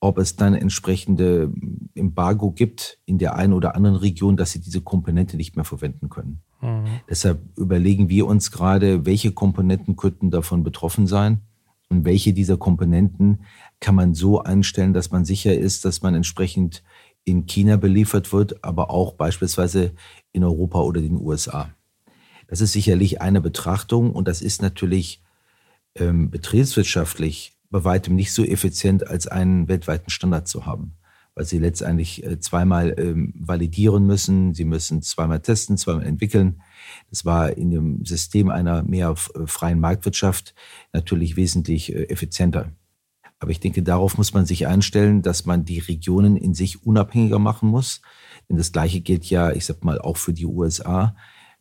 ob 0.03 0.19
es 0.19 0.35
dann 0.35 0.55
entsprechende 0.55 1.53
Embargo 1.95 2.51
gibt 2.51 2.99
in 3.07 3.19
der 3.19 3.37
einen 3.37 3.53
oder 3.53 3.77
anderen 3.77 3.95
Region, 3.95 4.37
dass 4.37 4.51
sie 4.51 4.61
diese 4.61 4.81
Komponente 4.81 5.37
nicht 5.37 5.55
mehr 5.55 5.65
verwenden 5.65 6.09
können. 6.09 6.43
Mhm. 6.61 6.87
Deshalb 7.09 7.41
überlegen 7.57 8.09
wir 8.09 8.27
uns 8.27 8.51
gerade, 8.51 9.07
welche 9.07 9.31
Komponenten 9.31 9.95
könnten 9.95 10.33
davon 10.33 10.65
betroffen 10.65 11.07
sein 11.07 11.43
und 11.89 12.05
welche 12.05 12.33
dieser 12.33 12.57
Komponenten 12.57 13.45
kann 13.79 13.95
man 13.95 14.13
so 14.13 14.43
einstellen, 14.43 14.93
dass 14.93 15.13
man 15.13 15.25
sicher 15.25 15.57
ist, 15.57 15.85
dass 15.85 16.03
man 16.03 16.17
entsprechend 16.17 16.83
in 17.23 17.47
China 17.47 17.77
beliefert 17.77 18.33
wird, 18.33 18.65
aber 18.65 18.91
auch 18.91 19.13
beispielsweise 19.13 19.93
in 20.33 20.43
Europa 20.43 20.81
oder 20.81 21.01
den 21.01 21.17
USA. 21.17 21.71
Das 22.49 22.61
ist 22.61 22.73
sicherlich 22.73 23.23
eine 23.23 23.41
Betrachtung 23.41 24.11
und 24.11 24.27
das 24.27 24.43
ist 24.43 24.63
natürlich 24.63 25.23
ähm, 25.95 26.29
betriebswirtschaftlich 26.29 27.57
bei 27.73 27.83
weitem 27.83 28.15
nicht 28.15 28.33
so 28.33 28.45
effizient, 28.45 29.09
als 29.09 29.27
einen 29.27 29.67
weltweiten 29.67 30.11
Standard 30.11 30.47
zu 30.47 30.67
haben. 30.67 30.95
Weil 31.35 31.47
sie 31.47 31.59
letztendlich 31.59 32.25
äh, 32.25 32.39
zweimal 32.39 32.95
ähm, 32.99 33.33
validieren 33.35 34.07
müssen, 34.07 34.55
sie 34.55 34.67
müssen 34.67 35.01
zweimal 35.01 35.41
testen, 35.41 35.79
zweimal 35.79 36.05
entwickeln. 36.05 36.61
Das 37.09 37.25
war 37.25 37.57
in 37.57 37.71
dem 37.71 38.05
System 38.05 38.51
einer 38.51 38.83
mehr 38.83 39.15
äh, 39.35 39.47
freien 39.47 39.81
Marktwirtschaft 39.81 40.55
natürlich 40.93 41.37
wesentlich 41.37 41.93
äh, 41.95 42.05
effizienter. 42.05 42.73
Aber 43.39 43.51
ich 43.51 43.61
denke, 43.61 43.83
darauf 43.83 44.19
muss 44.19 44.35
man 44.35 44.45
sich 44.45 44.67
einstellen, 44.67 45.23
dass 45.23 45.47
man 45.47 45.65
die 45.65 45.81
Regionen 45.81 46.37
in 46.37 46.55
sich 46.55 46.85
unabhängiger 46.85 47.39
machen 47.39 47.71
muss. 47.71 48.03
Denn 48.49 48.59
das 48.59 48.71
Gleiche 48.71 49.01
gilt 49.01 49.25
ja, 49.25 49.51
ich 49.51 49.65
sag 49.65 49.83
mal, 49.83 49.99
auch 49.99 50.19
für 50.19 50.33
die 50.33 50.47
USA. 50.47 51.17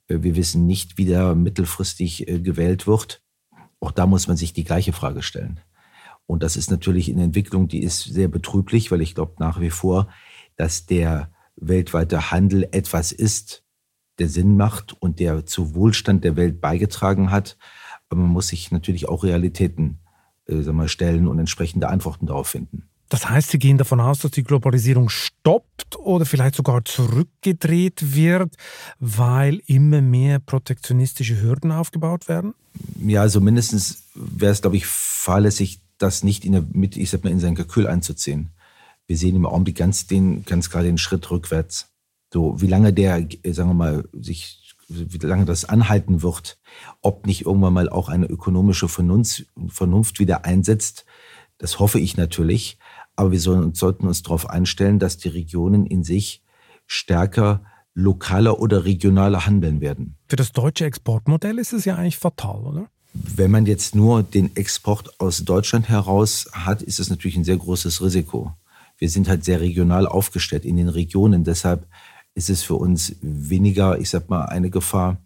Wir 0.07 0.35
wissen 0.35 0.67
nicht, 0.67 0.99
wie 0.99 1.05
der 1.05 1.33
mittelfristig 1.33 2.25
gewählt 2.27 2.85
wird. 2.85 3.23
Auch 3.79 3.91
da 3.91 4.05
muss 4.05 4.27
man 4.27 4.37
sich 4.37 4.53
die 4.53 4.63
gleiche 4.63 4.93
Frage 4.93 5.23
stellen. 5.23 5.59
Und 6.27 6.43
das 6.43 6.55
ist 6.55 6.71
natürlich 6.71 7.11
eine 7.11 7.23
Entwicklung, 7.23 7.67
die 7.67 7.83
ist 7.83 8.03
sehr 8.03 8.27
betrüblich, 8.27 8.91
weil 8.91 9.01
ich 9.01 9.15
glaube 9.15 9.33
nach 9.39 9.59
wie 9.59 9.69
vor, 9.69 10.07
dass 10.55 10.85
der 10.85 11.31
weltweite 11.55 12.31
Handel 12.31 12.67
etwas 12.71 13.11
ist, 13.11 13.63
der 14.19 14.29
Sinn 14.29 14.55
macht 14.55 14.93
und 15.01 15.19
der 15.19 15.45
zu 15.45 15.75
Wohlstand 15.75 16.23
der 16.23 16.35
Welt 16.35 16.61
beigetragen 16.61 17.31
hat. 17.31 17.57
Aber 18.09 18.21
man 18.21 18.29
muss 18.29 18.49
sich 18.49 18.71
natürlich 18.71 19.09
auch 19.09 19.23
Realitäten 19.23 19.99
äh, 20.47 20.61
sagen 20.61 20.77
wir, 20.77 20.87
stellen 20.87 21.27
und 21.27 21.39
entsprechende 21.39 21.87
Antworten 21.87 22.25
darauf 22.25 22.47
finden. 22.47 22.83
Das 23.09 23.29
heißt, 23.29 23.49
Sie 23.49 23.59
gehen 23.59 23.77
davon 23.77 23.99
aus, 23.99 24.19
dass 24.19 24.31
die 24.31 24.43
Globalisierung 24.43 25.09
stoppt 25.09 25.97
oder 25.97 26.25
vielleicht 26.25 26.55
sogar 26.55 26.85
zurückgedreht 26.85 28.15
wird, 28.15 28.55
weil 28.99 29.61
immer 29.65 30.01
mehr 30.01 30.39
protektionistische 30.39 31.41
Hürden 31.41 31.71
aufgebaut 31.73 32.29
werden? 32.29 32.53
Ja, 33.05 33.21
also 33.21 33.41
mindestens 33.41 34.03
wäre 34.15 34.53
es, 34.53 34.61
glaube 34.61 34.77
ich, 34.77 34.85
fahrlässig, 34.85 35.80
das 36.01 36.23
nicht 36.23 36.45
in 36.45 36.53
der, 36.53 36.63
mit, 36.71 36.97
ich 36.97 37.09
sag 37.09 37.23
mal, 37.23 37.31
in 37.31 37.39
sein 37.39 37.55
Kalkül 37.55 37.87
einzuziehen. 37.87 38.49
Wir 39.07 39.17
sehen 39.17 39.35
im 39.35 39.45
Augenblick 39.45 39.77
ganz, 39.77 40.07
den, 40.07 40.45
ganz 40.45 40.69
klar 40.69 40.83
den 40.83 40.97
Schritt 40.97 41.29
rückwärts. 41.29 41.89
So, 42.33 42.61
wie 42.61 42.67
lange 42.67 42.93
der, 42.93 43.27
äh, 43.43 43.51
sagen 43.51 43.69
wir 43.69 43.73
mal, 43.73 44.09
sich, 44.13 44.75
wie 44.87 45.17
lange 45.17 45.45
das 45.45 45.65
anhalten 45.65 46.21
wird, 46.21 46.59
ob 47.01 47.25
nicht 47.25 47.45
irgendwann 47.45 47.73
mal 47.73 47.89
auch 47.89 48.09
eine 48.09 48.25
ökonomische 48.25 48.87
Vernunft, 48.87 49.45
Vernunft 49.67 50.19
wieder 50.19 50.45
einsetzt, 50.45 51.05
das 51.57 51.79
hoffe 51.79 51.99
ich 51.99 52.17
natürlich. 52.17 52.77
Aber 53.15 53.31
wir 53.31 53.39
sollen, 53.39 53.73
sollten 53.73 54.07
uns 54.07 54.23
darauf 54.23 54.49
einstellen, 54.49 54.97
dass 54.97 55.17
die 55.17 55.29
Regionen 55.29 55.85
in 55.85 56.03
sich 56.03 56.41
stärker 56.87 57.63
lokaler 57.93 58.59
oder 58.59 58.85
regionaler 58.85 59.45
handeln 59.45 59.81
werden. 59.81 60.17
Für 60.27 60.37
das 60.37 60.51
deutsche 60.53 60.85
Exportmodell 60.85 61.59
ist 61.59 61.73
es 61.73 61.85
ja 61.85 61.95
eigentlich 61.95 62.17
fatal, 62.17 62.61
oder? 62.61 62.89
Wenn 63.13 63.51
man 63.51 63.65
jetzt 63.65 63.93
nur 63.93 64.23
den 64.23 64.55
Export 64.55 65.19
aus 65.19 65.43
Deutschland 65.43 65.89
heraus 65.89 66.47
hat, 66.53 66.81
ist 66.81 66.99
es 66.99 67.09
natürlich 67.09 67.35
ein 67.35 67.43
sehr 67.43 67.57
großes 67.57 68.01
Risiko. 68.01 68.53
Wir 68.97 69.09
sind 69.09 69.27
halt 69.27 69.43
sehr 69.43 69.59
regional 69.59 70.07
aufgestellt 70.07 70.63
in 70.63 70.77
den 70.77 70.89
Regionen. 70.89 71.43
Deshalb 71.43 71.87
ist 72.35 72.49
es 72.49 72.63
für 72.63 72.75
uns 72.75 73.15
weniger, 73.21 73.99
ich 73.99 74.09
sag 74.09 74.29
mal, 74.29 74.45
eine 74.45 74.69
Gefahr, 74.69 75.17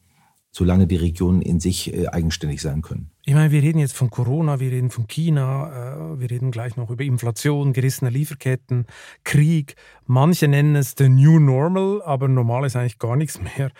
solange 0.51 0.87
die 0.87 0.95
Regionen 0.95 1.41
in 1.41 1.59
sich 1.59 1.93
äh, 1.93 2.07
eigenständig 2.07 2.61
sein 2.61 2.81
können. 2.81 3.11
Ich 3.27 3.33
meine, 3.33 3.49
wir 3.49 3.63
reden 3.63 3.79
jetzt 3.79 3.97
von 3.97 4.11
Corona, 4.11 4.59
wir 4.59 4.69
reden 4.69 4.91
von 4.91 5.07
China, 5.07 6.13
äh, 6.13 6.19
wir 6.19 6.29
reden 6.29 6.51
gleich 6.51 6.77
noch 6.77 6.91
über 6.91 7.03
Inflation, 7.03 7.73
gerissene 7.73 8.11
Lieferketten, 8.11 8.85
Krieg. 9.23 9.75
Manche 10.05 10.47
nennen 10.47 10.75
es 10.75 10.93
the 10.95 11.09
new 11.09 11.39
normal, 11.39 12.03
aber 12.03 12.27
normal 12.27 12.67
ist 12.67 12.75
eigentlich 12.75 12.99
gar 12.99 13.15
nichts 13.15 13.41
mehr. 13.41 13.71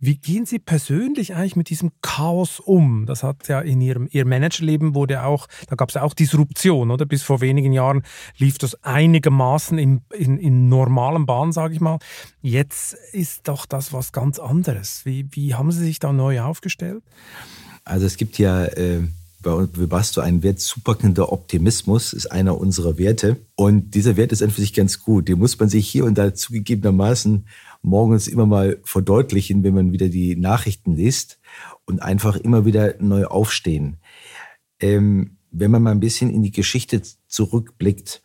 Wie 0.00 0.16
gehen 0.16 0.46
Sie 0.46 0.58
persönlich 0.58 1.34
eigentlich 1.34 1.54
mit 1.54 1.68
diesem 1.68 1.90
Chaos 2.00 2.60
um? 2.60 3.04
Das 3.04 3.22
hat 3.22 3.46
ja 3.46 3.60
in 3.60 3.82
Ihrem 3.82 4.08
Ihr 4.10 4.24
Managerleben 4.24 4.94
wurde 4.94 5.22
auch, 5.24 5.48
da 5.68 5.76
gab 5.76 5.90
es 5.90 5.96
ja 5.96 6.02
auch 6.02 6.14
Disruption, 6.14 6.90
oder? 6.90 7.04
Bis 7.04 7.22
vor 7.22 7.42
wenigen 7.42 7.74
Jahren 7.74 8.04
lief 8.38 8.56
das 8.56 8.82
einigermaßen 8.84 9.76
in, 9.76 10.00
in, 10.14 10.38
in 10.38 10.70
normalen 10.70 11.26
Bahnen, 11.26 11.52
sage 11.52 11.74
ich 11.74 11.80
mal. 11.82 11.98
Jetzt 12.40 12.94
ist 13.12 13.48
doch 13.48 13.66
das 13.66 13.92
was 13.92 14.12
ganz 14.12 14.38
anderes. 14.38 15.04
Wie, 15.04 15.26
wie 15.32 15.54
haben 15.54 15.72
Sie 15.72 15.84
sich 15.84 15.98
da 15.98 16.10
neu 16.10 16.40
aufgestellt? 16.40 17.02
Also 17.84 18.06
es 18.06 18.16
gibt 18.16 18.38
ja 18.38 18.64
äh, 18.64 19.02
bei 19.44 19.68
Webasto 19.74 20.22
einen 20.22 20.42
Wert 20.42 20.58
zupackender 20.58 21.30
Optimismus, 21.30 22.12
ist 22.14 22.32
einer 22.32 22.58
unserer 22.58 22.98
Werte. 22.98 23.36
Und 23.54 23.94
dieser 23.94 24.16
Wert 24.16 24.32
ist 24.32 24.42
einfach 24.42 24.58
sich 24.58 24.72
ganz 24.72 25.02
gut. 25.02 25.28
Den 25.28 25.38
muss 25.38 25.58
man 25.58 25.68
sich 25.68 25.88
hier 25.88 26.06
und 26.06 26.16
da 26.16 26.34
zugegebenermaßen 26.34 27.46
morgens 27.82 28.26
immer 28.26 28.46
mal 28.46 28.78
verdeutlichen, 28.84 29.62
wenn 29.62 29.74
man 29.74 29.92
wieder 29.92 30.08
die 30.08 30.34
Nachrichten 30.34 30.96
liest 30.96 31.38
und 31.84 32.02
einfach 32.02 32.36
immer 32.36 32.64
wieder 32.64 32.94
neu 33.00 33.26
aufstehen. 33.26 33.98
Ähm, 34.80 35.36
wenn 35.50 35.70
man 35.70 35.82
mal 35.82 35.92
ein 35.92 36.00
bisschen 36.00 36.30
in 36.30 36.42
die 36.42 36.50
Geschichte 36.50 37.02
zurückblickt, 37.28 38.22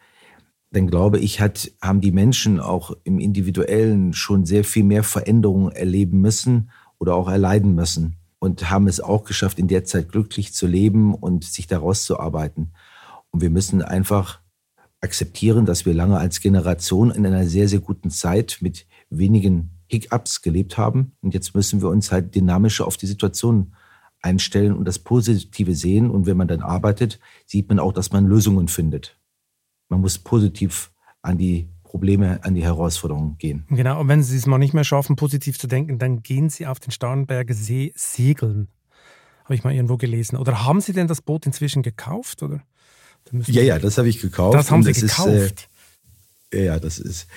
dann 0.72 0.88
glaube 0.88 1.20
ich, 1.20 1.41
hat, 1.41 1.72
haben 1.82 1.99
die 1.99 2.12
Menschen 2.12 2.60
auch 2.60 2.95
im 3.03 3.20
Individuellen 3.20 4.14
schon 4.14 4.45
sehr 4.45 4.64
viel 4.64 4.84
mehr 4.84 5.03
Veränderungen 5.03 5.72
erleben 5.72 6.22
müssen 6.22 6.70
oder 6.97 7.16
auch 7.16 7.28
erleiden 7.28 7.76
müssen 7.76 8.18
und 8.40 8.70
haben 8.70 8.88
es 8.88 9.02
auch 9.02 9.26
geschafft, 9.26 9.60
in 9.60 9.68
der 9.68 9.84
Zeit 9.84 10.10
glücklich 10.12 10.54
zu 10.54 10.66
leben 10.66 11.14
und 11.14 11.44
sich 11.44 11.68
daraus 11.68 12.06
zu 12.06 12.20
arbeiten. 12.20 12.72
Und 13.32 13.42
wir 13.42 13.50
müssen 13.50 13.82
einfach 13.82 14.40
akzeptieren, 15.02 15.66
dass 15.66 15.86
wir 15.86 15.94
lange 15.94 16.18
als 16.18 16.42
Generation 16.42 17.12
in 17.12 17.26
einer 17.26 17.46
sehr, 17.46 17.68
sehr 17.68 17.80
guten 17.80 18.10
Zeit 18.10 18.58
mit 18.62 18.88
wenigen 19.10 19.72
Hiccups 19.88 20.42
gelebt 20.42 20.78
haben. 20.78 21.14
Und 21.22 21.34
jetzt 21.34 21.56
müssen 21.56 21.82
wir 21.82 21.90
uns 21.90 22.12
halt 22.12 22.36
dynamischer 22.36 22.86
auf 22.86 22.98
die 22.98 23.08
Situation 23.08 23.76
einstellen 24.22 24.76
und 24.76 24.86
das 24.86 25.00
Positive 25.00 25.76
sehen. 25.76 26.10
Und 26.10 26.26
wenn 26.26 26.38
man 26.38 26.48
dann 26.48 26.62
arbeitet, 26.62 27.20
sieht 27.46 27.70
man 27.70 27.80
auch, 27.80 27.94
dass 27.94 28.12
man 28.12 28.26
Lösungen 28.26 28.68
findet. 28.68 29.18
Man 29.90 30.02
muss 30.02 30.18
positiv 30.18 30.92
an 31.22 31.38
die 31.38 31.70
Probleme, 31.90 32.40
an 32.44 32.54
die 32.54 32.64
Herausforderungen 32.64 33.38
gehen. 33.40 33.66
Genau, 33.70 34.00
und 34.00 34.08
wenn 34.08 34.22
Sie 34.22 34.38
es 34.38 34.46
mal 34.46 34.60
nicht 34.60 34.76
mehr 34.76 34.84
schaffen, 34.84 35.16
positiv 35.16 35.58
zu 35.58 35.66
denken, 35.66 35.98
dann 35.98 36.22
gehen 36.22 36.50
Sie 36.50 36.68
auf 36.68 36.80
den 36.80 36.92
Starnberger 36.92 37.56
See 37.56 37.92
segeln. 37.96 38.68
Habe 39.44 39.56
ich 39.56 39.64
mal 39.64 39.74
irgendwo 39.74 39.98
gelesen. 39.98 40.38
Oder 40.38 40.64
haben 40.64 40.82
Sie 40.82 40.94
denn 40.94 41.08
das 41.08 41.24
Boot 41.24 41.48
inzwischen 41.48 41.82
gekauft? 41.82 42.44
Oder? 42.44 42.62
Ja, 43.32 43.64
ja, 43.64 43.80
das 43.80 43.98
habe 43.98 44.08
ich 44.08 44.22
gekauft. 44.22 44.56
Das 44.56 44.70
haben 44.70 44.84
Sie 44.84 44.94
das 44.94 45.02
gekauft? 45.02 45.68
Ist, 46.52 46.60
äh, 46.60 46.66
ja, 46.66 46.80
das 46.80 47.00
ist 47.00 47.28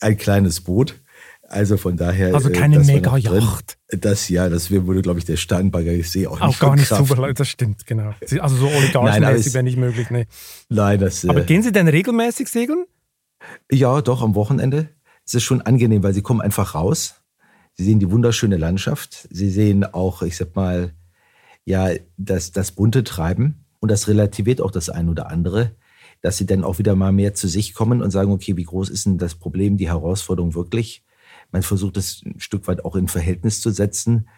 ein 0.00 0.16
kleines 0.16 0.62
Boot. 0.62 0.98
Also 1.46 1.76
von 1.76 1.98
daher. 1.98 2.34
Also 2.34 2.48
äh, 2.48 2.52
keine 2.52 2.78
Mega-Yacht. 2.78 3.76
Das 3.88 4.30
ja, 4.30 4.48
das 4.48 4.70
würde, 4.70 5.02
glaube 5.02 5.18
ich, 5.18 5.26
der 5.26 5.36
Starnberger 5.36 6.02
See 6.02 6.26
auch, 6.26 6.40
auch 6.40 6.46
nicht 6.46 6.56
Auch 6.56 6.60
gar 6.60 6.76
nicht 6.76 6.88
super, 6.88 7.34
das 7.34 7.48
stimmt, 7.48 7.84
genau. 7.84 8.14
Also 8.40 8.56
so 8.56 8.66
oligarchenmäßig 8.66 9.52
wäre 9.52 9.62
nicht 9.62 9.76
möglich, 9.76 10.08
nee. 10.08 10.26
Nein, 10.70 11.00
das. 11.00 11.26
Aber 11.26 11.42
äh, 11.42 11.44
gehen 11.44 11.62
Sie 11.62 11.70
denn 11.70 11.86
regelmäßig 11.86 12.48
segeln? 12.48 12.86
Ja, 13.70 14.02
doch, 14.02 14.22
am 14.22 14.34
Wochenende. 14.34 14.88
Es 15.24 15.34
ist 15.34 15.42
schon 15.42 15.62
angenehm, 15.62 16.02
weil 16.02 16.14
Sie 16.14 16.22
kommen 16.22 16.40
einfach 16.40 16.74
raus. 16.74 17.22
Sie 17.74 17.84
sehen 17.84 17.98
die 17.98 18.10
wunderschöne 18.10 18.56
Landschaft. 18.56 19.26
Sie 19.30 19.50
sehen 19.50 19.84
auch, 19.84 20.22
ich 20.22 20.36
sag 20.36 20.54
mal, 20.54 20.92
ja, 21.64 21.90
das, 22.16 22.52
das 22.52 22.72
bunte 22.72 23.04
Treiben. 23.04 23.64
Und 23.80 23.90
das 23.90 24.08
relativiert 24.08 24.60
auch 24.60 24.70
das 24.70 24.88
ein 24.88 25.08
oder 25.08 25.30
andere, 25.30 25.72
dass 26.22 26.38
Sie 26.38 26.46
dann 26.46 26.64
auch 26.64 26.78
wieder 26.78 26.94
mal 26.94 27.12
mehr 27.12 27.34
zu 27.34 27.48
sich 27.48 27.74
kommen 27.74 28.00
und 28.00 28.10
sagen, 28.10 28.32
okay, 28.32 28.56
wie 28.56 28.64
groß 28.64 28.88
ist 28.88 29.06
denn 29.06 29.18
das 29.18 29.34
Problem, 29.34 29.76
die 29.76 29.88
Herausforderung 29.88 30.54
wirklich? 30.54 31.04
Man 31.52 31.62
versucht 31.62 31.96
es 31.96 32.22
ein 32.24 32.40
Stück 32.40 32.66
weit 32.66 32.84
auch 32.84 32.96
in 32.96 33.08
Verhältnis 33.08 33.60
zu 33.60 33.70
setzen. 33.70 34.28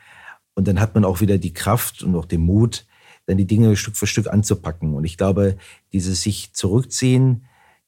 Und 0.55 0.67
dann 0.67 0.81
hat 0.81 0.95
man 0.95 1.05
auch 1.05 1.21
wieder 1.21 1.39
die 1.39 1.53
Kraft 1.53 2.03
und 2.03 2.17
auch 2.17 2.25
den 2.25 2.41
Mut, 2.41 2.87
dann 3.27 3.37
die 3.37 3.47
Dinge 3.47 3.77
Stück 3.77 3.97
für 3.97 4.07
Stück 4.07 4.29
anzupacken. 4.29 4.95
Und 4.95 5.05
ich 5.05 5.17
glaube, 5.17 5.57
dieses 5.93 6.23
sich 6.23 6.53
zurückziehen, 6.53 7.45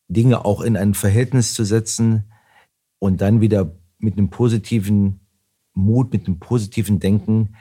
Dinge 0.09 0.45
auch 0.45 0.61
in 0.61 0.77
ein 0.77 0.95
Verhältnis 0.95 1.55
zu 1.55 1.65
setzen 1.65 2.25
und 2.99 3.21
dann 3.21 3.41
wieder 3.41 3.77
mit 3.99 4.17
einem 4.17 4.31
positiven 4.31 5.21
Mut, 5.75 6.13
mit 6.13 6.27
einem 6.27 6.39
positiven 6.39 6.99
Denken 6.99 7.57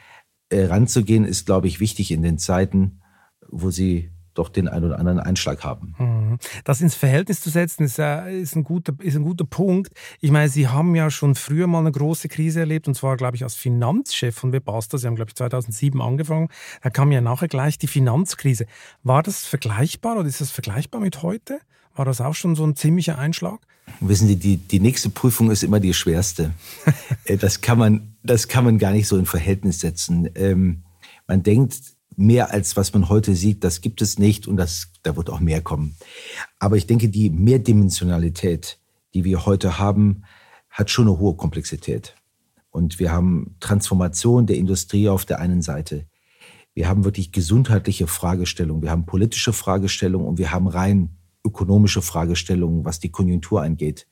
äh, 0.50 0.66
ranzugehen, 0.66 1.26
ist, 1.26 1.46
glaube 1.46 1.68
ich, 1.68 1.80
wichtig 1.80 2.12
in 2.12 2.24
den 2.24 2.38
Zeiten, 2.38 3.02
wo 3.50 3.70
sie 3.70 4.12
doch 4.38 4.50
den 4.50 4.68
einen 4.68 4.86
oder 4.86 5.00
anderen 5.00 5.20
Einschlag 5.20 5.64
haben. 5.64 5.96
Mhm. 5.98 6.38
Das 6.64 6.82
ins 6.82 6.96
Verhältnis 6.96 7.42
zu 7.42 7.50
setzen, 7.50 7.84
ist, 7.84 8.00
ist, 8.00 8.56
ein 8.56 8.64
guter, 8.64 8.94
ist 9.00 9.16
ein 9.16 9.24
guter 9.24 9.46
Punkt. 9.46 9.92
Ich 10.20 10.32
meine, 10.32 10.50
Sie 10.50 10.68
haben 10.68 10.96
ja 10.96 11.10
schon 11.10 11.36
früher 11.36 11.68
mal 11.68 11.80
eine 11.80 11.92
große 11.92 12.28
Krise 12.28 12.60
erlebt, 12.60 12.88
und 12.88 12.94
zwar, 12.94 13.18
glaube 13.18 13.36
ich, 13.36 13.44
als 13.44 13.56
Finanzchef 13.56 14.36
von 14.36 14.54
Webasto. 14.54 14.98
Sie 14.98 15.08
haben, 15.08 15.16
glaube 15.16 15.30
ich, 15.30 15.36
2007 15.36 16.02
angefangen. 16.02 16.50
Da 16.82 16.90
kam 16.90 17.12
ja 17.12 17.22
nachher 17.22 17.48
gleich 17.48 17.78
die 17.78 17.88
Finanzkrise. 17.88 18.66
War 19.04 19.24
das 19.24 19.44
vergleichbar 19.46 20.18
oder 20.18 20.28
ist 20.28 20.42
das 20.42 20.52
vergleichbar 20.52 21.02
mit 21.02 21.24
heute? 21.24 21.60
War 21.98 22.06
das 22.06 22.22
auch 22.22 22.36
schon 22.36 22.56
so 22.56 22.64
ein 22.64 22.76
ziemlicher 22.76 23.18
Einschlag? 23.18 23.60
Wissen 24.02 24.28
Sie, 24.28 24.36
die, 24.36 24.58
die 24.58 24.80
nächste 24.80 25.10
Prüfung 25.10 25.50
ist 25.50 25.64
immer 25.64 25.80
die 25.80 25.94
schwerste. 25.94 26.54
Äh, 27.26 27.38
das, 27.38 27.60
kann 27.60 27.78
man, 27.78 28.16
das 28.24 28.48
kann 28.48 28.64
man 28.64 28.78
gar 28.78 28.92
nicht 28.92 29.08
so 29.08 29.18
in 29.18 29.26
Verhältnis 29.26 29.82
setzen. 29.82 30.30
Ähm, 30.36 30.84
man 31.28 31.44
denkt, 31.44 31.78
mehr 32.16 32.52
als 32.52 32.78
was 32.78 32.94
man 32.94 33.10
heute 33.10 33.36
sieht, 33.36 33.64
das 33.66 33.82
gibt 33.82 34.02
es 34.02 34.18
nicht 34.18 34.48
und 34.48 34.56
das, 34.56 34.92
da 35.04 35.18
wird 35.18 35.30
auch 35.30 35.42
mehr 35.42 35.62
kommen. 35.62 35.98
Aber 36.60 36.78
ich 36.78 36.88
denke, 36.88 37.10
die 37.10 37.30
Mehrdimensionalität, 37.30 38.80
die 39.14 39.26
wir 39.26 39.46
heute 39.46 39.78
haben, 39.78 40.24
hat 40.70 40.90
schon 40.90 41.08
eine 41.08 41.20
hohe 41.20 41.36
Komplexität. 41.36 42.16
Und 42.70 43.00
wir 43.00 43.12
haben 43.12 43.56
Transformation 43.60 44.46
der 44.46 44.58
Industrie 44.58 45.10
auf 45.10 45.26
der 45.26 45.40
einen 45.40 45.62
Seite. 45.62 46.08
Wir 46.74 46.88
haben 46.88 47.04
wirklich 47.04 47.32
gesundheitliche 47.32 48.08
Fragestellungen, 48.08 48.84
wir 48.84 48.92
haben 48.92 49.06
politische 49.06 49.52
Fragestellungen 49.52 50.28
und 50.28 50.38
wir 50.38 50.52
haben 50.52 50.68
rein 50.68 51.17
ökonomische 51.48 52.02
Fragestellungen, 52.02 52.86
was 52.86 53.00
die 53.00 53.12
Konjunktur 53.12 53.62
angeht. 53.62 54.08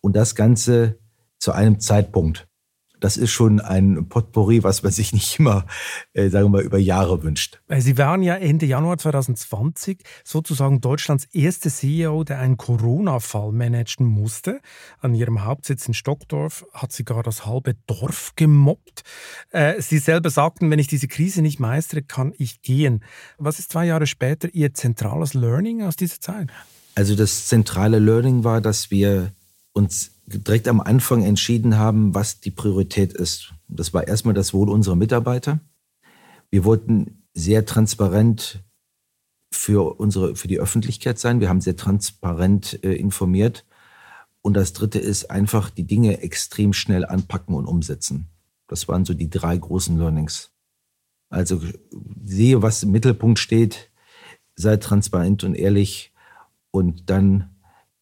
Und 0.00 0.16
das 0.16 0.34
Ganze 0.34 0.98
zu 1.38 1.52
einem 1.52 1.80
Zeitpunkt. 1.80 2.48
Das 3.02 3.16
ist 3.16 3.32
schon 3.32 3.60
ein 3.60 4.08
Potpourri, 4.08 4.62
was 4.62 4.84
man 4.84 4.92
sich 4.92 5.12
nicht 5.12 5.40
immer, 5.40 5.66
äh, 6.12 6.28
sagen 6.28 6.46
wir 6.46 6.60
mal, 6.60 6.62
über 6.62 6.78
Jahre 6.78 7.24
wünscht. 7.24 7.60
Sie 7.78 7.98
waren 7.98 8.22
ja 8.22 8.36
Ende 8.36 8.64
Januar 8.64 8.96
2020 8.96 10.04
sozusagen 10.22 10.80
Deutschlands 10.80 11.24
erste 11.32 11.68
CEO, 11.68 12.22
der 12.22 12.38
einen 12.38 12.56
Corona-Fall 12.56 13.50
managen 13.50 14.06
musste. 14.06 14.60
An 15.00 15.16
Ihrem 15.16 15.44
Hauptsitz 15.44 15.88
in 15.88 15.94
Stockdorf 15.94 16.64
hat 16.72 16.92
sie 16.92 17.04
gar 17.04 17.24
das 17.24 17.44
halbe 17.44 17.74
Dorf 17.88 18.34
gemobbt. 18.36 19.02
Äh, 19.50 19.82
Sie 19.82 19.98
selber 19.98 20.30
sagten, 20.30 20.70
wenn 20.70 20.78
ich 20.78 20.86
diese 20.86 21.08
Krise 21.08 21.42
nicht 21.42 21.58
meistere, 21.58 22.02
kann 22.02 22.32
ich 22.38 22.62
gehen. 22.62 23.02
Was 23.36 23.58
ist 23.58 23.72
zwei 23.72 23.84
Jahre 23.84 24.06
später 24.06 24.48
Ihr 24.54 24.74
zentrales 24.74 25.34
Learning 25.34 25.82
aus 25.82 25.96
dieser 25.96 26.20
Zeit? 26.20 26.50
Also 26.94 27.16
das 27.16 27.48
zentrale 27.48 27.98
Learning 27.98 28.44
war, 28.44 28.60
dass 28.60 28.92
wir 28.92 29.32
uns 29.72 30.11
direkt 30.26 30.68
am 30.68 30.80
Anfang 30.80 31.22
entschieden 31.22 31.78
haben, 31.78 32.14
was 32.14 32.40
die 32.40 32.50
Priorität 32.50 33.12
ist. 33.12 33.52
Das 33.68 33.92
war 33.92 34.06
erstmal 34.06 34.34
das 34.34 34.54
Wohl 34.54 34.68
unserer 34.68 34.96
Mitarbeiter. 34.96 35.60
Wir 36.50 36.64
wollten 36.64 37.24
sehr 37.34 37.64
transparent 37.66 38.62
für 39.50 39.98
unsere, 40.00 40.36
für 40.36 40.48
die 40.48 40.60
Öffentlichkeit 40.60 41.18
sein. 41.18 41.40
Wir 41.40 41.48
haben 41.48 41.60
sehr 41.60 41.76
transparent 41.76 42.82
äh, 42.84 42.94
informiert. 42.94 43.64
Und 44.40 44.54
das 44.54 44.72
dritte 44.72 44.98
ist 44.98 45.30
einfach 45.30 45.70
die 45.70 45.86
Dinge 45.86 46.20
extrem 46.20 46.72
schnell 46.72 47.04
anpacken 47.04 47.54
und 47.54 47.66
umsetzen. 47.66 48.28
Das 48.66 48.88
waren 48.88 49.04
so 49.04 49.14
die 49.14 49.30
drei 49.30 49.56
großen 49.56 49.96
Learnings. 49.98 50.50
Also 51.28 51.60
sehe, 52.24 52.60
was 52.62 52.82
im 52.82 52.90
Mittelpunkt 52.90 53.38
steht, 53.38 53.90
sei 54.56 54.76
transparent 54.76 55.44
und 55.44 55.54
ehrlich 55.54 56.12
und 56.70 57.08
dann 57.08 57.51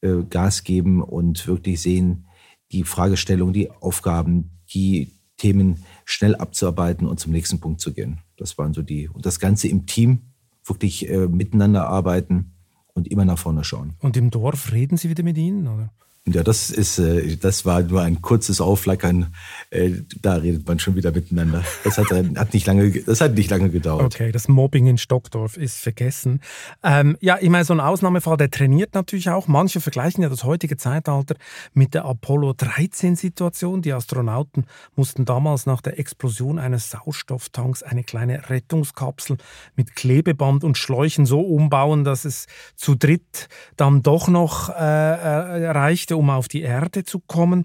äh, 0.03 0.23
Gas 0.29 0.65
geben 0.65 1.03
und 1.03 1.47
wirklich 1.47 1.81
sehen, 1.83 2.27
die 2.73 2.85
Fragestellung, 2.85 3.53
die 3.53 3.71
Aufgaben, 3.71 4.51
die 4.73 5.13
Themen 5.37 5.85
schnell 6.05 6.35
abzuarbeiten 6.37 7.07
und 7.07 7.19
zum 7.19 7.33
nächsten 7.33 7.61
Punkt 7.61 7.81
zu 7.81 7.93
gehen. 7.93 8.21
Das 8.37 8.59
waren 8.59 8.75
so 8.75 8.83
die, 8.83 9.09
und 9.09 9.27
das 9.27 9.41
Ganze 9.41 9.69
im 9.69 9.87
Team, 9.87 10.21
wirklich 10.65 11.09
äh, 11.09 11.27
miteinander 11.27 11.89
arbeiten 11.89 12.53
und 12.93 13.09
immer 13.09 13.25
nach 13.25 13.39
vorne 13.39 13.65
schauen. 13.65 13.95
Und 13.99 14.17
im 14.17 14.31
Dorf 14.31 14.73
reden 14.73 14.97
Sie 14.97 15.09
wieder 15.09 15.23
mit 15.23 15.39
Ihnen, 15.39 15.67
oder? 15.67 15.93
Ja, 16.29 16.43
das 16.43 16.69
ist, 16.71 16.99
äh, 16.99 17.37
das 17.37 17.65
war 17.65 17.81
nur 17.83 18.03
ein 18.03 18.21
kurzes 18.21 18.61
Aufflackern. 18.61 19.35
Äh, 19.71 19.93
da 20.21 20.35
redet 20.35 20.69
man 20.69 20.79
schon 20.79 20.95
wieder 20.95 21.13
miteinander. 21.13 21.65
Das 21.83 21.97
hat, 21.97 22.11
hat 22.11 22.53
nicht 22.53 22.67
lange, 22.67 22.91
das 22.91 23.23
hat 23.23 23.35
nicht 23.35 23.51
lange 23.51 23.71
gedauert. 23.71 24.05
Okay, 24.05 24.31
das 24.31 24.47
Mobbing 24.47 24.87
in 24.87 24.99
Stockdorf 24.99 25.57
ist 25.57 25.79
vergessen. 25.79 26.43
Ähm, 26.85 27.17
ja, 27.21 27.39
ich 27.41 27.49
meine, 27.49 27.65
so 27.65 27.73
ein 27.73 27.81
Ausnahmefall, 27.81 28.37
der 28.37 28.51
trainiert 28.51 28.95
natürlich 28.95 29.31
auch. 29.31 29.49
Manche 29.49 29.81
vergleichen 29.81 30.23
ja 30.23 30.29
das 30.29 30.45
heutige 30.45 30.77
Zeitalter 30.77 31.37
mit 31.73 31.95
der 31.95 32.05
Apollo 32.05 32.53
13 32.53 33.17
Situation. 33.17 33.81
Die 33.81 33.95
Astronauten 33.95 34.67
mussten 34.97 35.25
damals 35.25 35.65
nach 35.65 35.81
der 35.81 35.99
Explosion 35.99 36.59
eines 36.59 36.91
Sauerstofftanks 36.91 37.83
eine 37.83 38.05
kleine 38.05 38.51
Rettungskapsel 38.51 39.39
mit 39.75 39.97
Klebeband 39.97 40.65
und 40.65 40.77
Schläuchen 40.77 41.25
so 41.25 41.41
umbauen, 41.41 42.05
dass 42.05 42.27
es 42.27 42.47
zu 42.77 42.95
dritt 42.95 43.49
dann 43.77 44.03
doch 44.03 44.29
noch 44.29 44.69
äh, 44.69 44.75
äh, 44.75 45.67
reichte, 46.11 46.17
um 46.17 46.31
auf 46.31 46.49
die 46.49 46.63
Erde 46.63 47.05
zu 47.05 47.21
kommen. 47.21 47.65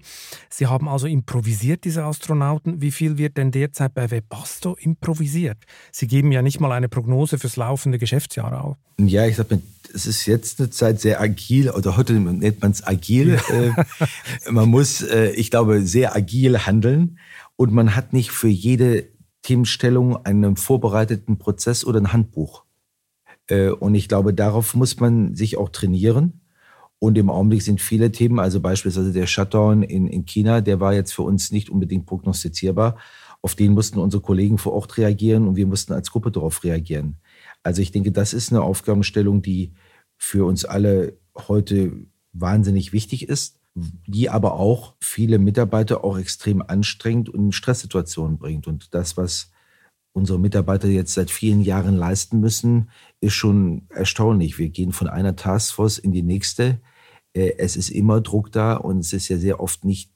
Sie 0.50 0.66
haben 0.66 0.88
also 0.88 1.06
improvisiert, 1.06 1.84
diese 1.84 2.04
Astronauten. 2.04 2.80
Wie 2.80 2.90
viel 2.90 3.18
wird 3.18 3.36
denn 3.36 3.50
derzeit 3.50 3.94
bei 3.94 4.10
Webasto 4.10 4.76
improvisiert? 4.78 5.58
Sie 5.92 6.06
geben 6.06 6.32
ja 6.32 6.42
nicht 6.42 6.60
mal 6.60 6.72
eine 6.72 6.88
Prognose 6.88 7.38
fürs 7.38 7.56
laufende 7.56 7.98
Geschäftsjahr 7.98 8.64
auf. 8.64 8.76
Ja, 8.98 9.26
ich 9.26 9.36
sage, 9.36 9.60
es 9.94 10.06
ist 10.06 10.26
jetzt 10.26 10.60
eine 10.60 10.70
Zeit 10.70 11.00
sehr 11.00 11.20
agil, 11.20 11.70
oder 11.70 11.96
heute 11.96 12.14
nennt 12.14 12.60
man 12.62 12.70
es 12.70 12.86
agil. 12.86 13.38
Ja. 13.48 13.56
Äh, 13.56 13.72
man 14.50 14.68
muss, 14.68 15.02
äh, 15.02 15.30
ich 15.30 15.50
glaube, 15.50 15.82
sehr 15.82 16.14
agil 16.14 16.66
handeln 16.66 17.18
und 17.56 17.72
man 17.72 17.94
hat 17.94 18.12
nicht 18.12 18.30
für 18.30 18.48
jede 18.48 19.08
Themenstellung 19.42 20.16
einen 20.24 20.56
vorbereiteten 20.56 21.38
Prozess 21.38 21.84
oder 21.84 22.00
ein 22.00 22.12
Handbuch. 22.12 22.64
Äh, 23.48 23.68
und 23.68 23.94
ich 23.94 24.08
glaube, 24.08 24.34
darauf 24.34 24.74
muss 24.74 24.98
man 24.98 25.34
sich 25.34 25.56
auch 25.56 25.68
trainieren. 25.68 26.40
Und 26.98 27.18
im 27.18 27.28
Augenblick 27.28 27.62
sind 27.62 27.80
viele 27.80 28.10
Themen, 28.10 28.38
also 28.38 28.60
beispielsweise 28.60 29.12
der 29.12 29.26
Shutdown 29.26 29.82
in, 29.82 30.06
in 30.06 30.24
China, 30.24 30.60
der 30.60 30.80
war 30.80 30.94
jetzt 30.94 31.12
für 31.12 31.22
uns 31.22 31.50
nicht 31.50 31.68
unbedingt 31.68 32.06
prognostizierbar. 32.06 32.96
Auf 33.42 33.54
den 33.54 33.72
mussten 33.72 33.98
unsere 33.98 34.22
Kollegen 34.22 34.56
vor 34.56 34.72
Ort 34.72 34.96
reagieren 34.96 35.46
und 35.46 35.56
wir 35.56 35.66
mussten 35.66 35.92
als 35.92 36.10
Gruppe 36.10 36.30
darauf 36.30 36.64
reagieren. 36.64 37.18
Also 37.62 37.82
ich 37.82 37.92
denke, 37.92 38.12
das 38.12 38.32
ist 38.32 38.50
eine 38.50 38.62
Aufgabenstellung, 38.62 39.42
die 39.42 39.74
für 40.16 40.46
uns 40.46 40.64
alle 40.64 41.18
heute 41.36 41.92
wahnsinnig 42.32 42.92
wichtig 42.92 43.28
ist, 43.28 43.60
die 43.74 44.30
aber 44.30 44.54
auch 44.54 44.94
viele 45.00 45.38
Mitarbeiter 45.38 46.02
auch 46.02 46.18
extrem 46.18 46.62
anstrengt 46.62 47.28
und 47.28 47.46
in 47.46 47.52
Stresssituationen 47.52 48.38
bringt. 48.38 48.66
Und 48.66 48.94
das, 48.94 49.18
was 49.18 49.50
unsere 50.12 50.38
Mitarbeiter 50.38 50.88
jetzt 50.88 51.12
seit 51.12 51.30
vielen 51.30 51.60
Jahren 51.60 51.94
leisten 51.94 52.40
müssen, 52.40 52.88
ist 53.20 53.34
schon 53.34 53.86
erstaunlich. 53.88 54.58
Wir 54.58 54.68
gehen 54.68 54.92
von 54.92 55.08
einer 55.08 55.36
Taskforce 55.36 55.98
in 55.98 56.12
die 56.12 56.22
nächste. 56.22 56.80
Äh, 57.32 57.54
es 57.58 57.76
ist 57.76 57.90
immer 57.90 58.20
Druck 58.20 58.52
da 58.52 58.74
und 58.74 59.00
es 59.00 59.12
ist 59.12 59.28
ja 59.28 59.38
sehr 59.38 59.60
oft 59.60 59.84
nicht 59.84 60.10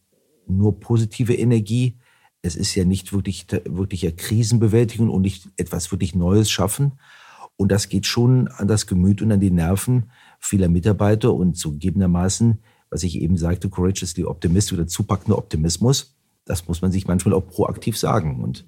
nur 0.46 0.80
positive 0.80 1.34
Energie, 1.34 1.96
Es 2.42 2.56
ist 2.56 2.74
ja 2.74 2.84
nicht 2.84 3.12
wirklich, 3.12 3.46
wirkliche 3.66 4.12
Krisenbewältigung 4.12 5.10
und 5.10 5.22
nicht 5.22 5.48
etwas 5.58 5.92
wirklich 5.92 6.14
Neues 6.14 6.50
schaffen. 6.50 6.98
Und 7.56 7.70
das 7.70 7.90
geht 7.90 8.06
schon 8.06 8.48
an 8.48 8.66
das 8.66 8.86
Gemüt 8.86 9.20
und 9.20 9.30
an 9.30 9.40
die 9.40 9.50
Nerven 9.50 10.10
vieler 10.38 10.68
Mitarbeiter 10.68 11.34
und 11.34 11.58
zugegebenermaßen, 11.58 12.58
was 12.88 13.02
ich 13.02 13.20
eben 13.20 13.36
sagte, 13.36 13.68
courageously 13.68 14.24
optimistic 14.24 14.78
oder 14.78 14.86
zupackender 14.86 15.36
Optimismus, 15.36 16.16
das 16.46 16.66
muss 16.66 16.80
man 16.80 16.90
sich 16.90 17.06
manchmal 17.06 17.34
auch 17.34 17.46
proaktiv 17.46 17.98
sagen. 17.98 18.42
Und 18.42 18.64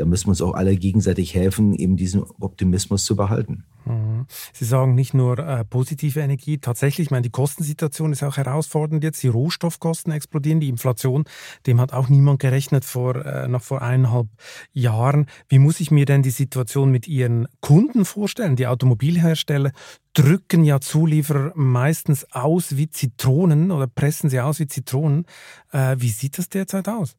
da 0.00 0.06
müssen 0.06 0.26
wir 0.26 0.30
uns 0.30 0.40
auch 0.40 0.54
alle 0.54 0.76
gegenseitig 0.76 1.34
helfen, 1.34 1.74
eben 1.74 1.98
diesen 1.98 2.22
Optimismus 2.40 3.04
zu 3.04 3.16
behalten. 3.16 3.64
Mhm. 3.84 4.26
Sie 4.54 4.64
sagen 4.64 4.94
nicht 4.94 5.12
nur 5.12 5.38
äh, 5.38 5.62
positive 5.64 6.20
Energie, 6.20 6.56
tatsächlich, 6.56 7.08
ich 7.08 7.10
meine, 7.10 7.22
die 7.22 7.30
Kostensituation 7.30 8.12
ist 8.12 8.22
auch 8.22 8.38
herausfordernd 8.38 9.04
jetzt, 9.04 9.22
die 9.22 9.28
Rohstoffkosten 9.28 10.10
explodieren, 10.10 10.58
die 10.58 10.70
Inflation, 10.70 11.24
dem 11.66 11.82
hat 11.82 11.92
auch 11.92 12.08
niemand 12.08 12.40
gerechnet 12.40 12.86
vor, 12.86 13.16
äh, 13.16 13.46
noch 13.46 13.62
vor 13.62 13.82
eineinhalb 13.82 14.28
Jahren. 14.72 15.26
Wie 15.50 15.58
muss 15.58 15.80
ich 15.80 15.90
mir 15.90 16.06
denn 16.06 16.22
die 16.22 16.30
Situation 16.30 16.90
mit 16.90 17.06
Ihren 17.06 17.46
Kunden 17.60 18.06
vorstellen? 18.06 18.56
Die 18.56 18.66
Automobilhersteller 18.66 19.72
drücken 20.14 20.64
ja 20.64 20.80
Zulieferer 20.80 21.52
meistens 21.56 22.26
aus 22.32 22.78
wie 22.78 22.88
Zitronen 22.88 23.70
oder 23.70 23.86
pressen 23.86 24.30
sie 24.30 24.40
aus 24.40 24.60
wie 24.60 24.66
Zitronen. 24.66 25.26
Äh, 25.72 25.96
wie 25.98 26.08
sieht 26.08 26.38
das 26.38 26.48
derzeit 26.48 26.88
aus? 26.88 27.16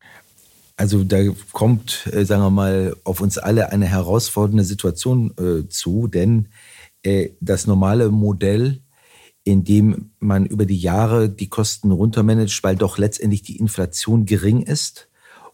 Also 0.81 1.03
da 1.03 1.19
kommt, 1.51 2.09
äh, 2.11 2.25
sagen 2.25 2.41
wir 2.41 2.49
mal, 2.49 2.95
auf 3.03 3.21
uns 3.21 3.37
alle 3.37 3.71
eine 3.71 3.85
herausfordernde 3.85 4.63
Situation 4.63 5.31
äh, 5.37 5.69
zu, 5.69 6.07
denn 6.07 6.47
äh, 7.03 7.29
das 7.39 7.67
normale 7.67 8.09
Modell, 8.09 8.81
in 9.43 9.63
dem 9.63 10.09
man 10.17 10.47
über 10.47 10.65
die 10.65 10.79
Jahre 10.79 11.29
die 11.29 11.49
Kosten 11.49 11.91
runtermanagt, 11.91 12.63
weil 12.63 12.75
doch 12.77 12.97
letztendlich 12.97 13.43
die 13.43 13.57
Inflation 13.57 14.25
gering 14.25 14.63
ist 14.63 15.07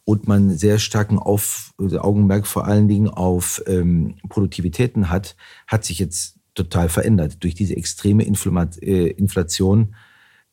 und 0.06 0.30
man 0.30 0.58
sehr 0.58 0.80
starken 0.80 1.20
auf, 1.20 1.74
also 1.78 2.00
Augenmerk 2.00 2.48
vor 2.48 2.66
allen 2.66 2.88
Dingen 2.88 3.10
auf 3.10 3.62
ähm, 3.68 4.16
Produktivitäten 4.30 5.10
hat, 5.10 5.36
hat 5.68 5.84
sich 5.84 6.00
jetzt 6.00 6.40
total 6.56 6.88
verändert. 6.88 7.44
Durch 7.44 7.54
diese 7.54 7.76
extreme 7.76 8.24
äh, 8.24 9.08
Inflation 9.10 9.94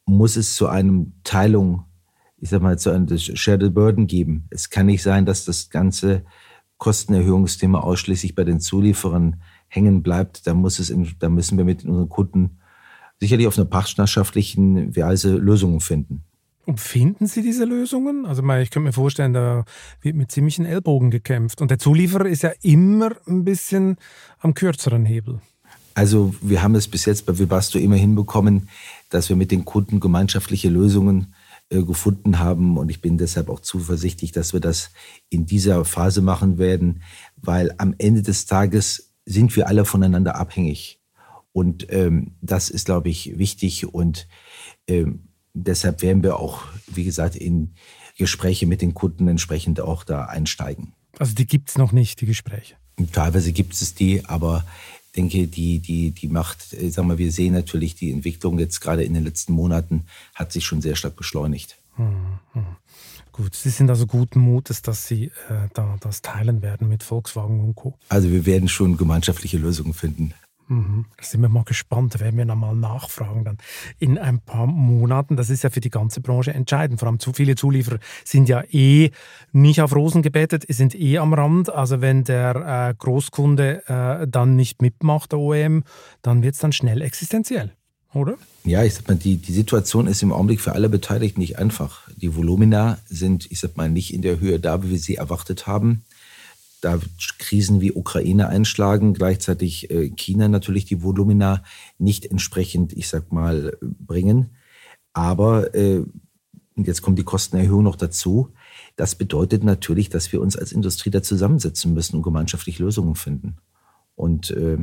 muss 0.04 0.34
es 0.34 0.56
zu 0.56 0.66
einem 0.66 1.12
Teilung 1.22 1.84
ich 2.44 2.50
sag 2.50 2.60
mal, 2.60 2.78
zu 2.78 2.90
einem 2.90 3.08
Shared 3.16 3.72
Burden 3.72 4.06
geben. 4.06 4.44
Es 4.50 4.68
kann 4.68 4.84
nicht 4.84 5.02
sein, 5.02 5.24
dass 5.24 5.46
das 5.46 5.70
ganze 5.70 6.26
Kostenerhöhungsthema 6.76 7.80
ausschließlich 7.80 8.34
bei 8.34 8.44
den 8.44 8.60
Zulieferern 8.60 9.40
hängen 9.68 10.02
bleibt. 10.02 10.46
Da 10.46 10.52
muss 10.52 10.78
es, 10.78 10.90
in, 10.90 11.10
da 11.20 11.30
müssen 11.30 11.56
wir 11.56 11.64
mit 11.64 11.86
unseren 11.86 12.10
Kunden 12.10 12.58
sicherlich 13.18 13.46
auf 13.46 13.56
einer 13.56 13.64
partnerschaftlichen 13.64 14.94
Weise 14.94 15.38
Lösungen 15.38 15.80
finden. 15.80 16.22
Und 16.66 16.80
finden 16.80 17.26
Sie 17.26 17.40
diese 17.40 17.64
Lösungen? 17.64 18.26
Also 18.26 18.42
ich 18.42 18.70
könnte 18.70 18.88
mir 18.88 18.92
vorstellen, 18.92 19.32
da 19.32 19.64
wird 20.02 20.14
mit 20.14 20.30
ziemlichen 20.30 20.66
Ellbogen 20.66 21.10
gekämpft. 21.10 21.62
Und 21.62 21.70
der 21.70 21.78
Zulieferer 21.78 22.26
ist 22.26 22.42
ja 22.42 22.52
immer 22.60 23.12
ein 23.26 23.46
bisschen 23.46 23.96
am 24.40 24.52
kürzeren 24.52 25.06
Hebel. 25.06 25.40
Also 25.94 26.34
wir 26.42 26.62
haben 26.62 26.74
es 26.74 26.88
bis 26.88 27.06
jetzt 27.06 27.24
bei 27.24 27.38
Webasto 27.38 27.78
immer 27.78 27.96
hinbekommen, 27.96 28.68
dass 29.08 29.30
wir 29.30 29.36
mit 29.36 29.50
den 29.50 29.64
Kunden 29.64 29.98
gemeinschaftliche 29.98 30.68
Lösungen 30.68 31.32
gefunden 31.82 32.38
haben. 32.38 32.78
Und 32.78 32.90
ich 32.90 33.00
bin 33.00 33.18
deshalb 33.18 33.48
auch 33.48 33.60
zuversichtlich, 33.60 34.32
dass 34.32 34.52
wir 34.52 34.60
das 34.60 34.90
in 35.30 35.46
dieser 35.46 35.84
Phase 35.84 36.22
machen 36.22 36.58
werden, 36.58 37.02
weil 37.36 37.74
am 37.78 37.94
Ende 37.98 38.22
des 38.22 38.46
Tages 38.46 39.12
sind 39.26 39.56
wir 39.56 39.68
alle 39.68 39.84
voneinander 39.84 40.36
abhängig. 40.36 41.00
Und 41.52 41.86
ähm, 41.92 42.32
das 42.40 42.68
ist, 42.70 42.86
glaube 42.86 43.08
ich, 43.08 43.38
wichtig. 43.38 43.92
Und 43.92 44.28
ähm, 44.86 45.28
deshalb 45.54 46.02
werden 46.02 46.22
wir 46.22 46.38
auch, 46.38 46.64
wie 46.86 47.04
gesagt, 47.04 47.36
in 47.36 47.74
Gespräche 48.16 48.66
mit 48.66 48.82
den 48.82 48.94
Kunden 48.94 49.28
entsprechend 49.28 49.80
auch 49.80 50.04
da 50.04 50.26
einsteigen. 50.26 50.92
Also 51.18 51.34
die 51.34 51.46
gibt 51.46 51.70
es 51.70 51.78
noch 51.78 51.92
nicht, 51.92 52.20
die 52.20 52.26
Gespräche. 52.26 52.74
Teilweise 53.12 53.52
gibt 53.52 53.74
es 53.74 53.94
die, 53.94 54.24
aber 54.26 54.64
denke, 55.16 55.46
die, 55.46 55.78
die, 55.78 56.10
die 56.10 56.28
macht, 56.28 56.72
äh, 56.72 56.90
sagen 56.90 57.08
wir, 57.08 57.18
wir 57.18 57.32
sehen 57.32 57.54
natürlich 57.54 57.94
die 57.94 58.12
Entwicklung 58.12 58.58
jetzt 58.58 58.80
gerade 58.80 59.04
in 59.04 59.14
den 59.14 59.24
letzten 59.24 59.52
Monaten 59.52 60.04
hat 60.34 60.52
sich 60.52 60.64
schon 60.64 60.80
sehr 60.80 60.96
stark 60.96 61.16
beschleunigt. 61.16 61.78
Hm, 61.96 62.38
hm. 62.52 62.64
Gut, 63.32 63.54
Sie 63.54 63.70
sind 63.70 63.90
also 63.90 64.06
guten 64.06 64.38
Mutes, 64.38 64.82
dass 64.82 65.08
Sie 65.08 65.24
äh, 65.48 65.68
da 65.74 65.96
das 66.00 66.22
teilen 66.22 66.62
werden 66.62 66.88
mit 66.88 67.02
Volkswagen 67.02 67.60
und 67.60 67.74
Co. 67.74 67.98
Also 68.08 68.30
wir 68.30 68.46
werden 68.46 68.68
schon 68.68 68.96
gemeinschaftliche 68.96 69.58
Lösungen 69.58 69.92
finden. 69.92 70.34
Mhm. 70.68 71.06
Da 71.16 71.24
sind 71.24 71.42
wir 71.42 71.48
mal 71.48 71.64
gespannt, 71.64 72.14
da 72.14 72.20
werden 72.20 72.38
wir 72.38 72.44
nochmal 72.44 72.74
nachfragen 72.74 73.44
dann 73.44 73.58
in 73.98 74.18
ein 74.18 74.40
paar 74.40 74.66
Monaten. 74.66 75.36
Das 75.36 75.50
ist 75.50 75.62
ja 75.62 75.70
für 75.70 75.80
die 75.80 75.90
ganze 75.90 76.20
Branche 76.20 76.54
entscheidend. 76.54 77.00
Vor 77.00 77.08
allem 77.08 77.18
zu 77.18 77.32
viele 77.32 77.54
Zulieferer 77.54 77.98
sind 78.24 78.48
ja 78.48 78.62
eh 78.70 79.10
nicht 79.52 79.80
auf 79.82 79.94
Rosen 79.94 80.22
gebettet, 80.22 80.64
sind 80.68 80.94
eh 80.94 81.18
am 81.18 81.34
Rand. 81.34 81.70
Also 81.70 82.00
wenn 82.00 82.24
der 82.24 82.90
äh, 82.90 82.94
Großkunde 82.96 83.82
äh, 83.86 84.26
dann 84.26 84.56
nicht 84.56 84.80
mitmacht, 84.80 85.32
der 85.32 85.38
OEM, 85.38 85.84
dann 86.22 86.42
wird 86.42 86.54
es 86.54 86.60
dann 86.60 86.72
schnell 86.72 87.02
existenziell, 87.02 87.72
oder? 88.14 88.36
Ja, 88.64 88.82
ich 88.82 88.94
sag 88.94 89.06
mal, 89.08 89.16
die, 89.16 89.36
die 89.36 89.52
Situation 89.52 90.06
ist 90.06 90.22
im 90.22 90.32
Augenblick 90.32 90.62
für 90.62 90.72
alle 90.72 90.88
Beteiligten 90.88 91.40
nicht 91.40 91.58
einfach. 91.58 92.08
Die 92.16 92.34
Volumina 92.34 92.98
sind, 93.06 93.50
ich 93.50 93.60
sag 93.60 93.76
mal, 93.76 93.90
nicht 93.90 94.14
in 94.14 94.22
der 94.22 94.40
Höhe 94.40 94.58
da, 94.58 94.82
wie 94.82 94.90
wir 94.90 94.98
sie 94.98 95.16
erwartet 95.16 95.66
haben 95.66 96.04
da 96.84 97.00
Krisen 97.38 97.80
wie 97.80 97.92
Ukraine 97.92 98.48
einschlagen, 98.48 99.14
gleichzeitig 99.14 99.90
äh, 99.90 100.10
China 100.10 100.48
natürlich 100.48 100.84
die 100.84 101.02
Volumina 101.02 101.62
nicht 101.98 102.26
entsprechend, 102.26 102.92
ich 102.92 103.08
sag 103.08 103.32
mal, 103.32 103.76
bringen. 103.80 104.50
Aber 105.12 105.74
äh, 105.74 106.04
jetzt 106.76 107.02
kommt 107.02 107.18
die 107.18 107.24
Kostenerhöhung 107.24 107.82
noch 107.82 107.96
dazu. 107.96 108.50
Das 108.96 109.14
bedeutet 109.14 109.64
natürlich, 109.64 110.10
dass 110.10 110.32
wir 110.32 110.40
uns 110.40 110.56
als 110.56 110.72
Industrie 110.72 111.10
da 111.10 111.22
zusammensetzen 111.22 111.94
müssen 111.94 112.16
und 112.16 112.22
gemeinschaftlich 112.22 112.78
Lösungen 112.78 113.14
finden. 113.14 113.56
Und 114.14 114.50
äh, 114.50 114.78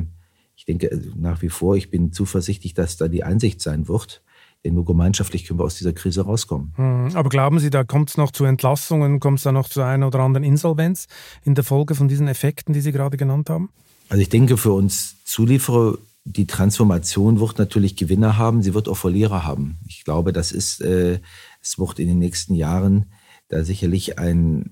ich 0.56 0.64
denke 0.64 0.90
äh, 0.90 1.00
nach 1.16 1.42
wie 1.42 1.48
vor, 1.48 1.76
ich 1.76 1.90
bin 1.90 2.12
zuversichtlich, 2.12 2.74
dass 2.74 2.96
da 2.96 3.08
die 3.08 3.24
Einsicht 3.24 3.60
sein 3.60 3.88
wird, 3.88 4.22
nur 4.70 4.84
gemeinschaftlich 4.84 5.44
können 5.44 5.58
wir 5.58 5.64
aus 5.64 5.76
dieser 5.76 5.92
Krise 5.92 6.22
rauskommen. 6.22 6.72
Hm, 6.76 7.16
aber 7.16 7.28
glauben 7.28 7.58
Sie, 7.58 7.70
da 7.70 7.82
kommt 7.82 8.10
es 8.10 8.16
noch 8.16 8.30
zu 8.30 8.44
Entlassungen, 8.44 9.18
kommt 9.18 9.38
es 9.38 9.44
da 9.44 9.52
noch 9.52 9.68
zu 9.68 9.82
einer 9.82 10.06
oder 10.06 10.20
anderen 10.20 10.44
Insolvenz 10.44 11.06
in 11.44 11.54
der 11.54 11.64
Folge 11.64 11.94
von 11.94 12.08
diesen 12.08 12.28
Effekten, 12.28 12.72
die 12.72 12.80
Sie 12.80 12.92
gerade 12.92 13.16
genannt 13.16 13.50
haben? 13.50 13.70
Also 14.08 14.22
ich 14.22 14.28
denke 14.28 14.56
für 14.56 14.72
uns 14.72 15.16
Zulieferer, 15.24 15.98
die 16.24 16.46
Transformation 16.46 17.40
wird 17.40 17.58
natürlich 17.58 17.96
Gewinner 17.96 18.36
haben, 18.36 18.62
sie 18.62 18.74
wird 18.74 18.88
auch 18.88 18.96
Verlierer 18.96 19.44
haben. 19.44 19.78
Ich 19.88 20.04
glaube, 20.04 20.32
das 20.32 20.52
ist, 20.52 20.80
äh, 20.80 21.18
es 21.60 21.78
wird 21.78 21.98
in 21.98 22.08
den 22.08 22.18
nächsten 22.18 22.54
Jahren 22.54 23.06
da 23.48 23.64
sicherlich 23.64 24.18
ein, 24.18 24.70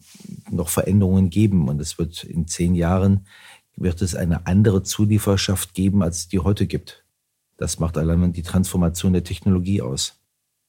noch 0.51 0.69
Veränderungen 0.69 1.31
geben 1.31 1.69
und 1.69 1.81
es 1.81 1.99
wird 1.99 2.25
in 2.25 2.47
zehn 2.47 2.75
Jahren 2.75 3.27
wird 3.77 4.03
es 4.03 4.15
eine 4.15 4.47
andere 4.47 4.83
Zulieferschaft 4.83 5.75
geben, 5.75 6.03
als 6.03 6.19
es 6.19 6.29
die 6.29 6.39
heute 6.39 6.67
gibt. 6.67 7.05
Das 7.61 7.79
macht 7.79 7.99
allein 7.99 8.33
die 8.33 8.43
Transformation 8.43 9.13
der 9.13 9.23
Technologie 9.23 9.83
aus. 9.83 10.19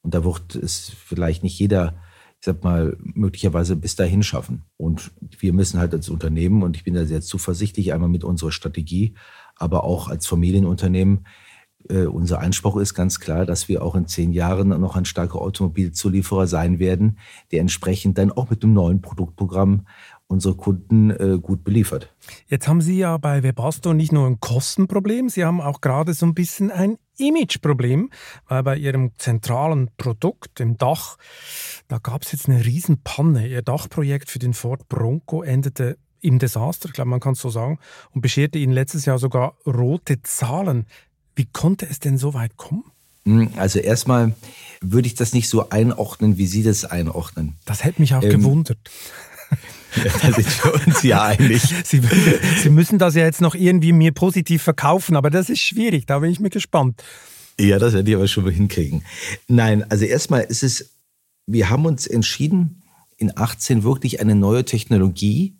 Und 0.02 0.12
da 0.12 0.24
wird 0.24 0.54
es 0.56 0.90
vielleicht 0.90 1.42
nicht 1.42 1.58
jeder, 1.58 1.94
ich 2.38 2.44
sag 2.44 2.62
mal, 2.62 2.98
möglicherweise 3.00 3.76
bis 3.76 3.96
dahin 3.96 4.22
schaffen. 4.22 4.66
Und 4.76 5.10
wir 5.38 5.54
müssen 5.54 5.80
halt 5.80 5.94
als 5.94 6.10
Unternehmen, 6.10 6.62
und 6.62 6.76
ich 6.76 6.84
bin 6.84 6.92
da 6.92 7.06
sehr 7.06 7.22
zuversichtlich, 7.22 7.94
einmal 7.94 8.10
mit 8.10 8.24
unserer 8.24 8.52
Strategie, 8.52 9.14
aber 9.56 9.84
auch 9.84 10.08
als 10.08 10.26
Familienunternehmen, 10.26 11.24
äh, 11.88 12.04
unser 12.04 12.40
Anspruch 12.40 12.76
ist 12.76 12.92
ganz 12.92 13.20
klar, 13.20 13.46
dass 13.46 13.68
wir 13.68 13.82
auch 13.82 13.94
in 13.94 14.06
zehn 14.06 14.32
Jahren 14.32 14.68
noch 14.68 14.94
ein 14.94 15.06
starker 15.06 15.40
Automobilzulieferer 15.40 16.46
sein 16.46 16.78
werden, 16.78 17.18
der 17.52 17.60
entsprechend 17.60 18.18
dann 18.18 18.32
auch 18.32 18.50
mit 18.50 18.62
einem 18.62 18.74
neuen 18.74 19.00
Produktprogramm 19.00 19.86
unsere 20.32 20.56
Kunden 20.56 21.10
äh, 21.10 21.38
gut 21.40 21.62
beliefert. 21.62 22.12
Jetzt 22.48 22.66
haben 22.66 22.80
Sie 22.80 22.98
ja 22.98 23.18
bei 23.18 23.42
Webasto 23.42 23.92
nicht 23.92 24.12
nur 24.12 24.26
ein 24.26 24.40
Kostenproblem, 24.40 25.28
Sie 25.28 25.44
haben 25.44 25.60
auch 25.60 25.80
gerade 25.80 26.14
so 26.14 26.26
ein 26.26 26.34
bisschen 26.34 26.70
ein 26.70 26.96
Imageproblem, 27.18 28.10
weil 28.48 28.62
bei 28.62 28.76
Ihrem 28.76 29.12
zentralen 29.18 29.90
Produkt, 29.98 30.58
dem 30.58 30.78
Dach, 30.78 31.18
da 31.88 31.98
gab 31.98 32.22
es 32.22 32.32
jetzt 32.32 32.48
eine 32.48 32.64
Riesenpanne. 32.64 33.46
Ihr 33.46 33.62
Dachprojekt 33.62 34.30
für 34.30 34.38
den 34.38 34.54
Ford 34.54 34.88
Bronco 34.88 35.42
endete 35.42 35.98
im 36.22 36.38
Desaster, 36.38 36.88
ich 36.88 36.94
glaube, 36.94 37.10
man 37.10 37.20
kann 37.20 37.34
es 37.34 37.40
so 37.40 37.50
sagen, 37.50 37.78
und 38.12 38.22
bescherte 38.22 38.58
Ihnen 38.58 38.72
letztes 38.72 39.04
Jahr 39.04 39.18
sogar 39.18 39.56
rote 39.66 40.22
Zahlen. 40.22 40.86
Wie 41.36 41.46
konnte 41.46 41.86
es 41.86 42.00
denn 42.00 42.16
so 42.16 42.32
weit 42.32 42.56
kommen? 42.56 42.84
Hm, 43.24 43.50
also 43.56 43.78
erstmal 43.78 44.34
würde 44.80 45.06
ich 45.06 45.14
das 45.14 45.32
nicht 45.32 45.48
so 45.48 45.68
einordnen, 45.68 46.38
wie 46.38 46.46
Sie 46.46 46.62
das 46.62 46.84
einordnen. 46.84 47.56
Das 47.66 47.84
hätte 47.84 48.00
mich 48.00 48.14
auch 48.14 48.22
ähm, 48.22 48.30
gewundert. 48.30 48.78
Da 50.22 50.32
sind 50.32 50.64
wir 50.64 50.86
uns 50.86 51.02
ja 51.02 51.24
einig. 51.24 51.62
Sie, 51.84 52.00
Sie 52.58 52.70
müssen 52.70 52.98
das 52.98 53.14
ja 53.14 53.24
jetzt 53.24 53.40
noch 53.40 53.54
irgendwie 53.54 53.92
mir 53.92 54.12
positiv 54.12 54.62
verkaufen, 54.62 55.16
aber 55.16 55.30
das 55.30 55.50
ist 55.50 55.60
schwierig, 55.60 56.06
da 56.06 56.18
bin 56.20 56.30
ich 56.30 56.40
mir 56.40 56.50
gespannt. 56.50 57.02
Ja, 57.58 57.78
das 57.78 57.92
werde 57.92 58.10
ich 58.10 58.16
aber 58.16 58.28
schon 58.28 58.44
mal 58.44 58.52
hinkriegen. 58.52 59.04
Nein, 59.48 59.84
also 59.90 60.04
erstmal 60.04 60.42
ist 60.42 60.62
es, 60.62 60.94
wir 61.46 61.70
haben 61.70 61.86
uns 61.86 62.06
entschieden, 62.06 62.82
in 63.16 63.36
18 63.36 63.84
wirklich 63.84 64.20
eine 64.20 64.34
neue 64.34 64.64
Technologie, 64.64 65.56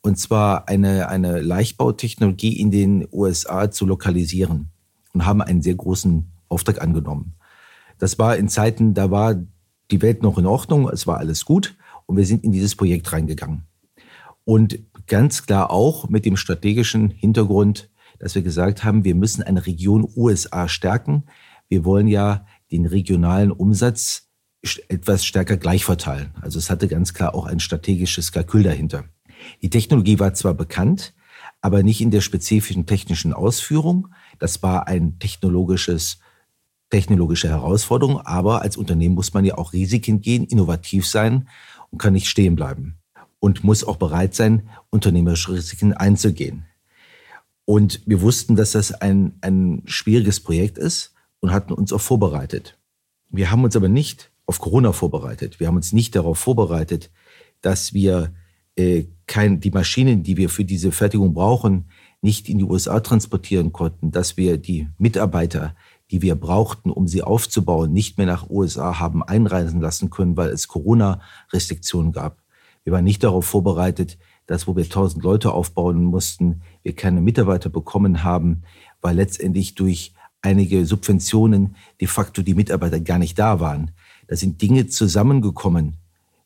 und 0.00 0.18
zwar 0.18 0.68
eine, 0.68 1.08
eine 1.08 1.40
Leichtbautechnologie 1.40 2.60
in 2.60 2.70
den 2.70 3.08
USA 3.12 3.70
zu 3.70 3.86
lokalisieren 3.86 4.70
und 5.12 5.26
haben 5.26 5.42
einen 5.42 5.62
sehr 5.62 5.74
großen 5.74 6.30
Auftrag 6.48 6.80
angenommen. 6.80 7.34
Das 7.98 8.18
war 8.18 8.36
in 8.36 8.48
Zeiten, 8.48 8.94
da 8.94 9.10
war 9.10 9.34
die 9.90 10.02
Welt 10.02 10.22
noch 10.22 10.38
in 10.38 10.46
Ordnung, 10.46 10.88
es 10.88 11.06
war 11.06 11.18
alles 11.18 11.44
gut. 11.44 11.76
Und 12.06 12.16
wir 12.16 12.24
sind 12.24 12.44
in 12.44 12.52
dieses 12.52 12.74
Projekt 12.74 13.12
reingegangen. 13.12 13.64
Und 14.48 14.78
ganz 15.06 15.44
klar 15.44 15.70
auch 15.70 16.08
mit 16.08 16.24
dem 16.24 16.38
strategischen 16.38 17.10
Hintergrund, 17.10 17.90
dass 18.18 18.34
wir 18.34 18.40
gesagt 18.40 18.82
haben, 18.82 19.04
wir 19.04 19.14
müssen 19.14 19.42
eine 19.42 19.66
Region 19.66 20.10
USA 20.16 20.68
stärken. 20.68 21.24
Wir 21.68 21.84
wollen 21.84 22.08
ja 22.08 22.46
den 22.72 22.86
regionalen 22.86 23.52
Umsatz 23.52 24.30
etwas 24.88 25.26
stärker 25.26 25.58
gleich 25.58 25.84
verteilen. 25.84 26.30
Also 26.40 26.58
es 26.58 26.70
hatte 26.70 26.88
ganz 26.88 27.12
klar 27.12 27.34
auch 27.34 27.44
ein 27.44 27.60
strategisches 27.60 28.32
Kalkül 28.32 28.62
dahinter. 28.62 29.04
Die 29.60 29.68
Technologie 29.68 30.18
war 30.18 30.32
zwar 30.32 30.54
bekannt, 30.54 31.12
aber 31.60 31.82
nicht 31.82 32.00
in 32.00 32.10
der 32.10 32.22
spezifischen 32.22 32.86
technischen 32.86 33.34
Ausführung. 33.34 34.08
Das 34.38 34.62
war 34.62 34.88
ein 34.88 35.18
technologisches, 35.18 36.20
technologische 36.88 37.50
Herausforderung, 37.50 38.18
aber 38.22 38.62
als 38.62 38.78
Unternehmen 38.78 39.14
muss 39.14 39.34
man 39.34 39.44
ja 39.44 39.58
auch 39.58 39.74
Risiken 39.74 40.22
gehen, 40.22 40.46
innovativ 40.46 41.06
sein 41.06 41.50
und 41.90 41.98
kann 41.98 42.14
nicht 42.14 42.28
stehen 42.28 42.56
bleiben 42.56 42.97
und 43.40 43.64
muss 43.64 43.84
auch 43.84 43.96
bereit 43.96 44.34
sein, 44.34 44.68
unternehmerische 44.90 45.52
Risiken 45.52 45.92
einzugehen. 45.92 46.64
Und 47.64 48.00
wir 48.06 48.22
wussten, 48.22 48.56
dass 48.56 48.72
das 48.72 48.92
ein, 48.92 49.34
ein 49.42 49.82
schwieriges 49.84 50.40
Projekt 50.40 50.78
ist 50.78 51.12
und 51.40 51.52
hatten 51.52 51.72
uns 51.72 51.92
auch 51.92 52.00
vorbereitet. 52.00 52.78
Wir 53.28 53.50
haben 53.50 53.64
uns 53.64 53.76
aber 53.76 53.88
nicht 53.88 54.30
auf 54.46 54.58
Corona 54.58 54.92
vorbereitet. 54.92 55.60
Wir 55.60 55.66
haben 55.66 55.76
uns 55.76 55.92
nicht 55.92 56.16
darauf 56.16 56.38
vorbereitet, 56.38 57.10
dass 57.60 57.92
wir 57.92 58.32
äh, 58.76 59.04
kein, 59.26 59.60
die 59.60 59.70
Maschinen, 59.70 60.22
die 60.22 60.36
wir 60.36 60.48
für 60.48 60.64
diese 60.64 60.92
Fertigung 60.92 61.34
brauchen, 61.34 61.90
nicht 62.22 62.48
in 62.48 62.58
die 62.58 62.64
USA 62.64 63.00
transportieren 63.00 63.72
konnten, 63.72 64.10
dass 64.10 64.36
wir 64.36 64.56
die 64.56 64.88
Mitarbeiter, 64.98 65.76
die 66.10 66.22
wir 66.22 66.34
brauchten, 66.34 66.90
um 66.90 67.06
sie 67.06 67.22
aufzubauen, 67.22 67.92
nicht 67.92 68.16
mehr 68.16 68.26
nach 68.26 68.48
USA 68.48 68.98
haben 68.98 69.22
einreisen 69.22 69.80
lassen 69.80 70.10
können, 70.10 70.36
weil 70.36 70.50
es 70.50 70.68
Corona-Restriktionen 70.68 72.12
gab. 72.12 72.42
Wir 72.88 72.92
waren 72.92 73.04
nicht 73.04 73.22
darauf 73.22 73.44
vorbereitet, 73.44 74.16
dass 74.46 74.66
wo 74.66 74.74
wir 74.74 74.88
tausend 74.88 75.22
Leute 75.22 75.52
aufbauen 75.52 76.04
mussten, 76.04 76.62
wir 76.82 76.94
keine 76.94 77.20
Mitarbeiter 77.20 77.68
bekommen 77.68 78.24
haben, 78.24 78.62
weil 79.02 79.16
letztendlich 79.16 79.74
durch 79.74 80.14
einige 80.40 80.86
Subventionen 80.86 81.76
de 82.00 82.08
facto 82.08 82.40
die 82.40 82.54
Mitarbeiter 82.54 82.98
gar 82.98 83.18
nicht 83.18 83.38
da 83.38 83.60
waren. 83.60 83.90
Da 84.26 84.36
sind 84.36 84.62
Dinge 84.62 84.86
zusammengekommen 84.86 85.98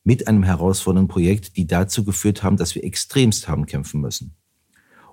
mit 0.03 0.27
einem 0.27 0.43
herausfordernden 0.43 1.07
Projekt, 1.07 1.57
die 1.57 1.69
dazu 1.69 2.03
geführt 2.03 2.43
haben, 2.43 2.57
dass 2.57 2.75
wir 2.75 2.83
extremst 2.83 3.47
haben 3.47 3.67
kämpfen 3.67 4.01
müssen. 4.01 4.35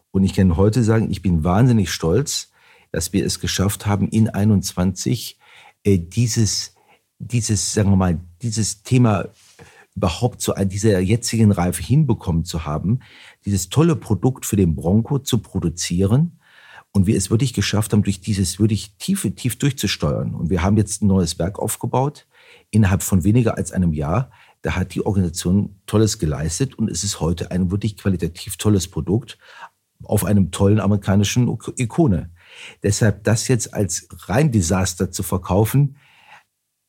Und 0.09 0.23
ich 0.23 0.33
kann 0.33 0.57
heute 0.57 0.83
sagen, 0.83 1.11
ich 1.11 1.21
bin 1.21 1.43
wahnsinnig 1.43 1.91
stolz, 1.91 2.49
dass 2.91 3.13
wir 3.13 3.23
es 3.23 3.39
geschafft 3.39 3.85
haben, 3.85 4.07
in 4.07 4.29
21 4.29 5.37
äh, 5.83 5.99
dieses, 5.99 6.73
dieses, 7.19 7.71
sagen 7.71 7.91
wir 7.91 7.97
mal, 7.97 8.19
dieses 8.41 8.81
Thema 8.81 9.25
überhaupt 9.99 10.39
zu 10.39 10.53
dieser 10.63 10.99
jetzigen 11.01 11.51
Reife 11.51 11.83
hinbekommen 11.83 12.45
zu 12.45 12.63
haben, 12.63 12.99
dieses 13.43 13.67
tolle 13.67 13.97
Produkt 13.97 14.45
für 14.45 14.55
den 14.55 14.73
Bronco 14.73 15.19
zu 15.19 15.39
produzieren 15.39 16.39
und 16.93 17.05
wir 17.05 17.17
es 17.17 17.29
wirklich 17.29 17.53
geschafft 17.53 17.91
haben, 17.91 18.03
durch 18.03 18.21
dieses 18.21 18.61
wirklich 18.61 18.95
tiefe, 18.97 19.35
tief 19.35 19.57
durchzusteuern. 19.57 20.33
Und 20.35 20.49
wir 20.49 20.63
haben 20.63 20.77
jetzt 20.77 21.01
ein 21.01 21.07
neues 21.07 21.37
Werk 21.37 21.59
aufgebaut, 21.59 22.27
innerhalb 22.71 23.03
von 23.03 23.25
weniger 23.25 23.57
als 23.57 23.73
einem 23.73 23.91
Jahr. 23.91 24.31
Da 24.61 24.77
hat 24.77 24.95
die 24.95 25.05
Organisation 25.05 25.75
Tolles 25.85 26.17
geleistet 26.17 26.75
und 26.75 26.89
es 26.89 27.03
ist 27.03 27.19
heute 27.19 27.51
ein 27.51 27.69
wirklich 27.69 27.97
qualitativ 27.97 28.55
tolles 28.55 28.87
Produkt 28.87 29.37
auf 30.03 30.23
einem 30.23 30.49
tollen 30.51 30.79
amerikanischen 30.79 31.53
Ikone. 31.75 32.29
Deshalb 32.83 33.25
das 33.25 33.49
jetzt 33.49 33.73
als 33.73 34.07
rein 34.29 34.53
Desaster 34.53 35.11
zu 35.11 35.23
verkaufen, 35.23 35.97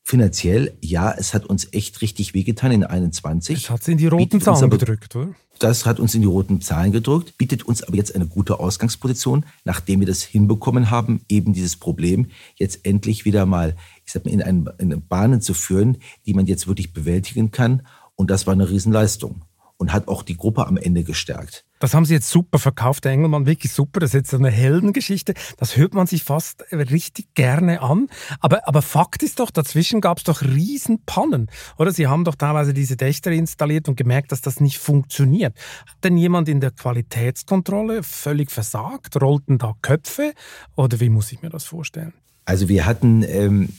finanziell, 0.03 0.77
ja, 0.81 1.11
es 1.11 1.33
hat 1.33 1.45
uns 1.45 1.67
echt 1.71 2.01
richtig 2.01 2.33
wehgetan 2.33 2.71
in 2.71 2.83
21. 2.83 3.63
Es 3.63 3.69
hat 3.69 3.87
in 3.87 3.97
die 3.97 4.07
roten 4.07 4.41
Zahlen 4.41 4.69
gedrückt, 4.69 5.15
oder? 5.15 5.35
Das 5.59 5.85
hat 5.85 5.99
uns 5.99 6.15
in 6.15 6.21
die 6.21 6.27
roten 6.27 6.59
Zahlen 6.59 6.91
gedrückt, 6.91 7.37
bietet 7.37 7.63
uns 7.63 7.83
aber 7.83 7.95
jetzt 7.95 8.15
eine 8.15 8.25
gute 8.25 8.59
Ausgangsposition, 8.59 9.45
nachdem 9.63 9.99
wir 9.99 10.07
das 10.07 10.23
hinbekommen 10.23 10.89
haben, 10.89 11.21
eben 11.29 11.53
dieses 11.53 11.75
Problem 11.75 12.31
jetzt 12.55 12.83
endlich 12.83 13.25
wieder 13.25 13.45
mal, 13.45 13.75
ich 14.03 14.11
sag 14.11 14.25
mal, 14.25 14.31
in, 14.31 14.41
einen, 14.41 14.67
in 14.79 15.07
Bahnen 15.07 15.39
zu 15.39 15.53
führen, 15.53 15.97
die 16.25 16.33
man 16.33 16.47
jetzt 16.47 16.67
wirklich 16.67 16.93
bewältigen 16.93 17.51
kann. 17.51 17.85
Und 18.15 18.31
das 18.31 18.47
war 18.47 18.53
eine 18.53 18.71
Riesenleistung 18.71 19.43
und 19.77 19.93
hat 19.93 20.07
auch 20.07 20.23
die 20.23 20.35
Gruppe 20.35 20.65
am 20.65 20.77
Ende 20.77 21.03
gestärkt. 21.03 21.63
Das 21.81 21.95
haben 21.95 22.05
Sie 22.05 22.13
jetzt 22.13 22.29
super 22.29 22.59
verkauft, 22.59 23.05
der 23.05 23.11
Engelmann, 23.11 23.47
wirklich 23.47 23.73
super. 23.73 23.99
Das 23.99 24.11
ist 24.11 24.13
jetzt 24.13 24.33
eine 24.35 24.51
Heldengeschichte. 24.51 25.33
Das 25.57 25.77
hört 25.77 25.95
man 25.95 26.05
sich 26.05 26.23
fast 26.23 26.63
richtig 26.71 27.33
gerne 27.33 27.81
an. 27.81 28.07
Aber, 28.39 28.67
aber 28.67 28.83
Fakt 28.83 29.23
ist 29.23 29.39
doch, 29.39 29.49
dazwischen 29.49 29.99
gab 29.99 30.19
es 30.19 30.23
doch 30.23 30.43
Riesenpannen. 30.43 31.49
Oder 31.79 31.91
Sie 31.91 32.05
haben 32.05 32.23
doch 32.23 32.35
teilweise 32.35 32.75
diese 32.75 32.97
Dächter 32.97 33.31
installiert 33.31 33.89
und 33.89 33.95
gemerkt, 33.95 34.31
dass 34.31 34.41
das 34.41 34.59
nicht 34.59 34.77
funktioniert. 34.77 35.55
Hat 35.87 36.03
denn 36.03 36.17
jemand 36.17 36.49
in 36.49 36.61
der 36.61 36.69
Qualitätskontrolle 36.69 38.03
völlig 38.03 38.51
versagt? 38.51 39.19
Rollten 39.19 39.57
da 39.57 39.73
Köpfe? 39.81 40.33
Oder 40.75 40.99
wie 40.99 41.09
muss 41.09 41.31
ich 41.31 41.41
mir 41.41 41.49
das 41.49 41.63
vorstellen? 41.63 42.13
Also 42.45 42.69
wir 42.69 42.85
hatten 42.85 43.23
ähm, 43.23 43.69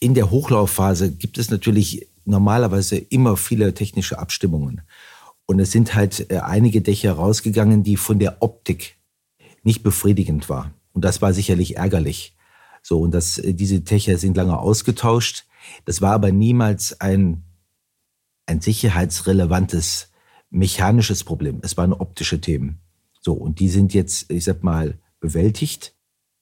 in 0.00 0.14
der 0.14 0.32
Hochlaufphase 0.32 1.12
gibt 1.12 1.38
es 1.38 1.48
natürlich 1.48 2.08
normalerweise 2.24 2.96
immer 2.96 3.36
viele 3.36 3.72
technische 3.72 4.18
Abstimmungen. 4.18 4.82
Und 5.50 5.58
es 5.58 5.72
sind 5.72 5.96
halt 5.96 6.30
äh, 6.30 6.38
einige 6.38 6.80
Dächer 6.80 7.14
rausgegangen, 7.14 7.82
die 7.82 7.96
von 7.96 8.20
der 8.20 8.40
Optik 8.40 8.98
nicht 9.64 9.82
befriedigend 9.82 10.48
war. 10.48 10.72
Und 10.92 11.04
das 11.04 11.22
war 11.22 11.32
sicherlich 11.32 11.76
ärgerlich. 11.76 12.36
So, 12.84 13.00
und 13.00 13.12
das, 13.12 13.38
äh, 13.38 13.52
diese 13.52 13.80
Dächer 13.80 14.16
sind 14.16 14.36
lange 14.36 14.56
ausgetauscht. 14.56 15.46
Das 15.86 16.00
war 16.00 16.12
aber 16.12 16.30
niemals 16.30 17.00
ein, 17.00 17.42
ein 18.46 18.60
sicherheitsrelevantes 18.60 20.12
mechanisches 20.50 21.24
Problem. 21.24 21.58
Es 21.62 21.76
waren 21.76 21.94
optische 21.94 22.40
Themen. 22.40 22.78
So, 23.20 23.32
und 23.32 23.58
die 23.58 23.70
sind 23.70 23.92
jetzt, 23.92 24.30
ich 24.30 24.44
sag 24.44 24.62
mal, 24.62 25.00
bewältigt. 25.18 25.96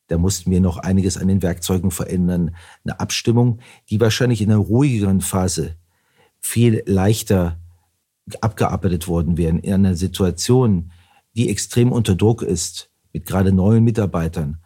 Da 0.08 0.18
mussten 0.18 0.50
wir 0.50 0.60
noch 0.60 0.76
einiges 0.76 1.16
an 1.16 1.28
den 1.28 1.40
Werkzeugen 1.40 1.92
verändern. 1.92 2.54
Eine 2.84 3.00
Abstimmung, 3.00 3.60
die 3.88 4.00
wahrscheinlich 4.02 4.42
in 4.42 4.50
einer 4.50 4.60
ruhigeren 4.60 5.22
Phase 5.22 5.76
viel 6.40 6.82
leichter 6.84 7.58
abgearbeitet 8.40 9.08
worden 9.08 9.36
wären 9.36 9.58
in 9.58 9.72
einer 9.72 9.94
Situation, 9.94 10.92
die 11.34 11.48
extrem 11.48 11.92
unter 11.92 12.14
Druck 12.14 12.42
ist, 12.42 12.90
mit 13.12 13.26
gerade 13.26 13.52
neuen 13.52 13.84
Mitarbeitern, 13.84 14.58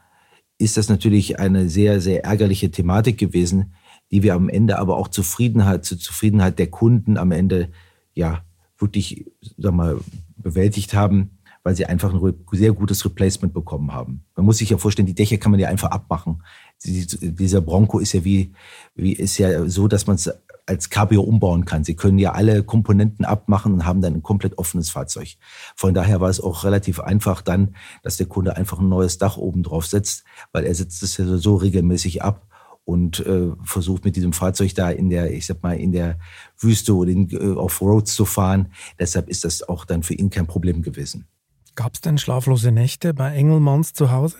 ist 0.58 0.76
das 0.76 0.88
natürlich 0.88 1.38
eine 1.38 1.68
sehr, 1.68 2.00
sehr 2.00 2.24
ärgerliche 2.24 2.70
Thematik 2.70 3.18
gewesen, 3.18 3.74
die 4.10 4.22
wir 4.22 4.34
am 4.34 4.48
Ende 4.48 4.78
aber 4.78 4.96
auch 4.96 5.08
Zufriedenheit, 5.08 5.84
zur 5.84 5.98
Zufriedenheit 5.98 6.58
der 6.58 6.68
Kunden 6.68 7.16
am 7.16 7.32
Ende, 7.32 7.70
ja, 8.14 8.44
wirklich, 8.78 9.26
sag 9.56 9.74
mal, 9.74 9.98
bewältigt 10.36 10.94
haben, 10.94 11.38
weil 11.62 11.76
sie 11.76 11.86
einfach 11.86 12.12
ein 12.12 12.34
sehr 12.52 12.72
gutes 12.72 13.04
Replacement 13.04 13.54
bekommen 13.54 13.92
haben. 13.92 14.24
Man 14.36 14.44
muss 14.44 14.58
sich 14.58 14.70
ja 14.70 14.78
vorstellen, 14.78 15.06
die 15.06 15.14
Dächer 15.14 15.38
kann 15.38 15.52
man 15.52 15.60
ja 15.60 15.68
einfach 15.68 15.90
abmachen. 15.90 16.42
Dieser 16.84 17.60
Bronco 17.60 18.00
ist 18.00 18.12
ja 18.12 18.24
wie, 18.24 18.52
wie 18.94 19.12
ist 19.12 19.38
ja 19.38 19.68
so, 19.68 19.86
dass 19.86 20.06
man 20.06 20.16
es 20.16 20.30
als 20.66 20.90
Cabrio 20.90 21.22
umbauen 21.22 21.64
kann. 21.64 21.84
Sie 21.84 21.96
können 21.96 22.18
ja 22.18 22.32
alle 22.32 22.62
Komponenten 22.62 23.24
abmachen 23.24 23.72
und 23.72 23.84
haben 23.84 24.00
dann 24.00 24.14
ein 24.14 24.22
komplett 24.22 24.58
offenes 24.58 24.90
Fahrzeug. 24.90 25.36
Von 25.74 25.94
daher 25.94 26.20
war 26.20 26.30
es 26.30 26.40
auch 26.40 26.64
relativ 26.64 27.00
einfach 27.00 27.42
dann, 27.42 27.74
dass 28.02 28.16
der 28.16 28.26
Kunde 28.26 28.56
einfach 28.56 28.78
ein 28.78 28.88
neues 28.88 29.18
Dach 29.18 29.36
oben 29.36 29.62
drauf 29.62 29.86
setzt, 29.86 30.24
weil 30.52 30.64
er 30.64 30.74
setzt 30.74 31.02
es 31.02 31.16
ja 31.16 31.24
so 31.36 31.56
regelmäßig 31.56 32.22
ab 32.22 32.46
und 32.84 33.20
äh, 33.20 33.50
versucht 33.64 34.04
mit 34.04 34.16
diesem 34.16 34.32
Fahrzeug 34.32 34.74
da 34.74 34.90
in 34.90 35.08
der, 35.08 35.32
ich 35.32 35.46
sag 35.46 35.62
mal, 35.62 35.76
in 35.76 35.92
der 35.92 36.18
Wüste 36.58 36.94
oder 36.94 37.10
in, 37.10 37.30
äh, 37.30 37.56
auf 37.56 37.80
Roads 37.80 38.14
zu 38.14 38.24
fahren. 38.24 38.72
Deshalb 38.98 39.28
ist 39.28 39.44
das 39.44 39.68
auch 39.68 39.84
dann 39.84 40.02
für 40.02 40.14
ihn 40.14 40.30
kein 40.30 40.46
Problem 40.46 40.82
gewesen. 40.82 41.26
Gab 41.74 41.94
es 41.94 42.00
denn 42.00 42.18
schlaflose 42.18 42.70
Nächte 42.70 43.14
bei 43.14 43.34
Engelmanns 43.34 43.94
zu 43.94 44.10
Hause? 44.10 44.36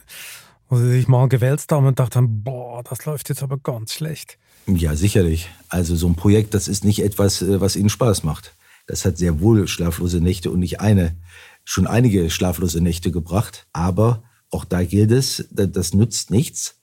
Wo 0.69 0.77
sie 0.77 0.91
sich 0.91 1.09
mal 1.09 1.29
gewälzt 1.29 1.71
haben 1.73 1.87
und 1.87 1.99
dachten, 1.99 2.43
boah, 2.43 2.83
das 2.83 3.05
läuft 3.05 3.29
jetzt 3.29 3.43
aber 3.43 3.59
ganz 3.59 3.93
schlecht. 3.93 4.39
Ja, 4.67 4.95
sicherlich. 4.95 5.49
Also 5.69 5.97
so 5.97 6.07
ein 6.07 6.15
Projekt, 6.15 6.55
das 6.55 6.69
ist 6.69 6.85
nicht 6.85 7.03
etwas, 7.03 7.43
äh, 7.43 7.61
was 7.61 7.77
Ihnen 7.77 7.89
Spaß 7.89 8.23
macht. 8.23 8.55
Das 8.87 9.05
hat 9.05 9.19
sehr 9.19 9.41
wohl 9.41 9.69
schlaflose 9.69 10.21
Nächte 10.21 10.51
und 10.51 10.61
nicht 10.61 10.81
eine, 10.81 11.17
schon 11.65 11.87
einige 11.87 12.31
schlaflose 12.31 12.81
Nächte 12.81 13.11
gebracht. 13.11 13.67
Aber 13.73 14.25
auch 14.51 14.65
da 14.65 14.83
gilt 14.85 15.11
es, 15.13 15.49
das 15.51 15.95
nützt 15.95 16.31
nichts. 16.31 16.81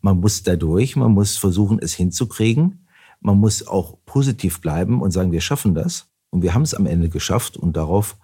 Man 0.00 0.20
muss 0.20 0.42
dadurch, 0.42 0.96
man 0.96 1.12
muss 1.12 1.36
versuchen, 1.36 1.78
es 1.80 1.94
hinzukriegen. 1.94 2.86
Man 3.20 3.38
muss 3.38 3.66
auch 3.66 3.98
positiv 4.06 4.60
bleiben 4.60 5.02
und 5.02 5.10
sagen, 5.10 5.32
wir 5.32 5.40
schaffen 5.42 5.74
das. 5.74 6.06
Und 6.30 6.42
wir 6.42 6.54
haben 6.54 6.62
es 6.62 6.74
am 6.74 6.86
Ende 6.86 7.08
geschafft 7.08 7.56
und 7.56 7.76
darauf 7.76 8.16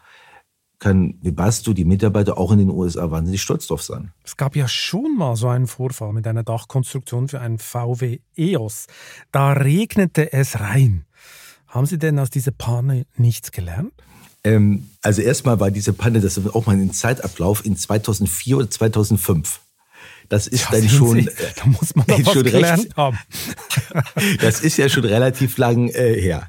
kann 0.78 1.14
Webasto, 1.22 1.72
die 1.72 1.84
Mitarbeiter 1.84 2.36
auch 2.38 2.52
in 2.52 2.58
den 2.58 2.70
USA 2.70 3.10
wahnsinnig 3.10 3.40
stolz 3.40 3.66
drauf 3.66 3.82
sein. 3.82 4.12
Es 4.24 4.36
gab 4.36 4.56
ja 4.56 4.68
schon 4.68 5.16
mal 5.16 5.36
so 5.36 5.48
einen 5.48 5.66
Vorfall 5.66 6.12
mit 6.12 6.26
einer 6.26 6.42
Dachkonstruktion 6.42 7.28
für 7.28 7.40
einen 7.40 7.58
VW 7.58 8.18
EOS. 8.36 8.86
Da 9.32 9.52
regnete 9.52 10.32
es 10.32 10.60
rein. 10.60 11.06
Haben 11.66 11.86
Sie 11.86 11.98
denn 11.98 12.18
aus 12.18 12.30
dieser 12.30 12.52
Panne 12.52 13.06
nichts 13.16 13.52
gelernt? 13.52 13.92
Ähm, 14.44 14.90
also 15.02 15.22
erstmal 15.22 15.58
war 15.60 15.70
diese 15.70 15.92
Panne, 15.92 16.20
das 16.20 16.36
ist 16.36 16.54
auch 16.54 16.66
mal 16.66 16.76
ein 16.76 16.92
Zeitablauf 16.92 17.64
in 17.64 17.76
2004 17.76 18.58
oder 18.58 18.70
2005. 18.70 19.60
Das 20.28 20.46
ist 20.46 20.64
ja, 20.64 20.68
dann 20.72 20.88
schon, 20.88 21.20
Sie, 21.20 21.30
da 21.56 21.66
muss 21.66 21.94
man 21.94 22.06
was 22.08 22.32
gelernt 22.34 22.84
recht, 22.84 22.96
haben. 22.96 23.18
das 24.40 24.60
ist 24.60 24.76
ja 24.76 24.88
schon 24.88 25.04
relativ 25.04 25.56
lang 25.58 25.88
äh, 25.88 26.20
her. 26.20 26.48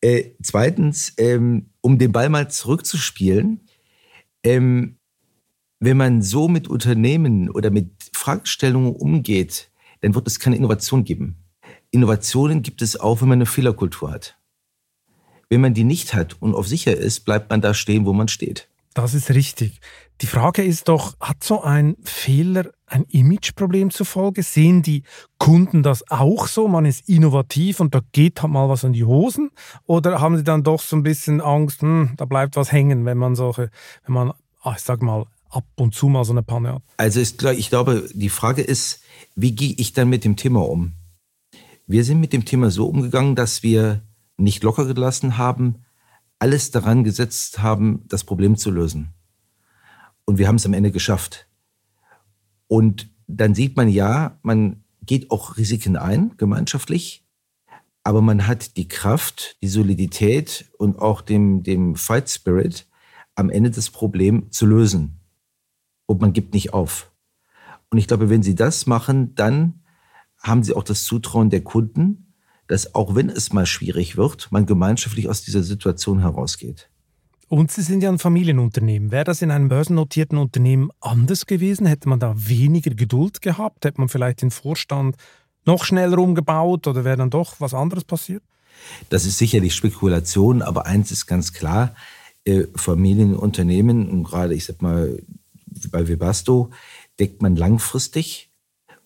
Äh, 0.00 0.30
zweitens, 0.42 1.12
ähm, 1.18 1.70
um 1.80 1.98
den 1.98 2.12
Ball 2.12 2.28
mal 2.28 2.50
zurückzuspielen, 2.50 3.60
ähm, 4.42 4.96
wenn 5.78 5.96
man 5.96 6.22
so 6.22 6.48
mit 6.48 6.68
Unternehmen 6.68 7.50
oder 7.50 7.70
mit 7.70 7.90
Fragestellungen 8.12 8.94
umgeht, 8.94 9.70
dann 10.00 10.14
wird 10.14 10.26
es 10.26 10.38
keine 10.38 10.56
Innovation 10.56 11.04
geben. 11.04 11.36
Innovationen 11.90 12.62
gibt 12.62 12.82
es 12.82 12.98
auch, 12.98 13.20
wenn 13.20 13.28
man 13.28 13.38
eine 13.38 13.46
Fehlerkultur 13.46 14.10
hat. 14.10 14.38
Wenn 15.48 15.60
man 15.60 15.74
die 15.74 15.84
nicht 15.84 16.14
hat 16.14 16.40
und 16.40 16.54
auf 16.54 16.68
sicher 16.68 16.96
ist, 16.96 17.20
bleibt 17.20 17.50
man 17.50 17.60
da 17.60 17.74
stehen, 17.74 18.06
wo 18.06 18.12
man 18.12 18.28
steht. 18.28 18.68
Das 18.94 19.14
ist 19.14 19.30
richtig. 19.30 19.80
Die 20.20 20.26
Frage 20.26 20.62
ist 20.62 20.88
doch, 20.88 21.18
hat 21.20 21.42
so 21.42 21.62
ein 21.62 21.96
Fehler 22.02 22.72
ein 22.90 23.04
Imageproblem 23.08 23.90
zur 23.90 24.06
Folge? 24.06 24.42
Sehen 24.42 24.82
die 24.82 25.04
Kunden 25.38 25.82
das 25.82 26.08
auch 26.10 26.46
so? 26.46 26.68
Man 26.68 26.84
ist 26.84 27.08
innovativ 27.08 27.80
und 27.80 27.94
da 27.94 28.00
geht 28.12 28.42
halt 28.42 28.52
mal 28.52 28.68
was 28.68 28.84
an 28.84 28.92
die 28.92 29.04
Hosen? 29.04 29.50
Oder 29.86 30.20
haben 30.20 30.36
sie 30.36 30.44
dann 30.44 30.62
doch 30.62 30.80
so 30.80 30.96
ein 30.96 31.02
bisschen 31.02 31.40
Angst, 31.40 31.82
hm, 31.82 32.14
da 32.16 32.24
bleibt 32.24 32.56
was 32.56 32.72
hängen, 32.72 33.04
wenn 33.04 33.18
man 33.18 33.34
solche, 33.34 33.70
wenn 34.04 34.14
man, 34.14 34.32
ah, 34.62 34.74
ich 34.76 34.82
sag 34.82 35.02
mal, 35.02 35.26
ab 35.48 35.64
und 35.76 35.94
zu 35.94 36.08
mal 36.08 36.24
so 36.24 36.32
eine 36.32 36.42
Panne 36.42 36.74
hat? 36.74 36.82
Also 36.96 37.20
ist, 37.20 37.42
ich 37.42 37.70
glaube, 37.70 38.08
die 38.12 38.28
Frage 38.28 38.62
ist, 38.62 39.02
wie 39.34 39.52
gehe 39.52 39.74
ich 39.76 39.92
dann 39.92 40.08
mit 40.08 40.24
dem 40.24 40.36
Thema 40.36 40.68
um? 40.68 40.92
Wir 41.86 42.04
sind 42.04 42.20
mit 42.20 42.32
dem 42.32 42.44
Thema 42.44 42.70
so 42.70 42.86
umgegangen, 42.86 43.34
dass 43.34 43.62
wir 43.62 44.02
nicht 44.36 44.62
locker 44.62 44.86
gelassen 44.86 45.38
haben, 45.38 45.84
alles 46.38 46.70
daran 46.70 47.04
gesetzt 47.04 47.60
haben, 47.60 48.04
das 48.08 48.24
Problem 48.24 48.56
zu 48.56 48.70
lösen. 48.70 49.12
Und 50.24 50.38
wir 50.38 50.48
haben 50.48 50.56
es 50.56 50.66
am 50.66 50.72
Ende 50.72 50.90
geschafft. 50.90 51.46
Und 52.70 53.10
dann 53.26 53.56
sieht 53.56 53.76
man 53.76 53.88
ja, 53.88 54.38
man 54.42 54.84
geht 55.02 55.32
auch 55.32 55.56
Risiken 55.56 55.96
ein, 55.96 56.36
gemeinschaftlich, 56.36 57.26
aber 58.04 58.22
man 58.22 58.46
hat 58.46 58.76
die 58.76 58.86
Kraft, 58.86 59.56
die 59.60 59.66
Solidität 59.66 60.70
und 60.78 61.00
auch 61.00 61.20
dem, 61.20 61.64
dem 61.64 61.96
Fight 61.96 62.30
Spirit, 62.30 62.86
am 63.34 63.50
Ende 63.50 63.72
das 63.72 63.90
Problem 63.90 64.52
zu 64.52 64.66
lösen. 64.66 65.18
Und 66.06 66.20
man 66.20 66.32
gibt 66.32 66.54
nicht 66.54 66.72
auf. 66.72 67.10
Und 67.90 67.98
ich 67.98 68.06
glaube, 68.06 68.30
wenn 68.30 68.44
Sie 68.44 68.54
das 68.54 68.86
machen, 68.86 69.34
dann 69.34 69.82
haben 70.38 70.62
Sie 70.62 70.72
auch 70.72 70.84
das 70.84 71.02
Zutrauen 71.02 71.50
der 71.50 71.64
Kunden, 71.64 72.34
dass 72.68 72.94
auch 72.94 73.16
wenn 73.16 73.30
es 73.30 73.52
mal 73.52 73.66
schwierig 73.66 74.16
wird, 74.16 74.52
man 74.52 74.64
gemeinschaftlich 74.64 75.28
aus 75.28 75.42
dieser 75.42 75.64
Situation 75.64 76.20
herausgeht. 76.20 76.88
Und 77.50 77.72
Sie 77.72 77.82
sind 77.82 78.00
ja 78.00 78.08
ein 78.08 78.20
Familienunternehmen. 78.20 79.10
Wäre 79.10 79.24
das 79.24 79.42
in 79.42 79.50
einem 79.50 79.68
börsennotierten 79.68 80.38
Unternehmen 80.38 80.92
anders 81.00 81.46
gewesen? 81.46 81.84
Hätte 81.84 82.08
man 82.08 82.20
da 82.20 82.32
weniger 82.36 82.94
Geduld 82.94 83.42
gehabt? 83.42 83.84
Hätte 83.84 84.00
man 84.00 84.08
vielleicht 84.08 84.42
den 84.42 84.52
Vorstand 84.52 85.16
noch 85.66 85.82
schneller 85.82 86.18
umgebaut 86.18 86.86
oder 86.86 87.04
wäre 87.04 87.16
dann 87.16 87.30
doch 87.30 87.56
was 87.58 87.74
anderes 87.74 88.04
passiert? 88.04 88.44
Das 89.08 89.26
ist 89.26 89.36
sicherlich 89.36 89.74
Spekulation, 89.74 90.62
aber 90.62 90.86
eins 90.86 91.10
ist 91.10 91.26
ganz 91.26 91.52
klar, 91.52 91.96
äh, 92.44 92.66
Familienunternehmen 92.76 94.08
und 94.08 94.22
gerade, 94.22 94.54
ich 94.54 94.66
sag 94.66 94.80
mal, 94.80 95.20
bei 95.90 96.06
Webasto 96.06 96.70
denkt 97.18 97.42
man 97.42 97.56
langfristig 97.56 98.52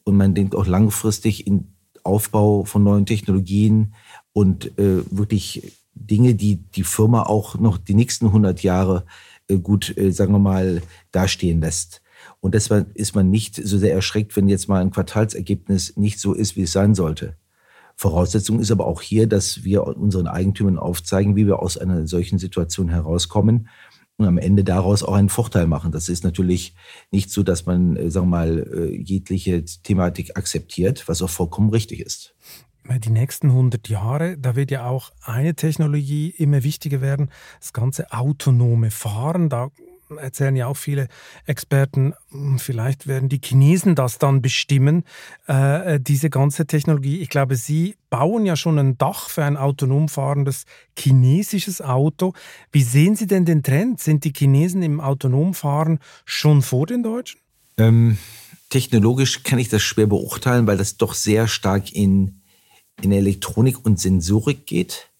und 0.04 0.18
man 0.18 0.34
denkt 0.34 0.54
auch 0.54 0.66
langfristig 0.66 1.46
in 1.46 1.72
Aufbau 2.02 2.64
von 2.64 2.84
neuen 2.84 3.06
Technologien 3.06 3.94
und 4.34 4.66
äh, 4.78 5.02
wirklich 5.10 5.72
Dinge, 5.94 6.34
die 6.34 6.56
die 6.56 6.84
Firma 6.84 7.22
auch 7.22 7.58
noch 7.58 7.78
die 7.78 7.94
nächsten 7.94 8.26
100 8.26 8.62
Jahre 8.62 9.04
äh, 9.48 9.58
gut, 9.58 9.96
äh, 9.96 10.10
sagen 10.10 10.32
wir 10.32 10.38
mal, 10.38 10.82
dastehen 11.12 11.60
lässt. 11.60 12.02
Und 12.40 12.54
deshalb 12.54 12.94
ist 12.96 13.14
man 13.14 13.30
nicht 13.30 13.56
so 13.56 13.78
sehr 13.78 13.94
erschreckt, 13.94 14.36
wenn 14.36 14.48
jetzt 14.48 14.68
mal 14.68 14.80
ein 14.80 14.90
Quartalsergebnis 14.90 15.96
nicht 15.96 16.18
so 16.20 16.32
ist, 16.32 16.56
wie 16.56 16.62
es 16.62 16.72
sein 16.72 16.94
sollte. 16.94 17.36
Voraussetzung 17.96 18.60
ist 18.60 18.70
aber 18.70 18.86
auch 18.86 19.02
hier, 19.02 19.26
dass 19.26 19.62
wir 19.64 19.86
unseren 19.86 20.26
Eigentümern 20.26 20.78
aufzeigen, 20.78 21.36
wie 21.36 21.46
wir 21.46 21.60
aus 21.60 21.78
einer 21.78 22.06
solchen 22.06 22.38
Situation 22.38 22.88
herauskommen 22.88 23.68
und 24.16 24.26
am 24.26 24.38
Ende 24.38 24.64
daraus 24.64 25.02
auch 25.02 25.14
einen 25.14 25.28
Vorteil 25.28 25.66
machen. 25.66 25.92
Das 25.92 26.08
ist 26.08 26.24
natürlich 26.24 26.74
nicht 27.10 27.30
so, 27.30 27.42
dass 27.42 27.66
man, 27.66 27.96
äh, 27.96 28.10
sagen 28.10 28.26
wir 28.26 28.38
mal, 28.38 28.90
jegliche 28.92 29.64
Thematik 29.64 30.36
akzeptiert, 30.36 31.08
was 31.08 31.22
auch 31.22 31.30
vollkommen 31.30 31.70
richtig 31.70 32.00
ist. 32.00 32.34
Die 32.86 33.10
nächsten 33.10 33.48
100 33.48 33.88
Jahre, 33.88 34.36
da 34.36 34.56
wird 34.56 34.70
ja 34.70 34.86
auch 34.86 35.10
eine 35.22 35.54
Technologie 35.54 36.28
immer 36.30 36.62
wichtiger 36.62 37.00
werden, 37.00 37.30
das 37.58 37.72
ganze 37.72 38.12
autonome 38.12 38.90
Fahren. 38.90 39.48
Da 39.48 39.70
erzählen 40.18 40.54
ja 40.54 40.66
auch 40.66 40.76
viele 40.76 41.08
Experten, 41.46 42.14
hm, 42.30 42.58
vielleicht 42.58 43.06
werden 43.06 43.28
die 43.28 43.40
Chinesen 43.42 43.94
das 43.94 44.18
dann 44.18 44.42
bestimmen, 44.42 45.04
äh, 45.46 45.98
diese 46.00 46.30
ganze 46.30 46.66
Technologie. 46.66 47.20
Ich 47.20 47.30
glaube, 47.30 47.56
sie 47.56 47.96
bauen 48.10 48.44
ja 48.44 48.56
schon 48.56 48.78
ein 48.78 48.98
Dach 48.98 49.28
für 49.28 49.44
ein 49.44 49.56
autonom 49.56 50.08
fahrendes 50.08 50.64
chinesisches 50.98 51.80
Auto. 51.80 52.34
Wie 52.70 52.82
sehen 52.82 53.16
Sie 53.16 53.26
denn 53.26 53.44
den 53.44 53.62
Trend? 53.62 54.00
Sind 54.00 54.24
die 54.24 54.32
Chinesen 54.36 54.82
im 54.82 55.00
autonom 55.00 55.54
Fahren 55.54 55.98
schon 56.24 56.62
vor 56.62 56.86
den 56.86 57.02
Deutschen? 57.02 57.40
Ähm, 57.76 58.18
technologisch 58.68 59.42
kann 59.42 59.58
ich 59.58 59.68
das 59.68 59.82
schwer 59.82 60.06
beurteilen, 60.06 60.66
weil 60.66 60.76
das 60.76 60.96
doch 60.96 61.14
sehr 61.14 61.48
stark 61.48 61.92
in, 61.92 62.42
in 63.02 63.12
Elektronik 63.12 63.84
und 63.84 63.98
Sensorik 63.98 64.66
geht, 64.66 65.10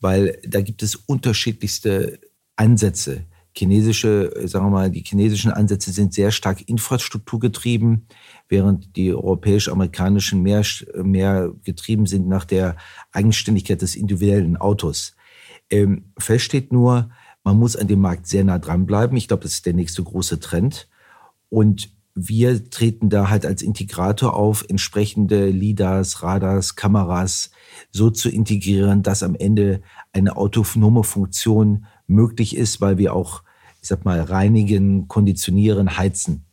weil 0.00 0.38
da 0.46 0.60
gibt 0.60 0.82
es 0.82 0.96
unterschiedlichste 0.96 2.20
Ansätze 2.56 3.26
chinesische, 3.56 4.34
äh, 4.36 4.48
sagen 4.48 4.66
wir 4.66 4.70
mal, 4.70 4.90
die 4.90 5.02
chinesischen 5.04 5.50
Ansätze 5.50 5.90
sind 5.90 6.12
sehr 6.12 6.30
stark 6.30 6.68
infrastrukturgetrieben, 6.68 8.06
während 8.48 8.96
die 8.96 9.12
europäisch-amerikanischen 9.14 10.42
mehr, 10.42 10.64
mehr 11.02 11.52
getrieben 11.64 12.06
sind 12.06 12.28
nach 12.28 12.44
der 12.44 12.76
Eigenständigkeit 13.12 13.82
des 13.82 13.96
individuellen 13.96 14.56
Autos. 14.56 15.16
Ähm, 15.70 16.12
fest 16.18 16.44
steht 16.44 16.72
nur, 16.72 17.10
man 17.42 17.58
muss 17.58 17.76
an 17.76 17.88
dem 17.88 18.00
Markt 18.00 18.26
sehr 18.26 18.44
nah 18.44 18.58
dranbleiben. 18.58 19.16
Ich 19.16 19.28
glaube, 19.28 19.44
das 19.44 19.54
ist 19.54 19.66
der 19.66 19.72
nächste 19.72 20.02
große 20.02 20.40
Trend. 20.40 20.88
Und 21.48 21.90
wir 22.16 22.70
treten 22.70 23.10
da 23.10 23.30
halt 23.30 23.46
als 23.46 23.62
Integrator 23.62 24.34
auf, 24.34 24.64
entsprechende 24.68 25.50
LIDARs, 25.50 26.22
Radars, 26.22 26.74
Kameras 26.74 27.50
so 27.92 28.10
zu 28.10 28.28
integrieren, 28.28 29.04
dass 29.04 29.22
am 29.22 29.36
Ende 29.36 29.82
eine 30.12 30.36
autonome 30.36 31.04
Funktion 31.04 31.86
möglich 32.08 32.56
ist, 32.56 32.80
weil 32.80 32.98
wir 32.98 33.14
auch 33.14 33.42
ich 33.86 33.90
sag 33.90 34.04
mal, 34.04 34.20
reinigen, 34.20 35.06
konditionieren, 35.06 35.96
heizen. 35.96 36.44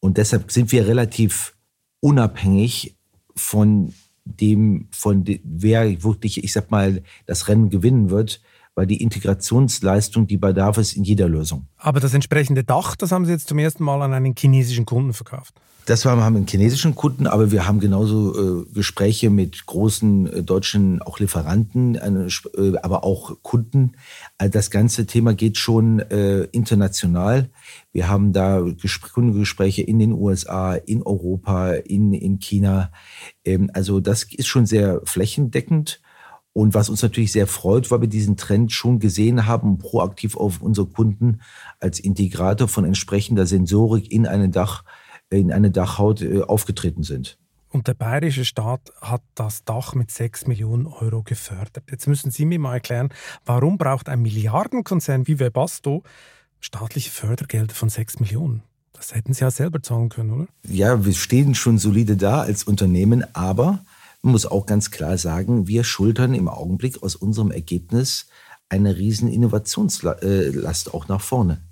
Und 0.00 0.16
deshalb 0.16 0.50
sind 0.50 0.72
wir 0.72 0.86
relativ 0.86 1.54
unabhängig 2.00 2.96
von 3.34 3.92
dem, 4.24 4.88
von 4.90 5.22
de, 5.22 5.40
wer 5.44 6.02
wirklich, 6.02 6.42
ich 6.42 6.54
sag 6.54 6.70
mal, 6.70 7.02
das 7.26 7.48
Rennen 7.48 7.68
gewinnen 7.68 8.08
wird, 8.08 8.40
weil 8.76 8.86
die 8.86 9.02
Integrationsleistung, 9.02 10.28
die 10.28 10.36
bedarf 10.36 10.78
es 10.78 10.92
in 10.92 11.02
jeder 11.02 11.28
Lösung. 11.28 11.66
Aber 11.78 11.98
das 11.98 12.14
entsprechende 12.14 12.62
Dach, 12.62 12.94
das 12.94 13.10
haben 13.10 13.24
Sie 13.24 13.32
jetzt 13.32 13.48
zum 13.48 13.58
ersten 13.58 13.82
Mal 13.82 14.02
an 14.02 14.12
einen 14.12 14.34
chinesischen 14.38 14.84
Kunden 14.84 15.14
verkauft. 15.14 15.54
Das 15.86 16.04
war, 16.04 16.16
wir 16.16 16.24
haben 16.24 16.36
einen 16.36 16.48
chinesischen 16.48 16.96
Kunden, 16.96 17.28
aber 17.28 17.52
wir 17.52 17.66
haben 17.66 17.78
genauso 17.78 18.64
äh, 18.64 18.64
Gespräche 18.74 19.30
mit 19.30 19.66
großen 19.66 20.26
äh, 20.26 20.42
deutschen 20.42 21.00
auch 21.00 21.20
Lieferanten, 21.20 21.96
eine, 21.96 22.26
äh, 22.58 22.76
aber 22.82 23.04
auch 23.04 23.36
Kunden. 23.42 23.92
Also 24.36 24.50
das 24.50 24.70
ganze 24.70 25.06
Thema 25.06 25.32
geht 25.32 25.58
schon 25.58 26.00
äh, 26.00 26.42
international. 26.50 27.50
Wir 27.92 28.08
haben 28.08 28.32
da 28.32 28.64
Kundengespräche 29.14 29.82
in 29.82 30.00
den 30.00 30.12
USA, 30.12 30.74
in 30.74 31.02
Europa, 31.04 31.74
in, 31.74 32.12
in 32.12 32.40
China. 32.40 32.90
Ähm, 33.44 33.70
also 33.72 34.00
das 34.00 34.24
ist 34.24 34.48
schon 34.48 34.66
sehr 34.66 35.00
flächendeckend. 35.04 36.00
Und 36.56 36.72
was 36.72 36.88
uns 36.88 37.02
natürlich 37.02 37.32
sehr 37.32 37.46
freut, 37.46 37.90
weil 37.90 38.00
wir 38.00 38.08
diesen 38.08 38.38
Trend 38.38 38.72
schon 38.72 38.98
gesehen 38.98 39.46
haben, 39.46 39.76
proaktiv 39.76 40.38
auf 40.38 40.62
unsere 40.62 40.86
Kunden 40.86 41.42
als 41.80 42.00
Integrator 42.00 42.66
von 42.66 42.86
entsprechender 42.86 43.44
Sensorik 43.44 44.10
in 44.10 44.26
einen 44.26 44.52
Dach 44.52 44.82
in 45.28 45.52
eine 45.52 45.70
Dachhaut 45.70 46.22
äh, 46.22 46.40
aufgetreten 46.40 47.02
sind. 47.02 47.36
Und 47.68 47.88
der 47.88 47.92
bayerische 47.92 48.46
Staat 48.46 48.90
hat 49.02 49.20
das 49.34 49.64
Dach 49.66 49.94
mit 49.94 50.10
6 50.10 50.46
Millionen 50.46 50.86
Euro 50.86 51.22
gefördert. 51.22 51.82
Jetzt 51.90 52.06
müssen 52.06 52.30
Sie 52.30 52.46
mir 52.46 52.58
mal 52.58 52.72
erklären, 52.72 53.10
warum 53.44 53.76
braucht 53.76 54.08
ein 54.08 54.22
Milliardenkonzern 54.22 55.26
wie 55.26 55.38
Webasto 55.38 56.04
staatliche 56.60 57.10
Fördergelder 57.10 57.74
von 57.74 57.90
6 57.90 58.20
Millionen? 58.20 58.62
Das 58.94 59.14
hätten 59.14 59.34
Sie 59.34 59.42
ja 59.42 59.50
selber 59.50 59.82
zahlen 59.82 60.08
können, 60.08 60.30
oder? 60.30 60.46
Ja, 60.66 61.04
wir 61.04 61.12
stehen 61.12 61.54
schon 61.54 61.76
solide 61.76 62.16
da 62.16 62.40
als 62.40 62.64
Unternehmen, 62.64 63.26
aber 63.34 63.84
man 64.26 64.32
muss 64.32 64.44
auch 64.44 64.66
ganz 64.66 64.90
klar 64.90 65.18
sagen, 65.18 65.68
wir 65.68 65.84
schultern 65.84 66.34
im 66.34 66.48
Augenblick 66.48 67.00
aus 67.04 67.14
unserem 67.14 67.52
Ergebnis 67.52 68.26
eine 68.68 68.96
riesen 68.96 69.28
Innovationslast 69.28 70.92
auch 70.92 71.06
nach 71.06 71.20
vorne. 71.20 71.62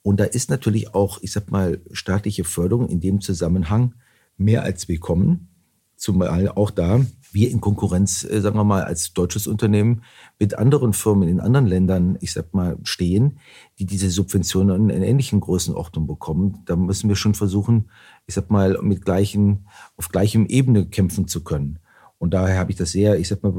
Und 0.00 0.18
da 0.18 0.24
ist 0.24 0.48
natürlich 0.48 0.94
auch, 0.94 1.18
ich 1.20 1.32
sag 1.32 1.50
mal, 1.50 1.82
staatliche 1.92 2.44
Förderung 2.44 2.88
in 2.88 3.00
dem 3.00 3.20
Zusammenhang 3.20 3.94
mehr 4.38 4.62
als 4.62 4.88
willkommen. 4.88 5.50
Zumal 5.96 6.48
auch 6.48 6.70
da 6.70 7.04
wir 7.30 7.50
in 7.50 7.60
Konkurrenz, 7.60 8.24
äh, 8.24 8.40
sagen 8.40 8.56
wir 8.56 8.64
mal, 8.64 8.84
als 8.84 9.12
deutsches 9.12 9.46
Unternehmen 9.46 10.02
mit 10.38 10.54
anderen 10.54 10.94
Firmen 10.94 11.28
in 11.28 11.40
anderen 11.40 11.66
Ländern, 11.66 12.16
ich 12.22 12.32
sag 12.32 12.54
mal, 12.54 12.78
stehen, 12.84 13.38
die 13.78 13.84
diese 13.84 14.08
Subventionen 14.08 14.88
in 14.88 15.02
ähnlichen 15.02 15.40
Größenordnungen 15.40 16.06
bekommen. 16.06 16.62
Da 16.64 16.74
müssen 16.74 17.10
wir 17.10 17.16
schon 17.16 17.34
versuchen, 17.34 17.90
ich 18.26 18.34
sag 18.34 18.50
mal, 18.50 18.78
mit 18.80 19.04
gleichen, 19.04 19.66
auf 19.98 20.08
gleichem 20.08 20.46
Ebene 20.46 20.86
kämpfen 20.86 21.28
zu 21.28 21.44
können. 21.44 21.80
Und 22.18 22.34
daher 22.34 22.58
habe 22.58 22.72
ich 22.72 22.76
das 22.76 22.90
sehr, 22.90 23.18
ich 23.18 23.28
sag 23.28 23.42
mal, 23.42 23.52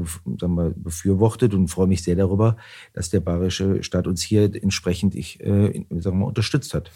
befürwortet 0.76 1.54
und 1.54 1.68
freue 1.68 1.86
mich 1.86 2.02
sehr 2.02 2.16
darüber, 2.16 2.56
dass 2.92 3.08
der 3.08 3.20
bayerische 3.20 3.82
Staat 3.82 4.06
uns 4.06 4.22
hier 4.22 4.54
entsprechend, 4.62 5.14
ich 5.14 5.40
äh, 5.40 5.84
sag 5.90 6.14
mal, 6.14 6.26
unterstützt 6.26 6.74
hat. 6.74 6.90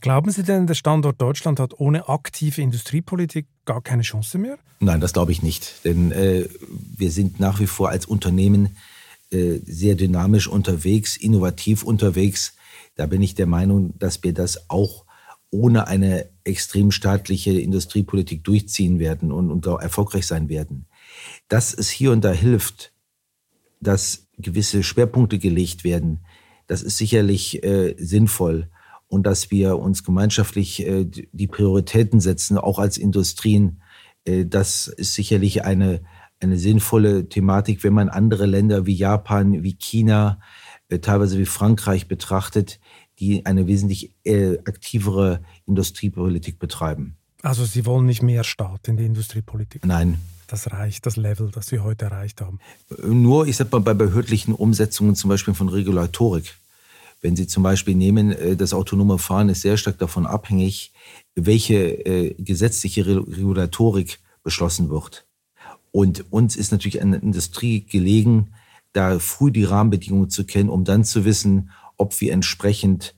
Glauben 0.00 0.30
Sie 0.30 0.42
denn, 0.42 0.66
der 0.66 0.74
Standort 0.74 1.20
Deutschland 1.20 1.60
hat 1.60 1.78
ohne 1.78 2.08
aktive 2.08 2.60
Industriepolitik 2.60 3.46
gar 3.64 3.80
keine 3.80 4.02
Chance 4.02 4.38
mehr? 4.38 4.58
Nein, 4.80 5.00
das 5.00 5.12
glaube 5.12 5.32
ich 5.32 5.42
nicht. 5.42 5.84
Denn 5.84 6.10
äh, 6.10 6.48
wir 6.96 7.10
sind 7.10 7.38
nach 7.38 7.60
wie 7.60 7.66
vor 7.66 7.90
als 7.90 8.06
Unternehmen 8.06 8.76
äh, 9.30 9.60
sehr 9.64 9.94
dynamisch 9.94 10.48
unterwegs, 10.48 11.16
innovativ 11.16 11.84
unterwegs. 11.84 12.54
Da 12.96 13.06
bin 13.06 13.22
ich 13.22 13.34
der 13.34 13.46
Meinung, 13.46 13.96
dass 13.98 14.22
wir 14.22 14.34
das 14.34 14.68
auch 14.68 15.04
ohne 15.50 15.86
eine 15.86 16.28
extrem 16.42 16.90
staatliche 16.90 17.52
Industriepolitik 17.52 18.42
durchziehen 18.42 18.98
werden 18.98 19.30
und, 19.30 19.50
und 19.50 19.66
auch 19.68 19.80
erfolgreich 19.80 20.26
sein 20.26 20.48
werden. 20.48 20.86
Dass 21.48 21.74
es 21.74 21.90
hier 21.90 22.12
und 22.12 22.24
da 22.24 22.32
hilft, 22.32 22.92
dass 23.80 24.28
gewisse 24.38 24.82
Schwerpunkte 24.82 25.38
gelegt 25.38 25.84
werden, 25.84 26.24
das 26.66 26.82
ist 26.82 26.96
sicherlich 26.96 27.62
äh, 27.62 27.94
sinnvoll 27.98 28.70
und 29.08 29.26
dass 29.26 29.50
wir 29.50 29.78
uns 29.78 30.02
gemeinschaftlich 30.02 30.86
äh, 30.86 31.04
die 31.04 31.46
Prioritäten 31.46 32.20
setzen, 32.20 32.58
auch 32.58 32.78
als 32.78 32.96
Industrien. 32.96 33.82
Äh, 34.24 34.46
das 34.46 34.88
ist 34.88 35.14
sicherlich 35.14 35.64
eine, 35.64 36.02
eine 36.40 36.58
sinnvolle 36.58 37.28
Thematik, 37.28 37.84
wenn 37.84 37.92
man 37.92 38.08
andere 38.08 38.46
Länder 38.46 38.86
wie 38.86 38.94
Japan, 38.94 39.62
wie 39.62 39.74
China, 39.74 40.40
äh, 40.88 40.98
teilweise 40.98 41.38
wie 41.38 41.46
Frankreich 41.46 42.08
betrachtet, 42.08 42.80
die 43.18 43.46
eine 43.46 43.66
wesentlich 43.66 44.14
äh, 44.24 44.58
aktivere 44.64 45.42
Industriepolitik 45.66 46.58
betreiben. 46.58 47.16
Also 47.42 47.64
Sie 47.64 47.86
wollen 47.86 48.06
nicht 48.06 48.22
mehr 48.22 48.42
Staat 48.42 48.88
in 48.88 48.96
die 48.96 49.04
Industriepolitik? 49.04 49.84
Nein. 49.84 50.18
Das 50.46 50.70
reicht, 50.70 51.06
das 51.06 51.16
Level, 51.16 51.50
das 51.50 51.70
wir 51.72 51.82
heute 51.82 52.06
erreicht 52.06 52.40
haben. 52.40 52.58
Nur, 53.02 53.46
ich 53.46 53.56
sag 53.56 53.72
mal, 53.72 53.80
bei 53.80 53.94
behördlichen 53.94 54.54
Umsetzungen 54.54 55.14
zum 55.14 55.30
Beispiel 55.30 55.54
von 55.54 55.68
Regulatorik. 55.68 56.54
Wenn 57.20 57.36
Sie 57.36 57.46
zum 57.46 57.62
Beispiel 57.62 57.94
nehmen, 57.94 58.32
äh, 58.32 58.56
das 58.56 58.74
autonome 58.74 59.18
Fahren 59.18 59.48
ist 59.48 59.62
sehr 59.62 59.76
stark 59.76 59.98
davon 59.98 60.26
abhängig, 60.26 60.92
welche 61.34 61.74
äh, 61.74 62.34
gesetzliche 62.38 63.06
Regulatorik 63.06 64.18
beschlossen 64.42 64.90
wird. 64.90 65.24
Und 65.90 66.24
uns 66.30 66.56
ist 66.56 66.72
natürlich 66.72 67.00
an 67.00 67.12
der 67.12 67.22
Industrie 67.22 67.80
gelegen, 67.80 68.52
da 68.92 69.18
früh 69.18 69.50
die 69.50 69.64
Rahmenbedingungen 69.64 70.28
zu 70.28 70.44
kennen, 70.44 70.68
um 70.68 70.84
dann 70.84 71.04
zu 71.04 71.24
wissen, 71.24 71.70
ob 71.96 72.20
wir 72.20 72.32
entsprechend 72.32 73.14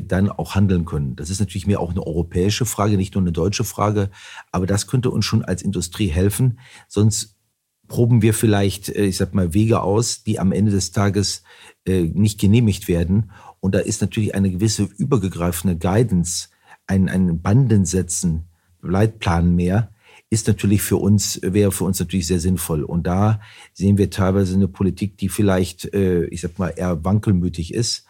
dann 0.00 0.30
auch 0.30 0.54
handeln 0.54 0.84
können. 0.84 1.16
Das 1.16 1.30
ist 1.30 1.40
natürlich 1.40 1.66
mehr 1.66 1.80
auch 1.80 1.90
eine 1.90 2.06
europäische 2.06 2.66
Frage, 2.66 2.96
nicht 2.96 3.14
nur 3.14 3.22
eine 3.22 3.32
deutsche 3.32 3.64
Frage, 3.64 4.10
aber 4.52 4.66
das 4.66 4.86
könnte 4.86 5.10
uns 5.10 5.24
schon 5.24 5.44
als 5.44 5.62
Industrie 5.62 6.08
helfen. 6.08 6.58
Sonst 6.88 7.36
proben 7.88 8.22
wir 8.22 8.34
vielleicht, 8.34 8.88
äh, 8.88 9.04
ich 9.04 9.16
sag 9.16 9.34
mal, 9.34 9.54
Wege 9.54 9.82
aus, 9.82 10.22
die 10.24 10.38
am 10.38 10.52
Ende 10.52 10.72
des 10.72 10.92
Tages 10.92 11.42
äh, 11.86 12.02
nicht 12.02 12.40
genehmigt 12.40 12.88
werden. 12.88 13.30
Und 13.60 13.74
da 13.74 13.78
ist 13.78 14.00
natürlich 14.00 14.34
eine 14.34 14.50
gewisse 14.50 14.88
übergreifende 14.96 15.76
Guidance, 15.76 16.48
ein, 16.86 17.08
ein 17.08 17.40
Bandensetzen, 17.40 18.44
Leitplan 18.82 19.54
mehr, 19.54 19.90
ist 20.30 20.48
natürlich 20.48 20.82
für 20.82 20.96
uns, 20.96 21.40
wäre 21.42 21.70
für 21.72 21.84
uns 21.84 22.00
natürlich 22.00 22.26
sehr 22.26 22.40
sinnvoll. 22.40 22.82
Und 22.82 23.06
da 23.06 23.40
sehen 23.72 23.98
wir 23.98 24.10
teilweise 24.10 24.54
eine 24.54 24.68
Politik, 24.68 25.16
die 25.16 25.28
vielleicht, 25.28 25.92
äh, 25.94 26.24
ich 26.26 26.40
sag 26.40 26.58
mal, 26.58 26.70
eher 26.76 27.04
wankelmütig 27.04 27.72
ist 27.72 28.04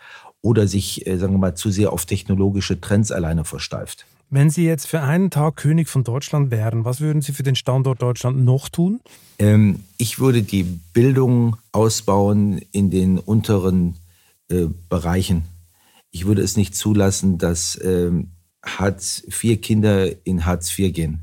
oder 0.45 0.69
sich, 0.69 1.07
äh, 1.07 1.17
sagen 1.17 1.33
wir 1.33 1.39
mal, 1.39 1.55
zu 1.55 1.71
sehr 1.71 1.93
auf 1.93 2.05
technologische 2.05 2.79
Trends 2.81 3.11
alleine 3.11 3.45
versteift. 3.45 4.05
Wenn 4.29 4.51
Sie 4.51 4.65
jetzt 4.67 4.87
für 4.87 5.01
einen 5.01 5.31
Tag 5.31 5.57
König 5.57 5.89
von 5.89 6.05
Deutschland 6.05 6.51
wären, 6.51 6.85
was 6.85 7.01
würden 7.01 7.23
Sie 7.23 7.33
für 7.33 7.43
den 7.43 7.57
Standort 7.57 8.03
Deutschland 8.03 8.45
noch 8.45 8.69
tun? 8.69 9.01
Ähm, 9.39 9.81
ich 9.97 10.19
würde 10.19 10.43
die 10.43 10.65
Bildung 10.93 11.57
ausbauen 11.73 12.61
in 12.73 12.91
den 12.91 13.19
unteren 13.19 13.95
äh, 14.51 14.67
Bereichen. 14.91 15.45
Ich 16.11 16.27
würde 16.27 16.43
es 16.43 16.59
nicht 16.59 16.77
zulassen, 16.77 17.39
dass 17.39 17.81
ähm, 17.83 18.33
Hartz-IV-Kinder 18.65 20.27
in 20.27 20.45
Hartz 20.45 20.79
IV 20.79 20.93
gehen. 20.93 21.21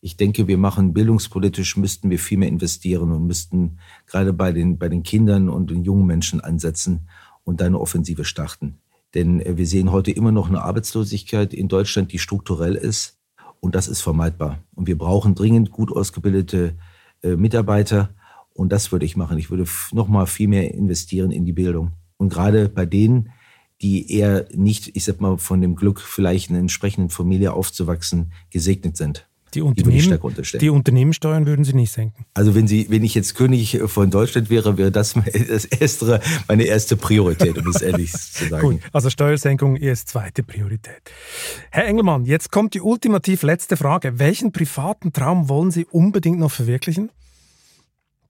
Ich 0.00 0.16
denke, 0.16 0.48
wir 0.48 0.58
machen 0.58 0.92
bildungspolitisch, 0.92 1.76
müssten 1.76 2.10
wir 2.10 2.18
viel 2.18 2.38
mehr 2.38 2.48
investieren 2.48 3.12
und 3.12 3.26
müssten 3.26 3.78
gerade 4.06 4.32
bei 4.32 4.50
den, 4.50 4.76
bei 4.76 4.88
den 4.88 5.04
Kindern 5.04 5.48
und 5.48 5.70
den 5.70 5.84
jungen 5.84 6.06
Menschen 6.06 6.40
ansetzen 6.40 7.06
und 7.50 7.60
eine 7.62 7.80
Offensive 7.80 8.24
starten. 8.24 8.78
Denn 9.14 9.40
äh, 9.40 9.56
wir 9.56 9.66
sehen 9.66 9.90
heute 9.90 10.12
immer 10.12 10.30
noch 10.30 10.48
eine 10.48 10.62
Arbeitslosigkeit 10.62 11.52
in 11.52 11.66
Deutschland, 11.66 12.12
die 12.12 12.18
strukturell 12.20 12.76
ist. 12.76 13.18
Und 13.58 13.74
das 13.74 13.88
ist 13.88 14.00
vermeidbar. 14.00 14.62
Und 14.74 14.86
wir 14.86 14.96
brauchen 14.96 15.34
dringend 15.34 15.72
gut 15.72 15.92
ausgebildete 15.92 16.76
äh, 17.22 17.34
Mitarbeiter. 17.34 18.10
Und 18.54 18.70
das 18.70 18.92
würde 18.92 19.04
ich 19.04 19.16
machen. 19.16 19.36
Ich 19.36 19.50
würde 19.50 19.66
noch 19.92 20.08
mal 20.08 20.26
viel 20.26 20.46
mehr 20.48 20.72
investieren 20.72 21.32
in 21.32 21.44
die 21.44 21.52
Bildung. 21.52 21.92
Und 22.16 22.28
gerade 22.28 22.68
bei 22.68 22.86
denen, 22.86 23.30
die 23.82 24.12
eher 24.12 24.46
nicht, 24.54 24.94
ich 24.94 25.04
sag 25.04 25.20
mal, 25.20 25.36
von 25.36 25.60
dem 25.60 25.74
Glück, 25.74 26.00
vielleicht 26.00 26.50
in 26.50 26.54
einer 26.54 26.60
entsprechenden 26.60 27.10
Familie 27.10 27.52
aufzuwachsen, 27.52 28.32
gesegnet 28.50 28.96
sind. 28.96 29.28
Die, 29.54 29.62
Unternehmen, 29.62 30.20
die 30.60 30.70
Unternehmenssteuern 30.70 31.46
würden 31.46 31.64
Sie 31.64 31.72
nicht 31.72 31.92
senken? 31.92 32.24
Also 32.34 32.54
wenn, 32.54 32.68
Sie, 32.68 32.86
wenn 32.88 33.02
ich 33.02 33.14
jetzt 33.14 33.34
König 33.34 33.80
von 33.86 34.10
Deutschland 34.10 34.48
wäre, 34.48 34.78
wäre 34.78 34.92
das, 34.92 35.16
meine 36.48 36.62
erste 36.64 36.96
Priorität, 36.96 37.58
um 37.58 37.66
es 37.68 37.82
ehrlich 37.82 38.12
zu 38.32 38.48
sagen. 38.48 38.62
Gut, 38.62 38.80
also 38.92 39.10
Steuersenkung 39.10 39.76
ist 39.76 40.08
zweite 40.08 40.42
Priorität. 40.42 41.02
Herr 41.70 41.86
Engelmann, 41.86 42.26
jetzt 42.26 42.52
kommt 42.52 42.74
die 42.74 42.80
ultimativ 42.80 43.42
letzte 43.42 43.76
Frage. 43.76 44.18
Welchen 44.18 44.52
privaten 44.52 45.12
Traum 45.12 45.48
wollen 45.48 45.70
Sie 45.70 45.84
unbedingt 45.84 46.38
noch 46.38 46.52
verwirklichen? 46.52 47.10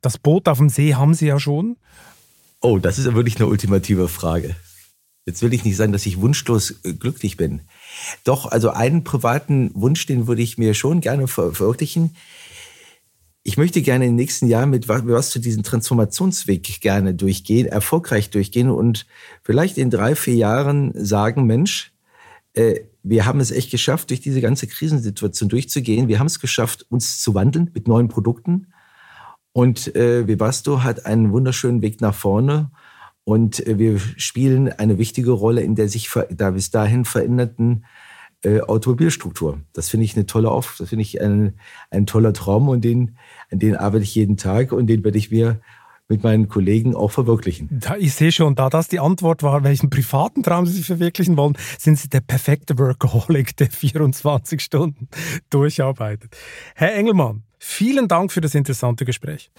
Das 0.01 0.17
Boot 0.17 0.49
auf 0.49 0.59
dem 0.59 0.71
See 0.71 0.95
haben 0.95 1.13
Sie 1.15 1.27
ja 1.27 1.39
schon. 1.39 1.77
Oh, 2.63 2.79
das 2.79 2.99
ist 2.99 3.13
wirklich 3.15 3.37
eine 3.37 3.47
ultimative 3.47 4.09
Frage. 4.09 4.57
Jetzt 5.27 5.43
will 5.43 5.53
ich 5.53 5.65
nicht 5.65 5.77
sagen, 5.77 5.93
dass 5.93 6.07
ich 6.07 6.21
wunschlos 6.21 6.81
äh, 6.85 6.95
glücklich 6.95 7.37
bin. 7.37 7.61
Doch, 8.25 8.47
also 8.47 8.71
einen 8.71 9.05
privaten 9.05 9.71
Wunsch, 9.75 10.07
den 10.07 10.27
würde 10.27 10.43
ich 10.43 10.59
mir 10.59 10.75
schon 10.75 11.01
gerne 11.01 11.29
verwirklichen. 11.29 12.17
Ich 13.43 13.57
möchte 13.57 13.81
gerne 13.81 14.05
in 14.05 14.13
den 14.13 14.17
nächsten 14.17 14.49
Jahren 14.49 14.71
mit 14.71 14.89
was 14.89 15.31
zu 15.31 15.39
diesem 15.39 15.63
Transformationsweg 15.63 16.81
gerne 16.81 17.15
durchgehen, 17.15 17.67
erfolgreich 17.67 18.31
durchgehen 18.31 18.71
und 18.71 19.07
vielleicht 19.43 19.79
in 19.79 19.89
drei, 19.91 20.15
vier 20.15 20.35
Jahren 20.35 20.93
sagen, 20.95 21.45
Mensch, 21.47 21.93
äh, 22.55 22.81
wir 23.03 23.25
haben 23.25 23.41
es 23.41 23.51
echt 23.51 23.71
geschafft, 23.71 24.11
durch 24.11 24.21
diese 24.21 24.41
ganze 24.41 24.67
Krisensituation 24.67 25.49
durchzugehen. 25.49 26.09
Wir 26.09 26.19
haben 26.19 26.27
es 26.27 26.41
geschafft, 26.41 26.85
uns 26.91 27.21
zu 27.21 27.35
wandeln 27.35 27.71
mit 27.73 27.89
neuen 27.89 28.09
Produkten. 28.09 28.73
Und 29.53 29.95
äh, 29.97 30.29
Webasto 30.29 30.83
hat 30.83 31.07
einen 31.07 31.33
wunderschönen 31.33 31.83
Weg 31.83 32.01
nach 32.01 32.15
vorne. 32.15 32.71
Und 33.25 33.67
äh, 33.67 33.79
wir 33.79 33.99
spielen 33.99 34.73
eine 34.73 34.99
wichtige 34.99 35.33
Rolle 35.33 35.63
in 35.63 35.75
der 35.75 35.89
sich 35.89 36.11
da 36.31 36.51
bis 36.51 36.71
dahin 36.71 37.05
veränderten 37.05 37.85
äh, 38.43 38.61
Automobilstruktur. 38.61 39.61
Das 39.73 39.89
finde 39.89 40.05
ich 40.05 40.17
eine 40.17 40.27
tolle 40.27 40.51
Auf, 40.51 40.77
das 40.79 40.89
finde 40.89 41.03
ich 41.03 41.21
ein, 41.21 41.59
ein 41.91 42.07
toller 42.07 42.33
Traum 42.33 42.69
und 42.69 42.83
den, 42.83 43.17
an 43.51 43.59
den 43.59 43.77
arbeite 43.77 44.05
ich 44.05 44.15
jeden 44.15 44.37
Tag 44.37 44.73
und 44.73 44.87
den 44.87 45.05
werde 45.05 45.19
ich 45.19 45.31
mir 45.31 45.61
mit 46.09 46.25
meinen 46.25 46.49
Kollegen 46.49 46.97
auch 46.97 47.13
verwirklichen. 47.13 47.69
Da, 47.71 47.97
ich 47.97 48.15
sehe 48.15 48.33
schon, 48.33 48.57
da 48.57 48.69
das 48.69 48.89
die 48.89 48.99
Antwort 48.99 49.43
war, 49.45 49.63
welchen 49.63 49.91
privaten 49.91 50.43
Traum 50.43 50.67
Sie 50.67 50.73
sich 50.73 50.87
verwirklichen 50.87 51.37
wollen, 51.37 51.57
sind 51.79 51.99
Sie 51.99 52.09
der 52.09 52.21
perfekte 52.21 52.79
Workaholic, 52.79 53.57
der 53.57 53.71
24 53.71 54.61
Stunden 54.61 55.09
durcharbeitet. 55.51 56.37
Herr 56.75 56.95
Engelmann, 56.95 57.45
vielen 57.59 58.09
Dank 58.09 58.33
für 58.33 58.41
das 58.41 58.57
interessante 58.57 59.05
Gespräch. 59.05 59.53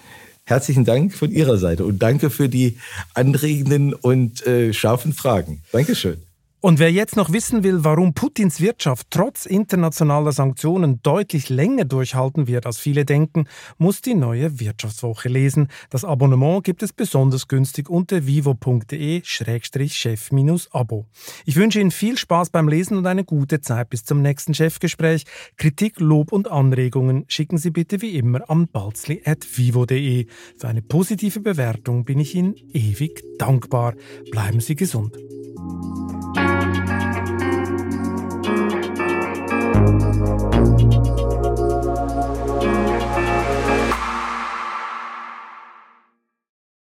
Herzlichen 0.52 0.84
Dank 0.84 1.14
von 1.14 1.32
Ihrer 1.32 1.58
Seite 1.58 1.86
und 1.86 1.99
danke 1.99 2.30
für 2.30 2.49
die 2.49 2.78
anregenden 3.14 3.93
und 3.93 4.45
äh, 4.45 4.74
scharfen 4.74 5.14
Fragen. 5.14 5.62
Dankeschön. 5.72 6.18
Und 6.62 6.78
wer 6.78 6.91
jetzt 6.91 7.16
noch 7.16 7.34
wissen 7.34 7.64
will, 7.64 7.84
warum 7.84 8.14
Putins 8.14 8.62
Wirtschaft 8.62 9.07
trotz 9.09 9.47
internationaler 9.47 10.32
Sanktionen 10.32 11.01
deutlich 11.01 11.49
länger 11.49 11.86
durchhalten 11.86 12.45
wird, 12.45 12.68
als 12.68 12.78
viele 12.78 13.03
denken, 13.03 13.45
muss 13.80 14.01
die 14.01 14.14
neue 14.14 14.59
Wirtschaftswoche 14.59 15.28
lesen. 15.28 15.70
Das 15.89 16.05
Abonnement 16.05 16.64
gibt 16.64 16.84
es 16.84 16.93
besonders 16.93 17.47
günstig 17.47 17.89
unter 17.89 18.28
vivo.de-chef-abo. 18.28 21.07
Ich 21.45 21.55
wünsche 21.55 21.82
Ihnen 21.82 21.89
viel 21.89 22.16
Spaß 22.16 22.51
beim 22.51 22.68
Lesen 22.68 22.95
und 22.95 23.07
eine 23.07 23.24
gute 23.24 23.62
Zeit 23.62 23.89
bis 23.89 24.05
zum 24.05 24.22
nächsten 24.22 24.53
Chefgespräch. 24.53 25.24
Kritik, 25.57 25.99
Lob 25.99 26.32
und 26.32 26.51
Anregungen 26.51 27.26
schicken 27.28 27.57
Sie 27.57 27.72
bitte 27.72 28.03
wie 28.03 28.16
immer 28.16 28.47
an 28.51 28.68
balzli.vivo.de. 28.68 30.28
Für 30.57 30.68
eine 30.68 30.84
positive 30.84 31.39
Bewertung 31.39 32.05
bin 32.05 32.20
ich 32.20 32.36
Ihnen 32.36 32.53
ewig 32.72 33.24
dankbar. 33.39 33.95
Bleiben 34.30 34.59
Sie 34.59 34.76
gesund. 34.76 35.18